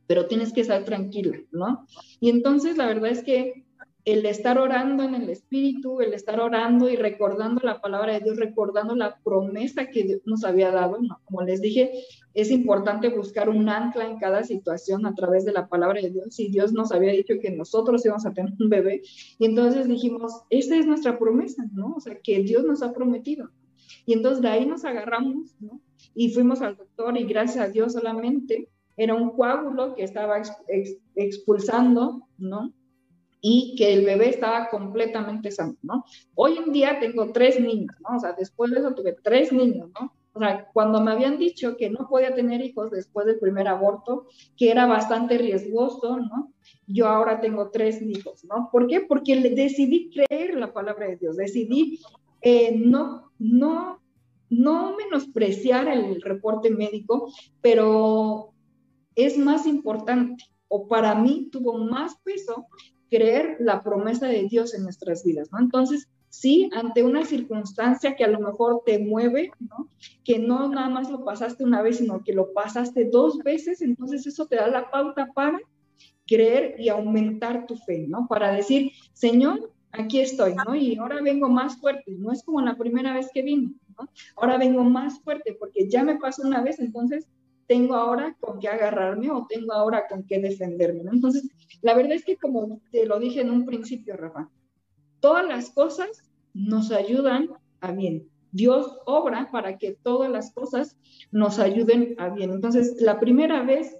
pero 0.06 0.26
tienes 0.26 0.52
que 0.52 0.60
estar 0.60 0.84
tranquila, 0.84 1.38
¿no? 1.52 1.86
Y 2.20 2.28
entonces 2.28 2.76
la 2.76 2.86
verdad 2.86 3.10
es 3.10 3.24
que 3.24 3.64
el 4.04 4.24
estar 4.26 4.58
orando 4.58 5.02
en 5.02 5.14
el 5.14 5.28
Espíritu, 5.28 6.00
el 6.00 6.14
estar 6.14 6.40
orando 6.40 6.88
y 6.88 6.96
recordando 6.96 7.60
la 7.62 7.80
palabra 7.80 8.14
de 8.14 8.20
Dios, 8.20 8.38
recordando 8.38 8.94
la 8.94 9.18
promesa 9.22 9.86
que 9.86 10.04
Dios 10.04 10.20
nos 10.24 10.44
había 10.44 10.70
dado, 10.70 10.98
¿no? 11.00 11.20
como 11.24 11.42
les 11.42 11.60
dije, 11.60 11.92
es 12.32 12.50
importante 12.50 13.08
buscar 13.08 13.48
un 13.48 13.68
ancla 13.68 14.06
en 14.06 14.18
cada 14.18 14.44
situación 14.44 15.04
a 15.04 15.14
través 15.14 15.44
de 15.44 15.52
la 15.52 15.68
palabra 15.68 16.00
de 16.00 16.10
Dios. 16.10 16.38
Y 16.38 16.48
Dios 16.48 16.72
nos 16.72 16.92
había 16.92 17.12
dicho 17.12 17.34
que 17.40 17.50
nosotros 17.50 18.04
íbamos 18.04 18.24
a 18.24 18.32
tener 18.32 18.52
un 18.58 18.68
bebé, 18.68 19.02
y 19.38 19.44
entonces 19.44 19.88
dijimos, 19.88 20.32
esta 20.48 20.76
es 20.76 20.86
nuestra 20.86 21.18
promesa, 21.18 21.64
¿no? 21.72 21.94
O 21.96 22.00
sea, 22.00 22.16
que 22.22 22.42
Dios 22.42 22.64
nos 22.64 22.82
ha 22.82 22.92
prometido. 22.92 23.50
Y 24.06 24.12
entonces 24.12 24.42
de 24.42 24.48
ahí 24.48 24.66
nos 24.66 24.84
agarramos, 24.84 25.54
¿no? 25.60 25.80
Y 26.14 26.30
fuimos 26.30 26.62
al 26.62 26.76
doctor 26.76 27.16
y 27.18 27.24
gracias 27.24 27.64
a 27.64 27.68
Dios 27.68 27.92
solamente 27.92 28.68
era 28.96 29.14
un 29.14 29.30
coágulo 29.30 29.94
que 29.94 30.04
estaba 30.04 30.40
expulsando, 31.14 32.26
¿no? 32.38 32.72
Y 33.40 33.74
que 33.76 33.92
el 33.92 34.04
bebé 34.04 34.28
estaba 34.28 34.68
completamente 34.68 35.50
sano, 35.50 35.76
¿no? 35.82 36.04
Hoy 36.34 36.58
en 36.58 36.72
día 36.72 36.98
tengo 37.00 37.32
tres 37.32 37.60
niños, 37.60 37.96
¿no? 38.00 38.16
O 38.16 38.20
sea, 38.20 38.32
después 38.32 38.70
de 38.70 38.80
eso 38.80 38.94
tuve 38.94 39.16
tres 39.22 39.52
niños, 39.52 39.90
¿no? 39.98 40.12
O 40.32 40.38
sea, 40.38 40.68
cuando 40.72 41.00
me 41.00 41.10
habían 41.10 41.38
dicho 41.38 41.76
que 41.76 41.90
no 41.90 42.06
podía 42.08 42.34
tener 42.34 42.60
hijos 42.60 42.90
después 42.90 43.26
del 43.26 43.40
primer 43.40 43.66
aborto, 43.66 44.26
que 44.56 44.70
era 44.70 44.86
bastante 44.86 45.38
riesgoso, 45.38 46.18
¿no? 46.18 46.52
Yo 46.86 47.08
ahora 47.08 47.40
tengo 47.40 47.70
tres 47.70 48.00
hijos, 48.02 48.44
¿no? 48.44 48.68
¿Por 48.70 48.86
qué? 48.86 49.00
Porque 49.00 49.36
decidí 49.36 50.10
creer 50.10 50.54
la 50.54 50.72
palabra 50.72 51.08
de 51.08 51.16
Dios, 51.16 51.36
decidí 51.36 52.00
eh, 52.42 52.76
no, 52.76 53.32
no, 53.38 54.00
no 54.48 54.96
menospreciar 54.96 55.88
el 55.88 56.22
reporte 56.22 56.70
médico, 56.70 57.32
pero 57.60 58.52
es 59.14 59.36
más 59.36 59.66
importante, 59.66 60.44
o 60.68 60.86
para 60.86 61.14
mí 61.16 61.48
tuvo 61.50 61.76
más 61.78 62.16
peso 62.22 62.66
creer 63.10 63.56
la 63.60 63.82
promesa 63.82 64.26
de 64.26 64.44
Dios 64.44 64.74
en 64.74 64.84
nuestras 64.84 65.24
vidas, 65.24 65.50
¿no? 65.52 65.58
Entonces, 65.58 66.08
sí, 66.28 66.70
ante 66.72 67.02
una 67.02 67.24
circunstancia 67.24 68.14
que 68.14 68.24
a 68.24 68.28
lo 68.28 68.38
mejor 68.38 68.82
te 68.86 68.98
mueve, 68.98 69.50
¿no? 69.58 69.88
Que 70.24 70.38
no 70.38 70.68
nada 70.68 70.88
más 70.88 71.10
lo 71.10 71.24
pasaste 71.24 71.64
una 71.64 71.82
vez, 71.82 71.98
sino 71.98 72.22
que 72.22 72.32
lo 72.32 72.52
pasaste 72.52 73.10
dos 73.10 73.38
veces, 73.38 73.82
entonces 73.82 74.26
eso 74.26 74.46
te 74.46 74.56
da 74.56 74.68
la 74.68 74.90
pauta 74.90 75.28
para 75.34 75.60
creer 76.26 76.76
y 76.78 76.88
aumentar 76.88 77.66
tu 77.66 77.76
fe, 77.76 78.06
¿no? 78.08 78.26
Para 78.28 78.52
decir, 78.52 78.92
Señor, 79.12 79.72
aquí 79.90 80.20
estoy, 80.20 80.54
¿no? 80.54 80.74
Y 80.76 80.96
ahora 80.96 81.20
vengo 81.20 81.48
más 81.48 81.78
fuerte, 81.78 82.12
no 82.12 82.30
es 82.32 82.44
como 82.44 82.60
la 82.60 82.76
primera 82.76 83.12
vez 83.12 83.28
que 83.34 83.42
vine, 83.42 83.72
¿no? 83.98 84.08
Ahora 84.36 84.56
vengo 84.56 84.84
más 84.84 85.20
fuerte 85.20 85.56
porque 85.58 85.88
ya 85.88 86.04
me 86.04 86.16
pasó 86.16 86.42
una 86.42 86.62
vez, 86.62 86.78
entonces 86.78 87.26
tengo 87.70 87.94
ahora 87.94 88.36
con 88.40 88.58
qué 88.58 88.66
agarrarme 88.66 89.30
o 89.30 89.46
tengo 89.48 89.72
ahora 89.72 90.08
con 90.08 90.24
qué 90.24 90.40
defenderme. 90.40 91.04
Entonces, 91.12 91.48
la 91.82 91.94
verdad 91.94 92.14
es 92.14 92.24
que 92.24 92.36
como 92.36 92.80
te 92.90 93.06
lo 93.06 93.20
dije 93.20 93.42
en 93.42 93.50
un 93.52 93.64
principio, 93.64 94.16
Rafa, 94.16 94.50
todas 95.20 95.46
las 95.46 95.70
cosas 95.70 96.28
nos 96.52 96.90
ayudan 96.90 97.48
a 97.80 97.92
bien. 97.92 98.28
Dios 98.50 98.98
obra 99.06 99.50
para 99.52 99.78
que 99.78 99.92
todas 100.02 100.28
las 100.28 100.52
cosas 100.52 100.96
nos 101.30 101.60
ayuden 101.60 102.16
a 102.18 102.30
bien. 102.30 102.50
Entonces, 102.50 103.00
la 103.00 103.20
primera 103.20 103.62
vez 103.62 103.96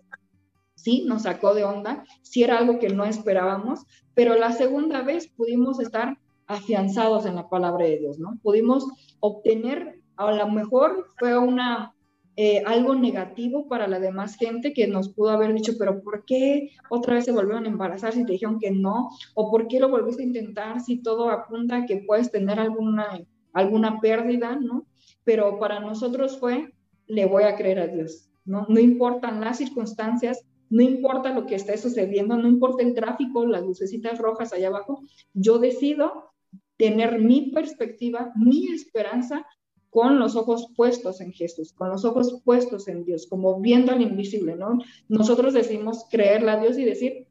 sí 0.75 1.05
nos 1.07 1.23
sacó 1.23 1.55
de 1.55 1.63
onda, 1.63 2.03
sí 2.23 2.43
era 2.43 2.59
algo 2.59 2.81
que 2.81 2.89
no 2.89 3.05
esperábamos, 3.05 3.87
pero 4.15 4.35
la 4.35 4.51
segunda 4.51 5.03
vez 5.03 5.29
pudimos 5.29 5.79
estar 5.79 6.19
afianzados 6.49 7.25
en 7.25 7.37
la 7.37 7.49
palabra 7.49 7.85
de 7.85 7.99
Dios, 7.99 8.19
¿no? 8.19 8.37
Pudimos 8.43 8.85
obtener, 9.21 10.01
a 10.17 10.33
lo 10.33 10.49
mejor 10.49 11.07
fue 11.21 11.39
una 11.39 11.95
eh, 12.37 12.63
algo 12.65 12.95
negativo 12.95 13.69
para 13.69 13.89
la 13.89 13.99
demás 13.99 14.37
gente 14.37 14.73
que 14.73 14.87
nos 14.87 15.09
pudo 15.09 15.31
haber 15.31 15.53
dicho, 15.53 15.75
pero 15.79 16.03
¿por 16.03 16.25
qué 16.25 16.71
otra 16.89 17.15
vez 17.15 17.25
se 17.25 17.33
volvieron 17.33 17.65
a 17.65 17.69
embarazar 17.69 18.13
si 18.13 18.25
te 18.25 18.33
dijeron 18.33 18.59
que 18.59 18.71
no? 18.71 19.11
¿O 19.35 19.51
por 19.51 19.69
qué 19.69 19.81
lo 19.81 19.89
volviste 19.89 20.23
a 20.23 20.27
intentar 20.27 20.81
si 20.81 21.03
todo 21.03 21.31
apunta 21.31 21.77
a 21.77 21.87
que 21.87 21.99
puedes 22.07 22.31
tener 22.31 22.59
alguna, 22.59 23.21
alguna 23.53 24.01
pérdida, 24.01 24.57
¿no? 24.57 24.87
Pero 25.25 25.59
para 25.59 25.81
nosotros 25.81 26.39
fue, 26.39 26.73
le 27.07 27.27
voy 27.27 27.43
a 27.43 27.57
creer 27.57 27.81
a 27.81 27.89
Dios, 27.89 28.31
¿no? 28.45 28.65
No 28.69 28.81
importan 28.81 29.41
las 29.41 29.59
circunstancias, 29.59 30.47
no 30.71 30.83
importa 30.83 31.35
lo 31.35 31.47
que 31.47 31.57
esté 31.57 31.77
sucediendo, 31.77 32.37
no 32.37 32.49
importa 32.49 32.85
el 32.85 32.95
tráfico, 32.95 33.45
las 33.45 33.63
lucecitas 33.63 34.19
rojas 34.19 34.53
allá 34.53 34.69
abajo, 34.69 35.03
yo 35.35 35.59
decido 35.59 36.31
tener 36.77 37.19
mi 37.19 37.51
perspectiva, 37.51 38.33
mi 38.37 38.69
esperanza 38.69 39.45
con 39.91 40.19
los 40.19 40.37
ojos 40.37 40.69
puestos 40.77 41.21
en 41.21 41.33
Jesús, 41.33 41.73
con 41.73 41.91
los 41.91 42.05
ojos 42.05 42.41
puestos 42.45 42.89
en 42.89 43.05
Dios, 43.05 43.27
como 43.27 43.61
viendo 43.61 43.93
al 43.93 44.01
invisible, 44.01 44.55
¿no? 44.57 44.79
Nosotros 45.09 45.53
decimos 45.53 46.07
creerle 46.11 46.53
a 46.53 46.61
Dios 46.61 46.79
y 46.79 46.85
decir, 46.85 47.27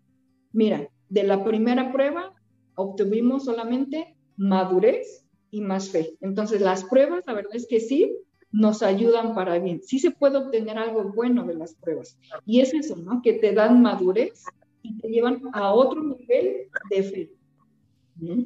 mira, 0.52 0.90
de 1.10 1.24
la 1.24 1.44
primera 1.44 1.92
prueba 1.92 2.34
obtuvimos 2.76 3.46
solamente 3.46 4.16
madurez 4.38 5.26
y 5.52 5.62
más 5.62 5.90
fe. 5.90 6.18
Entonces, 6.22 6.62
las 6.62 6.84
pruebas, 6.84 7.24
la 7.26 7.34
verdad 7.34 7.56
es 7.56 7.66
que 7.68 7.80
sí, 7.80 8.16
nos 8.52 8.84
ayudan 8.84 9.36
para 9.36 9.60
bien. 9.60 9.82
Sí 9.84 10.00
se 10.00 10.12
puede 10.12 10.38
obtener 10.38 10.78
algo 10.78 11.12
bueno 11.14 11.46
de 11.46 11.56
las 11.56 11.76
pruebas. 11.76 12.18
Y 12.46 12.62
es 12.62 12.74
eso, 12.74 12.96
¿no? 12.96 13.22
Que 13.22 13.34
te 13.34 13.54
dan 13.54 13.82
madurez 13.82 14.44
y 14.82 14.98
te 14.98 15.08
llevan 15.10 15.42
a 15.54 15.74
otro 15.74 16.04
nivel 16.04 16.70
de 16.90 17.04
fe. 17.04 17.32
¿Mm? 18.16 18.44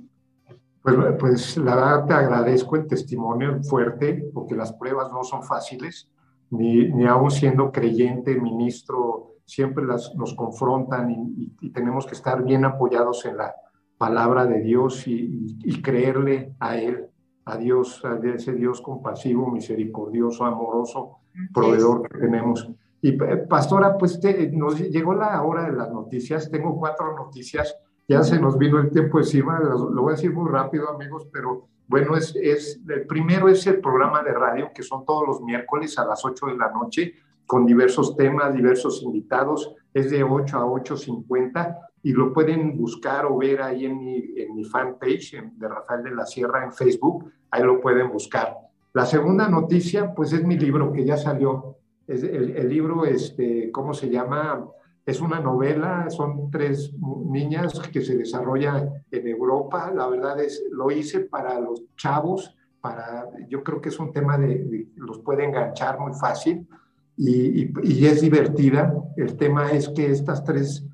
Pues, 0.83 0.97
pues 1.17 1.57
la 1.57 1.75
verdad 1.75 2.05
te 2.05 2.13
agradezco 2.13 2.75
el 2.75 2.87
testimonio 2.87 3.63
fuerte, 3.63 4.29
porque 4.33 4.53
las 4.53 4.73
pruebas 4.73 5.11
no 5.13 5.23
son 5.23 5.41
fáciles, 5.43 6.11
ni, 6.49 6.89
ni 6.89 7.05
aún 7.05 7.31
siendo 7.31 7.71
creyente, 7.71 8.39
ministro, 8.39 9.37
siempre 9.45 9.85
las, 9.85 10.13
nos 10.15 10.33
confrontan 10.35 11.09
y, 11.09 11.71
tenemos 11.71 12.05
que 12.05 12.13
estar 12.13 12.43
bien 12.43 12.65
apoyados 12.65 13.25
en 13.25 13.37
la 13.37 13.55
palabra 13.97 14.45
de 14.45 14.61
Dios 14.61 15.07
y, 15.07 15.57
y, 15.63 15.81
creerle 15.81 16.53
a 16.59 16.77
Él, 16.77 17.07
a 17.45 17.57
Dios, 17.57 18.03
a 18.03 18.19
ese 18.27 18.53
Dios 18.53 18.81
compasivo, 18.81 19.49
misericordioso, 19.49 20.45
amoroso, 20.45 21.19
proveedor 21.53 22.09
que 22.09 22.19
tenemos. 22.19 22.69
Y 23.01 23.11
eh, 23.23 23.37
pastora, 23.49 23.97
pues 23.97 24.19
nos 24.51 24.79
llegó 24.79 25.13
la 25.13 25.41
hora 25.41 25.63
de 25.63 25.71
las 25.71 25.91
noticias, 25.91 26.51
tengo 26.51 26.77
cuatro 26.77 27.15
noticias 27.15 27.75
ya 28.07 28.23
se 28.23 28.39
nos 28.39 28.57
vino 28.57 28.79
el 28.79 28.91
tiempo 28.91 29.19
encima, 29.19 29.59
lo, 29.59 30.01
voy 30.01 30.13
a 30.13 30.15
decir 30.15 30.33
muy 30.33 30.49
rápido, 30.49 30.89
amigos, 30.89 31.27
pero 31.31 31.67
bueno, 31.87 32.15
es, 32.15 32.35
es, 32.35 32.81
el 32.87 33.05
primero 33.05 33.47
es 33.47 33.65
el 33.67 33.79
programa 33.79 34.23
de 34.23 34.33
radio, 34.33 34.71
que 34.73 34.83
son 34.83 35.05
todos 35.05 35.27
los 35.27 35.41
miércoles 35.41 35.97
a 35.97 36.05
las 36.05 36.23
8 36.23 36.47
de 36.47 36.57
la 36.57 36.71
noche, 36.71 37.13
con 37.45 37.65
diversos 37.65 38.15
temas, 38.15 38.53
diversos 38.53 39.03
invitados, 39.03 39.75
es 39.93 40.09
de 40.09 40.23
8 40.23 40.57
a 40.57 40.65
8.50 40.65 41.77
y 42.03 42.11
lo 42.11 42.33
pueden 42.33 42.77
buscar 42.77 43.25
o 43.25 43.37
ver 43.37 43.61
ahí 43.61 43.85
en 43.85 43.97
mi, 43.97 44.15
en 44.37 44.55
mi 44.55 44.65
fanpage 44.65 45.41
de 45.55 45.67
Rafael 45.67 46.03
de 46.03 46.15
la 46.15 46.25
Sierra 46.25 46.63
en 46.63 46.73
Facebook, 46.73 47.31
ahí 47.51 47.63
lo 47.63 47.79
pueden 47.79 48.11
buscar. 48.11 48.57
La 48.93 49.05
segunda 49.05 49.47
noticia, 49.47 50.13
pues 50.13 50.33
es 50.33 50.43
mi 50.43 50.57
libro 50.57 50.91
que 50.91 51.05
ya 51.05 51.17
salió, 51.17 51.77
es 52.07 52.23
el, 52.23 52.55
el 52.55 52.69
libro, 52.69 53.05
este, 53.05 53.71
¿cómo 53.71 53.93
se 53.93 54.09
llama? 54.09 54.67
Es 55.05 55.19
una 55.19 55.39
novela, 55.39 56.09
son 56.09 56.49
tres 56.49 56.93
niñas 57.29 57.79
que 57.91 58.01
se 58.01 58.17
desarrolla 58.17 59.03
en 59.11 59.27
Europa. 59.27 59.91
La 59.93 60.07
verdad 60.07 60.39
es, 60.39 60.63
lo 60.71 60.91
hice 60.91 61.21
para 61.21 61.59
los 61.59 61.83
chavos, 61.97 62.55
para, 62.79 63.29
yo 63.49 63.63
creo 63.63 63.81
que 63.81 63.89
es 63.89 63.99
un 63.99 64.11
tema 64.11 64.37
de, 64.37 64.87
los 64.95 65.19
puede 65.19 65.45
enganchar 65.45 65.99
muy 65.99 66.13
fácil. 66.13 66.67
y, 67.15 67.69
y, 67.83 68.05
es 68.05 68.21
divertida. 68.21 68.93
El 69.17 69.37
tema 69.37 69.71
es 69.71 69.89
que 69.89 70.09
estas 70.09 70.43
tres 70.43 70.85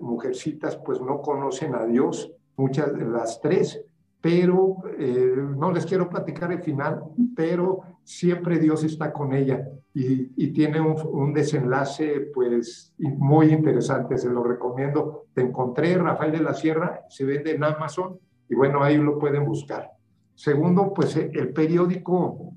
mujercitas 0.00 0.76
pues 0.76 1.00
no 1.00 1.20
conocen 1.20 1.74
a 1.74 1.84
Dios, 1.84 2.32
muchas 2.56 2.96
de 2.96 3.04
las 3.04 3.40
tres, 3.40 3.84
pero 4.20 4.78
eh, 4.98 5.36
no 5.56 5.70
les 5.70 5.86
quiero 5.86 6.08
platicar 6.08 6.52
el 6.52 6.62
final, 6.62 7.02
pero 7.34 7.82
siempre 8.06 8.60
Dios 8.60 8.84
está 8.84 9.12
con 9.12 9.34
ella 9.34 9.68
y, 9.92 10.30
y 10.36 10.52
tiene 10.52 10.80
un, 10.80 10.94
un, 11.10 11.34
desenlace 11.34 12.30
pues 12.32 12.94
muy 12.98 13.52
interesante, 13.52 14.16
se 14.16 14.30
lo 14.30 14.44
recomiendo. 14.44 15.24
Te 15.34 15.42
encontré, 15.42 15.98
Rafael 15.98 16.30
de 16.30 16.40
la 16.40 16.54
Sierra, 16.54 17.00
se 17.08 17.24
vende 17.24 17.50
en 17.56 17.64
Amazon 17.64 18.18
y 18.48 18.54
bueno, 18.54 18.82
ahí 18.82 18.96
lo 18.96 19.18
pueden 19.18 19.44
buscar. 19.44 19.90
Segundo, 20.36 20.94
pues 20.94 21.16
el 21.16 21.52
periódico 21.52 22.54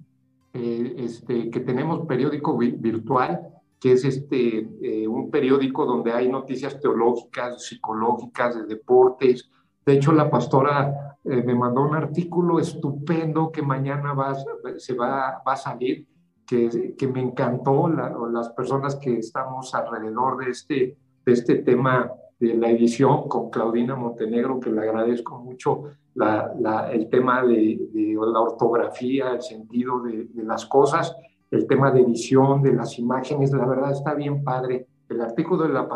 eh, 0.53 0.95
este, 0.97 1.49
que 1.49 1.59
tenemos 1.61 2.05
periódico 2.05 2.57
virtual, 2.57 3.41
que 3.79 3.93
es 3.93 4.05
este, 4.05 4.67
eh, 4.81 5.07
un 5.07 5.31
periódico 5.31 5.85
donde 5.85 6.11
hay 6.11 6.27
noticias 6.27 6.79
teológicas, 6.79 7.65
psicológicas, 7.65 8.55
de 8.55 8.65
deportes. 8.65 9.49
De 9.89 9.95
hecho, 9.95 10.11
la 10.11 10.29
pastora 10.29 11.17
eh, 11.23 11.41
me 11.41 11.55
mandó 11.55 11.81
un 11.81 11.95
artículo 11.95 12.59
estupendo 12.59 13.51
que 13.51 13.63
mañana 13.63 14.13
va, 14.13 14.35
se 14.77 14.93
va, 14.93 15.41
va 15.41 15.53
a 15.53 15.55
salir, 15.55 16.05
que, 16.45 16.93
que 16.95 17.07
me 17.07 17.19
encantó, 17.19 17.89
las 17.89 18.49
personas 18.49 18.97
que 18.97 19.17
estamos 19.17 19.73
alrededor 19.73 20.45
de 20.45 20.51
este, 20.51 20.97
de 21.25 21.33
este 21.33 21.55
tema 21.63 22.11
de 22.39 22.53
la 22.53 22.69
edición 22.69 23.27
con 23.27 23.49
Claudina 23.49 23.95
Montenegro, 23.95 24.59
que 24.59 24.69
le 24.69 24.81
agradezco 24.81 25.39
mucho 25.39 25.85
la, 26.13 26.91
el 26.91 27.09
tema 27.09 27.43
de, 27.43 27.79
la 27.91 28.41
ortografía, 28.41 29.31
el 29.31 29.41
sentido 29.41 30.03
de, 30.03 30.27
las 30.43 30.67
cosas, 30.67 31.15
el 31.49 31.65
tema 31.65 31.89
de 31.89 32.01
edición, 32.01 32.61
de 32.61 32.73
las 32.73 32.99
imágenes, 32.99 33.51
la 33.53 33.65
verdad 33.65 33.93
está 33.93 34.13
bien 34.13 34.43
padre. 34.43 34.85
El 35.09 35.19
artículo 35.19 35.63
de 35.63 35.73
la 35.73 35.89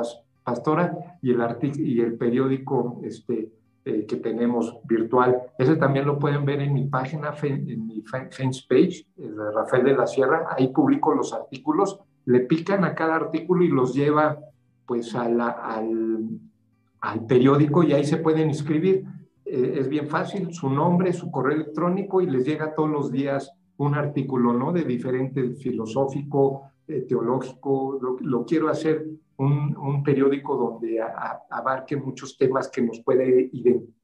pastora 0.44 1.20
y 1.22 1.30
el, 1.30 1.42
y 1.76 2.02
el 2.02 2.18
periódico 2.18 3.00
este, 3.04 3.52
eh, 3.86 4.06
que 4.06 4.18
tenemos 4.18 4.80
virtual. 4.86 5.42
Ese 5.58 5.76
también 5.76 6.06
lo 6.06 6.20
pueden 6.20 6.46
ver 6.46 6.62
en 6.62 6.74
mi 6.74 6.86
página, 6.86 7.34
en 7.44 7.86
mi 7.88 8.02
fans 8.02 8.66
page, 8.68 9.06
de 9.16 9.52
Rafael 9.54 9.84
de 9.84 9.96
la 9.96 10.08
Sierra. 10.08 10.48
Ahí 10.50 10.70
publico 10.70 11.14
los 11.14 11.34
artículos, 11.34 12.00
le 12.26 12.42
pican 12.42 12.86
a 12.86 12.96
cada 12.96 13.16
artículo 13.16 13.64
y 13.64 13.70
los 13.70 13.94
lleva 13.94 14.40
pues 14.86 15.16
a 15.16 15.24
al, 15.24 16.28
al 17.02 17.26
periódico 17.26 17.84
y 17.84 17.94
ahí 17.94 18.06
se 18.06 18.18
pueden 18.18 18.50
inscribir. 18.50 19.06
Eh, 19.46 19.76
es 19.80 19.90
bien 19.90 20.08
fácil, 20.08 20.54
su 20.54 20.70
nombre, 20.70 21.12
su 21.14 21.30
correo 21.30 21.56
electrónico 21.56 22.22
y 22.22 22.28
les 22.30 22.46
llega 22.46 22.74
todos 22.74 22.90
los 22.90 23.12
días 23.12 23.52
un 23.78 23.96
artículo, 23.96 24.54
¿no? 24.54 24.72
De 24.72 24.84
diferente 24.84 25.56
filosófico, 25.56 26.72
eh, 26.88 27.02
teológico, 27.02 28.00
lo, 28.22 28.46
quiero 28.46 28.70
hacer 28.70 29.06
un, 29.38 29.76
un 29.78 30.04
periódico 30.04 30.56
donde 30.56 31.02
abarque 31.50 31.96
muchos 31.96 32.38
temas 32.38 32.70
que 32.70 32.82
nos 32.82 33.00
puede 33.00 33.50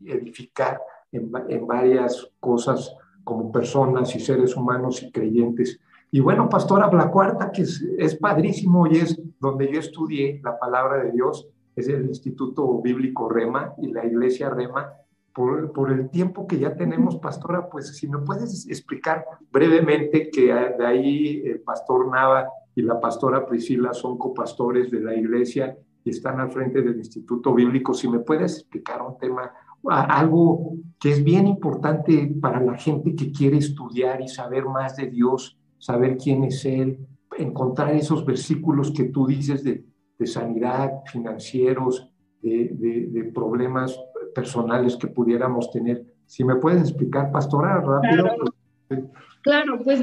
edificar 0.06 0.82
en, 1.12 1.32
en, 1.48 1.68
varias 1.68 2.30
cosas 2.40 2.96
como 3.24 3.52
personas 3.52 4.16
y 4.16 4.20
seres 4.20 4.56
humanos 4.56 5.04
y 5.04 5.12
creyentes. 5.12 5.80
Y 6.12 6.20
bueno, 6.20 6.50
Pastora 6.50 6.92
la 6.92 7.12
cuarta, 7.12 7.52
que 7.52 7.64
es, 7.64 7.82
es 7.98 8.16
padrísimo 8.16 8.88
y 8.88 8.98
es 8.98 9.22
donde 9.40 9.72
yo 9.72 9.80
estudié 9.80 10.42
la 10.44 10.58
palabra 10.58 11.04
de 11.04 11.12
Dios, 11.12 11.48
es 11.76 11.88
el 11.88 12.06
Instituto 12.06 12.82
Bíblico 12.82 13.30
Rema 13.30 13.74
y 13.78 13.92
la 13.92 14.06
Iglesia 14.06 14.50
Rema, 14.50 14.94
por, 15.34 15.92
el 15.92 16.10
tiempo 16.10 16.48
que 16.48 16.60
ya 16.60 16.76
tenemos, 16.76 17.18
pastora, 17.18 17.70
pues 17.70 17.96
si 17.96 18.08
me 18.08 18.20
puedes 18.20 18.68
explicar 18.68 19.26
brevemente 19.52 20.30
que 20.30 20.54
de 20.54 20.86
ahí 20.86 21.42
el 21.46 21.62
pastor 21.62 22.10
Nava 22.10 22.50
y 22.80 22.82
la 22.82 23.00
pastora 23.00 23.46
Priscila 23.46 23.94
son 23.94 24.18
copastores 24.18 24.90
de 24.90 25.02
la 25.02 25.14
iglesia 25.14 25.78
y 26.04 26.12
están 26.12 26.40
al 26.40 26.50
frente 26.50 26.82
del 26.82 26.98
Instituto 26.98 27.54
Bíblico, 27.54 27.94
si 27.94 28.08
me 28.08 28.20
puedes 28.20 28.60
explicar 28.60 29.02
un 29.02 29.18
tema, 29.18 29.52
algo 29.84 30.76
que 30.98 31.12
es 31.12 31.22
bien 31.22 31.46
importante 31.46 32.34
para 32.40 32.62
la 32.62 32.78
gente 32.78 33.16
que 33.16 33.32
quiere 33.32 33.58
estudiar 33.58 34.22
y 34.22 34.30
saber 34.30 34.66
más 34.66 34.96
de 34.96 35.08
Dios, 35.08 35.60
saber 35.78 36.18
quién 36.18 36.46
es 36.46 36.64
Él, 36.64 37.06
encontrar 37.38 37.94
esos 37.94 38.26
versículos 38.26 38.92
que 38.92 39.06
tú 39.06 39.28
dices 39.28 39.64
de, 39.64 39.84
sanidad, 40.26 40.92
financieros, 41.06 42.10
de, 42.42 43.10
de 43.12 43.24
problemas 43.26 43.98
personales 44.34 44.96
que 44.96 45.08
pudiéramos 45.08 45.70
tener. 45.72 46.06
Si 46.26 46.46
me 46.46 46.56
puedes 46.56 46.82
explicar, 46.82 47.32
pastora, 47.32 47.82
rápido. 47.82 48.24
Claro. 48.24 48.36
pues 48.38 48.59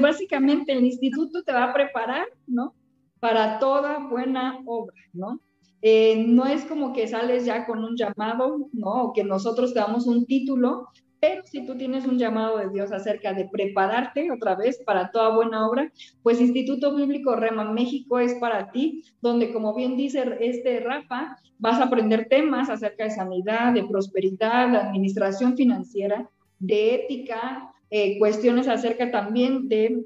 básicamente 0.01 0.71
el 0.71 0.85
instituto 0.85 1.43
te 1.43 1.51
va 1.51 1.65
a 1.65 1.73
preparar, 1.73 2.27
¿no? 2.45 2.73
Para 3.19 3.59
toda 3.59 3.99
buena 3.99 4.59
obra, 4.65 4.95
¿no? 5.13 5.39
Eh, 5.81 6.25
no 6.27 6.45
es 6.45 6.65
como 6.65 6.93
que 6.93 7.07
sales 7.07 7.45
ya 7.45 7.65
con 7.65 7.83
un 7.83 7.95
llamado, 7.95 8.69
¿no? 8.73 9.11
Que 9.13 9.23
nosotros 9.23 9.73
te 9.73 9.79
damos 9.79 10.07
un 10.07 10.25
título, 10.25 10.87
pero 11.19 11.43
si 11.45 11.65
tú 11.65 11.75
tienes 11.77 12.05
un 12.05 12.17
llamado 12.17 12.57
de 12.57 12.69
Dios 12.69 12.91
acerca 12.91 13.33
de 13.33 13.47
prepararte 13.51 14.31
otra 14.31 14.55
vez 14.55 14.81
para 14.85 15.11
toda 15.11 15.35
buena 15.35 15.67
obra, 15.67 15.91
pues 16.23 16.39
Instituto 16.39 16.95
Bíblico 16.95 17.35
Rema 17.35 17.71
México 17.71 18.19
es 18.19 18.35
para 18.35 18.71
ti, 18.71 19.03
donde 19.21 19.51
como 19.51 19.73
bien 19.75 19.97
dice 19.97 20.37
este 20.41 20.79
Rafa, 20.79 21.37
vas 21.59 21.79
a 21.79 21.85
aprender 21.85 22.27
temas 22.29 22.69
acerca 22.69 23.05
de 23.05 23.11
sanidad, 23.11 23.73
de 23.73 23.83
prosperidad, 23.85 24.69
de 24.69 24.77
administración 24.77 25.55
financiera, 25.55 26.29
de 26.59 26.95
ética, 26.95 27.71
eh, 27.89 28.17
cuestiones 28.19 28.67
acerca 28.67 29.11
también 29.11 29.67
de 29.67 30.05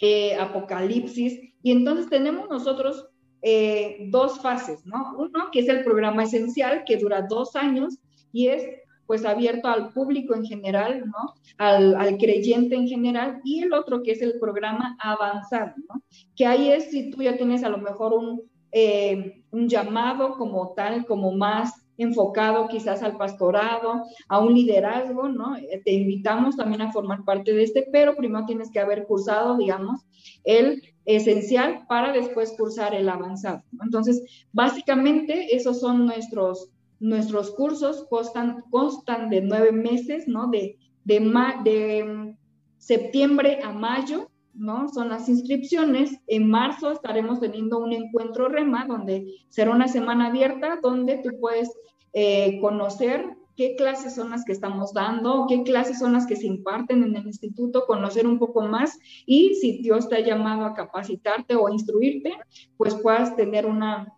eh, 0.00 0.34
apocalipsis. 0.36 1.40
Y 1.62 1.72
entonces 1.72 2.08
tenemos 2.08 2.48
nosotros 2.48 3.06
eh, 3.42 4.06
dos 4.10 4.40
fases, 4.40 4.84
¿no? 4.86 5.16
Uno 5.18 5.50
que 5.50 5.60
es 5.60 5.68
el 5.68 5.84
programa 5.84 6.24
esencial, 6.24 6.84
que 6.84 6.96
dura 6.96 7.22
dos 7.22 7.56
años 7.56 7.98
y 8.32 8.48
es 8.48 8.64
pues 9.06 9.24
abierto 9.24 9.66
al 9.66 9.92
público 9.92 10.36
en 10.36 10.44
general, 10.44 11.04
¿no? 11.06 11.34
Al, 11.58 11.96
al, 11.96 12.16
creyente 12.16 12.76
en 12.76 12.86
general, 12.86 13.40
y 13.42 13.60
el 13.60 13.72
otro 13.72 14.04
que 14.04 14.12
es 14.12 14.22
el 14.22 14.38
programa 14.38 14.96
avanzado, 15.00 15.72
¿no? 15.88 16.00
Que 16.36 16.46
ahí 16.46 16.68
es 16.70 16.92
si 16.92 17.10
tú 17.10 17.20
ya 17.20 17.36
tienes 17.36 17.64
a 17.64 17.70
lo 17.70 17.78
mejor 17.78 18.12
un, 18.12 18.42
eh, 18.70 19.42
un 19.50 19.68
llamado 19.68 20.36
como 20.38 20.74
tal, 20.74 21.04
como 21.06 21.32
más 21.32 21.84
enfocado 22.02 22.68
quizás 22.68 23.02
al 23.02 23.16
pastorado, 23.16 24.02
a 24.28 24.38
un 24.40 24.54
liderazgo, 24.54 25.28
¿no? 25.28 25.56
Eh, 25.56 25.82
te 25.84 25.92
invitamos 25.92 26.56
también 26.56 26.82
a 26.82 26.92
formar 26.92 27.24
parte 27.24 27.52
de 27.52 27.62
este, 27.62 27.88
pero 27.92 28.16
primero 28.16 28.46
tienes 28.46 28.70
que 28.70 28.80
haber 28.80 29.06
cursado, 29.06 29.56
digamos, 29.56 30.00
el 30.44 30.82
esencial 31.04 31.84
para 31.88 32.12
después 32.12 32.54
cursar 32.56 32.94
el 32.94 33.08
avanzado. 33.08 33.62
Entonces, 33.82 34.22
básicamente 34.52 35.54
esos 35.54 35.80
son 35.80 36.06
nuestros 36.06 36.70
Nuestros 37.00 37.52
cursos 37.52 38.06
constan, 38.10 38.62
constan 38.70 39.30
de 39.30 39.40
nueve 39.40 39.72
meses, 39.72 40.28
¿no? 40.28 40.48
De, 40.48 40.76
de, 41.04 41.18
de 41.64 42.04
mm, 42.04 42.36
septiembre 42.76 43.60
a 43.64 43.72
mayo, 43.72 44.30
¿no? 44.52 44.86
Son 44.90 45.08
las 45.08 45.26
inscripciones. 45.26 46.20
En 46.26 46.50
marzo 46.50 46.92
estaremos 46.92 47.40
teniendo 47.40 47.78
un 47.78 47.94
encuentro 47.94 48.50
REMA, 48.50 48.84
donde 48.84 49.24
será 49.48 49.70
una 49.70 49.88
semana 49.88 50.26
abierta, 50.26 50.78
donde 50.82 51.16
tú 51.24 51.30
puedes 51.40 51.70
eh, 52.12 52.58
conocer 52.60 53.24
qué 53.56 53.76
clases 53.76 54.14
son 54.14 54.30
las 54.30 54.44
que 54.44 54.52
estamos 54.52 54.94
dando, 54.94 55.46
qué 55.48 55.62
clases 55.62 55.98
son 55.98 56.14
las 56.14 56.26
que 56.26 56.36
se 56.36 56.46
imparten 56.46 57.02
en 57.02 57.14
el 57.14 57.26
instituto, 57.26 57.84
conocer 57.86 58.26
un 58.26 58.38
poco 58.38 58.62
más 58.62 58.98
y 59.26 59.54
si 59.56 59.82
Dios 59.82 60.08
te 60.08 60.16
ha 60.16 60.20
llamado 60.20 60.64
a 60.64 60.74
capacitarte 60.74 61.54
o 61.56 61.68
a 61.68 61.72
instruirte, 61.72 62.32
pues 62.76 62.94
puedas 62.94 63.36
tener 63.36 63.66
una, 63.66 64.14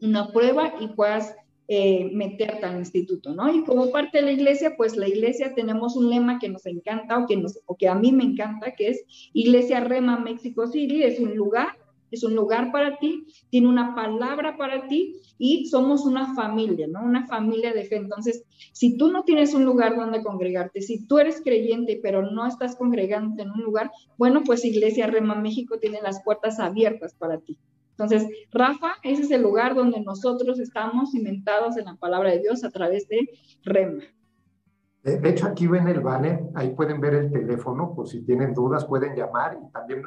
una 0.00 0.32
prueba 0.32 0.72
y 0.80 0.88
puedas 0.88 1.34
eh, 1.70 2.08
meterte 2.14 2.64
al 2.64 2.78
instituto, 2.78 3.34
¿no? 3.34 3.54
Y 3.54 3.62
como 3.62 3.90
parte 3.90 4.18
de 4.18 4.24
la 4.24 4.32
iglesia, 4.32 4.74
pues 4.74 4.96
la 4.96 5.06
iglesia 5.06 5.54
tenemos 5.54 5.96
un 5.96 6.08
lema 6.08 6.38
que 6.38 6.48
nos 6.48 6.64
encanta 6.64 7.18
o 7.18 7.26
que, 7.26 7.36
nos, 7.36 7.60
o 7.66 7.76
que 7.76 7.88
a 7.88 7.94
mí 7.94 8.10
me 8.10 8.24
encanta, 8.24 8.72
que 8.72 8.88
es 8.88 9.04
Iglesia 9.34 9.80
Rema 9.80 10.18
México 10.18 10.66
City, 10.66 11.02
es 11.02 11.20
un 11.20 11.36
lugar, 11.36 11.76
es 12.10 12.24
un 12.24 12.34
lugar 12.34 12.72
para 12.72 12.98
ti, 12.98 13.26
tiene 13.50 13.68
una 13.68 13.94
palabra 13.94 14.56
para 14.56 14.86
ti 14.88 15.16
y 15.38 15.66
somos 15.66 16.04
una 16.04 16.34
familia, 16.34 16.86
¿no? 16.88 17.02
Una 17.02 17.26
familia 17.26 17.72
de 17.72 17.84
fe. 17.84 17.96
Entonces, 17.96 18.44
si 18.72 18.96
tú 18.96 19.10
no 19.10 19.24
tienes 19.24 19.54
un 19.54 19.64
lugar 19.64 19.96
donde 19.96 20.22
congregarte, 20.22 20.80
si 20.80 21.06
tú 21.06 21.18
eres 21.18 21.40
creyente 21.42 22.00
pero 22.02 22.30
no 22.30 22.46
estás 22.46 22.76
congregándote 22.76 23.42
en 23.42 23.50
un 23.50 23.62
lugar, 23.62 23.90
bueno, 24.16 24.42
pues 24.44 24.64
Iglesia 24.64 25.06
Rema 25.06 25.34
México 25.34 25.78
tiene 25.78 26.00
las 26.02 26.22
puertas 26.22 26.58
abiertas 26.58 27.14
para 27.14 27.38
ti. 27.38 27.58
Entonces, 27.90 28.28
Rafa, 28.52 28.94
ese 29.02 29.22
es 29.22 29.30
el 29.32 29.42
lugar 29.42 29.74
donde 29.74 30.00
nosotros 30.00 30.60
estamos 30.60 31.10
cimentados 31.10 31.76
en 31.76 31.86
la 31.86 31.96
palabra 31.96 32.30
de 32.30 32.38
Dios 32.40 32.62
a 32.62 32.70
través 32.70 33.08
de 33.08 33.28
Rema. 33.64 34.04
De 35.02 35.28
hecho, 35.30 35.46
aquí 35.46 35.66
ven 35.66 35.88
el 35.88 36.00
banner, 36.00 36.40
ahí 36.54 36.70
pueden 36.70 37.00
ver 37.00 37.14
el 37.14 37.32
teléfono, 37.32 37.94
por 37.94 38.08
si 38.08 38.20
tienen 38.24 38.52
dudas 38.52 38.84
pueden 38.84 39.16
llamar 39.16 39.58
y 39.60 39.72
también 39.72 40.02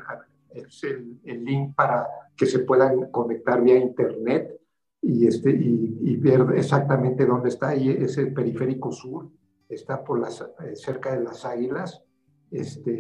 es 0.54 0.84
el, 0.84 1.20
link 1.44 1.76
para 1.76 2.08
que 2.36 2.46
se 2.46 2.60
puedan 2.60 3.12
conectar 3.12 3.62
vía 3.62 3.78
internet 3.78 4.60
y, 5.02 5.28
este, 5.28 5.50
y, 5.52 6.16
ver 6.18 6.46
exactamente 6.56 7.26
dónde 7.26 7.50
está. 7.50 7.70
Ahí 7.70 7.90
es 7.90 8.18
el 8.18 8.34
periférico 8.34 8.92
sur, 8.92 9.30
está 9.68 10.04
por 10.04 10.20
las, 10.20 10.42
eh, 10.42 10.76
cerca 10.76 11.16
de 11.16 11.24
las 11.24 11.46
águilas 11.46 12.04
Este, 12.52 12.92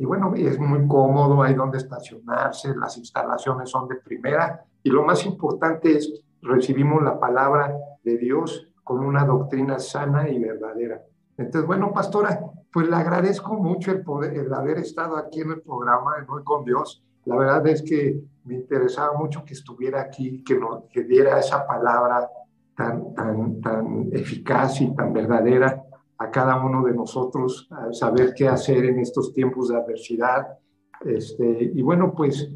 y 0.00 0.04
bueno, 0.04 0.32
es 0.34 0.58
muy 0.58 0.86
cómodo, 0.86 1.42
hay 1.42 1.54
donde 1.54 1.78
estacionarse, 1.78 2.74
las 2.76 2.96
instalaciones 2.96 3.68
son 3.68 3.88
de 3.88 3.96
primera 3.96 4.64
y 4.82 4.90
lo 4.90 5.04
más 5.04 5.26
importante 5.26 5.96
es 5.96 6.22
recibimos 6.42 7.02
la 7.02 7.18
palabra 7.18 7.76
de 8.02 8.16
Dios 8.16 8.68
con 8.82 9.04
una 9.04 9.24
doctrina 9.24 9.78
sana 9.78 10.28
y 10.30 10.38
verdadera. 10.38 11.02
Entonces, 11.36 11.66
bueno, 11.66 11.92
pastora, 11.92 12.40
pues 12.72 12.88
le 12.88 12.96
agradezco 12.96 13.54
mucho 13.54 13.90
el, 13.90 14.02
poder, 14.02 14.34
el 14.34 14.52
haber 14.52 14.78
estado 14.78 15.16
aquí 15.16 15.40
en 15.40 15.50
el 15.50 15.60
programa 15.60 16.18
de 16.18 16.26
Hoy 16.28 16.44
con 16.44 16.64
Dios. 16.64 17.02
La 17.24 17.36
verdad 17.36 17.66
es 17.66 17.82
que 17.82 18.20
me 18.44 18.54
interesaba 18.54 19.18
mucho 19.18 19.44
que 19.44 19.54
estuviera 19.54 20.00
aquí, 20.00 20.42
que 20.44 20.56
nos 20.56 20.84
que 20.92 21.02
diera 21.02 21.38
esa 21.38 21.66
palabra 21.66 22.28
tan, 22.76 23.12
tan, 23.14 23.60
tan 23.60 24.08
eficaz 24.12 24.80
y 24.80 24.94
tan 24.94 25.12
verdadera 25.12 25.82
a 26.18 26.30
cada 26.30 26.64
uno 26.64 26.84
de 26.84 26.94
nosotros, 26.94 27.68
a 27.70 27.92
saber 27.92 28.34
qué 28.34 28.48
hacer 28.48 28.84
en 28.84 29.00
estos 29.00 29.32
tiempos 29.32 29.68
de 29.68 29.76
adversidad. 29.76 30.58
Este, 31.04 31.72
y 31.74 31.82
bueno, 31.82 32.14
pues 32.14 32.50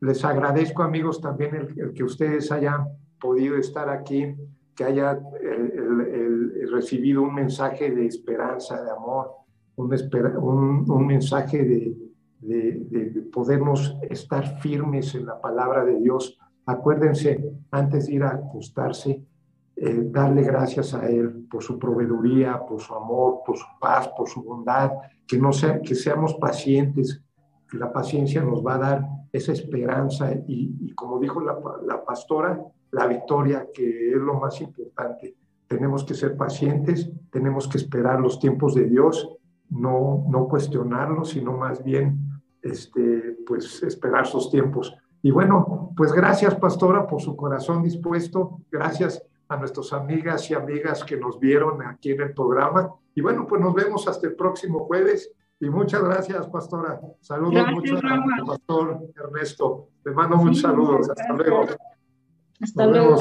les 0.00 0.24
agradezco 0.24 0.82
amigos 0.82 1.20
también 1.20 1.54
el, 1.54 1.92
que 1.92 2.02
ustedes 2.02 2.50
hayan 2.50 2.88
podido 3.20 3.56
estar 3.56 3.90
aquí, 3.90 4.34
que 4.74 4.84
hayan 4.84 5.22
recibido 6.70 7.22
un 7.22 7.34
mensaje 7.34 7.90
de 7.90 8.06
esperanza, 8.06 8.82
de 8.82 8.90
amor, 8.90 9.39
un, 9.76 9.92
un, 10.40 10.90
un 10.90 11.06
mensaje 11.06 11.64
de, 11.64 11.96
de, 12.40 12.86
de, 12.90 13.22
podernos 13.22 13.96
estar 14.08 14.60
firmes 14.60 15.14
en 15.14 15.26
la 15.26 15.40
palabra 15.40 15.84
de 15.84 15.96
Dios. 16.00 16.38
Acuérdense, 16.66 17.52
antes 17.70 18.06
de 18.06 18.14
ir 18.14 18.22
a 18.22 18.30
acostarse, 18.30 19.24
eh, 19.76 20.02
darle 20.10 20.42
gracias 20.42 20.94
a 20.94 21.08
Él 21.08 21.46
por 21.50 21.62
su 21.62 21.78
proveeduría, 21.78 22.60
por 22.66 22.80
su 22.80 22.94
amor, 22.94 23.40
por 23.46 23.56
su 23.56 23.66
paz, 23.80 24.08
por 24.08 24.28
su 24.28 24.42
bondad, 24.42 24.90
que, 25.26 25.38
no 25.38 25.52
sea, 25.52 25.80
que 25.80 25.94
seamos 25.94 26.34
pacientes, 26.34 27.22
que 27.70 27.78
la 27.78 27.92
paciencia 27.92 28.42
nos 28.42 28.64
va 28.64 28.74
a 28.74 28.78
dar 28.78 29.06
esa 29.32 29.52
esperanza 29.52 30.32
y, 30.46 30.92
como 30.94 31.18
dijo 31.18 31.40
la, 31.40 31.56
la, 31.86 32.04
pastora, 32.04 32.60
la 32.90 33.06
victoria, 33.06 33.68
que 33.72 34.10
es 34.10 34.16
lo 34.16 34.34
más 34.34 34.60
importante. 34.60 35.36
Tenemos 35.68 36.04
que 36.04 36.14
ser 36.14 36.36
pacientes, 36.36 37.10
tenemos 37.30 37.68
que 37.68 37.78
esperar 37.78 38.20
los 38.20 38.40
tiempos 38.40 38.74
de 38.74 38.86
Dios, 38.86 39.39
no, 39.70 40.24
no 40.28 40.48
cuestionarlo, 40.48 41.24
sino 41.24 41.52
más 41.56 41.82
bien 41.82 42.18
este, 42.62 43.36
pues 43.46 43.82
esperar 43.82 44.26
sus 44.26 44.50
tiempos. 44.50 44.94
Y 45.22 45.30
bueno, 45.30 45.92
pues 45.96 46.12
gracias 46.12 46.54
pastora 46.54 47.06
por 47.06 47.20
su 47.20 47.36
corazón 47.36 47.82
dispuesto, 47.82 48.60
gracias 48.70 49.22
a 49.48 49.56
nuestras 49.56 49.92
amigas 49.92 50.50
y 50.50 50.54
amigas 50.54 51.04
que 51.04 51.16
nos 51.16 51.38
vieron 51.38 51.82
aquí 51.82 52.12
en 52.12 52.22
el 52.22 52.32
programa. 52.32 52.94
Y 53.14 53.20
bueno, 53.20 53.46
pues 53.46 53.60
nos 53.60 53.74
vemos 53.74 54.06
hasta 54.08 54.26
el 54.26 54.34
próximo 54.34 54.80
jueves. 54.86 55.32
Y 55.58 55.68
muchas 55.68 56.02
gracias, 56.02 56.46
pastora. 56.48 57.00
Saludos 57.20 57.52
gracias, 57.52 57.74
mucho 57.74 58.00
pastor 58.46 59.00
Ernesto. 59.14 59.88
Le 60.04 60.12
mando 60.12 60.38
sí, 60.38 60.44
muchos 60.44 60.60
saludos. 60.62 61.10
Hasta 61.10 61.32
luego. 61.34 61.66
Hasta 62.60 62.86
luego. 62.86 63.20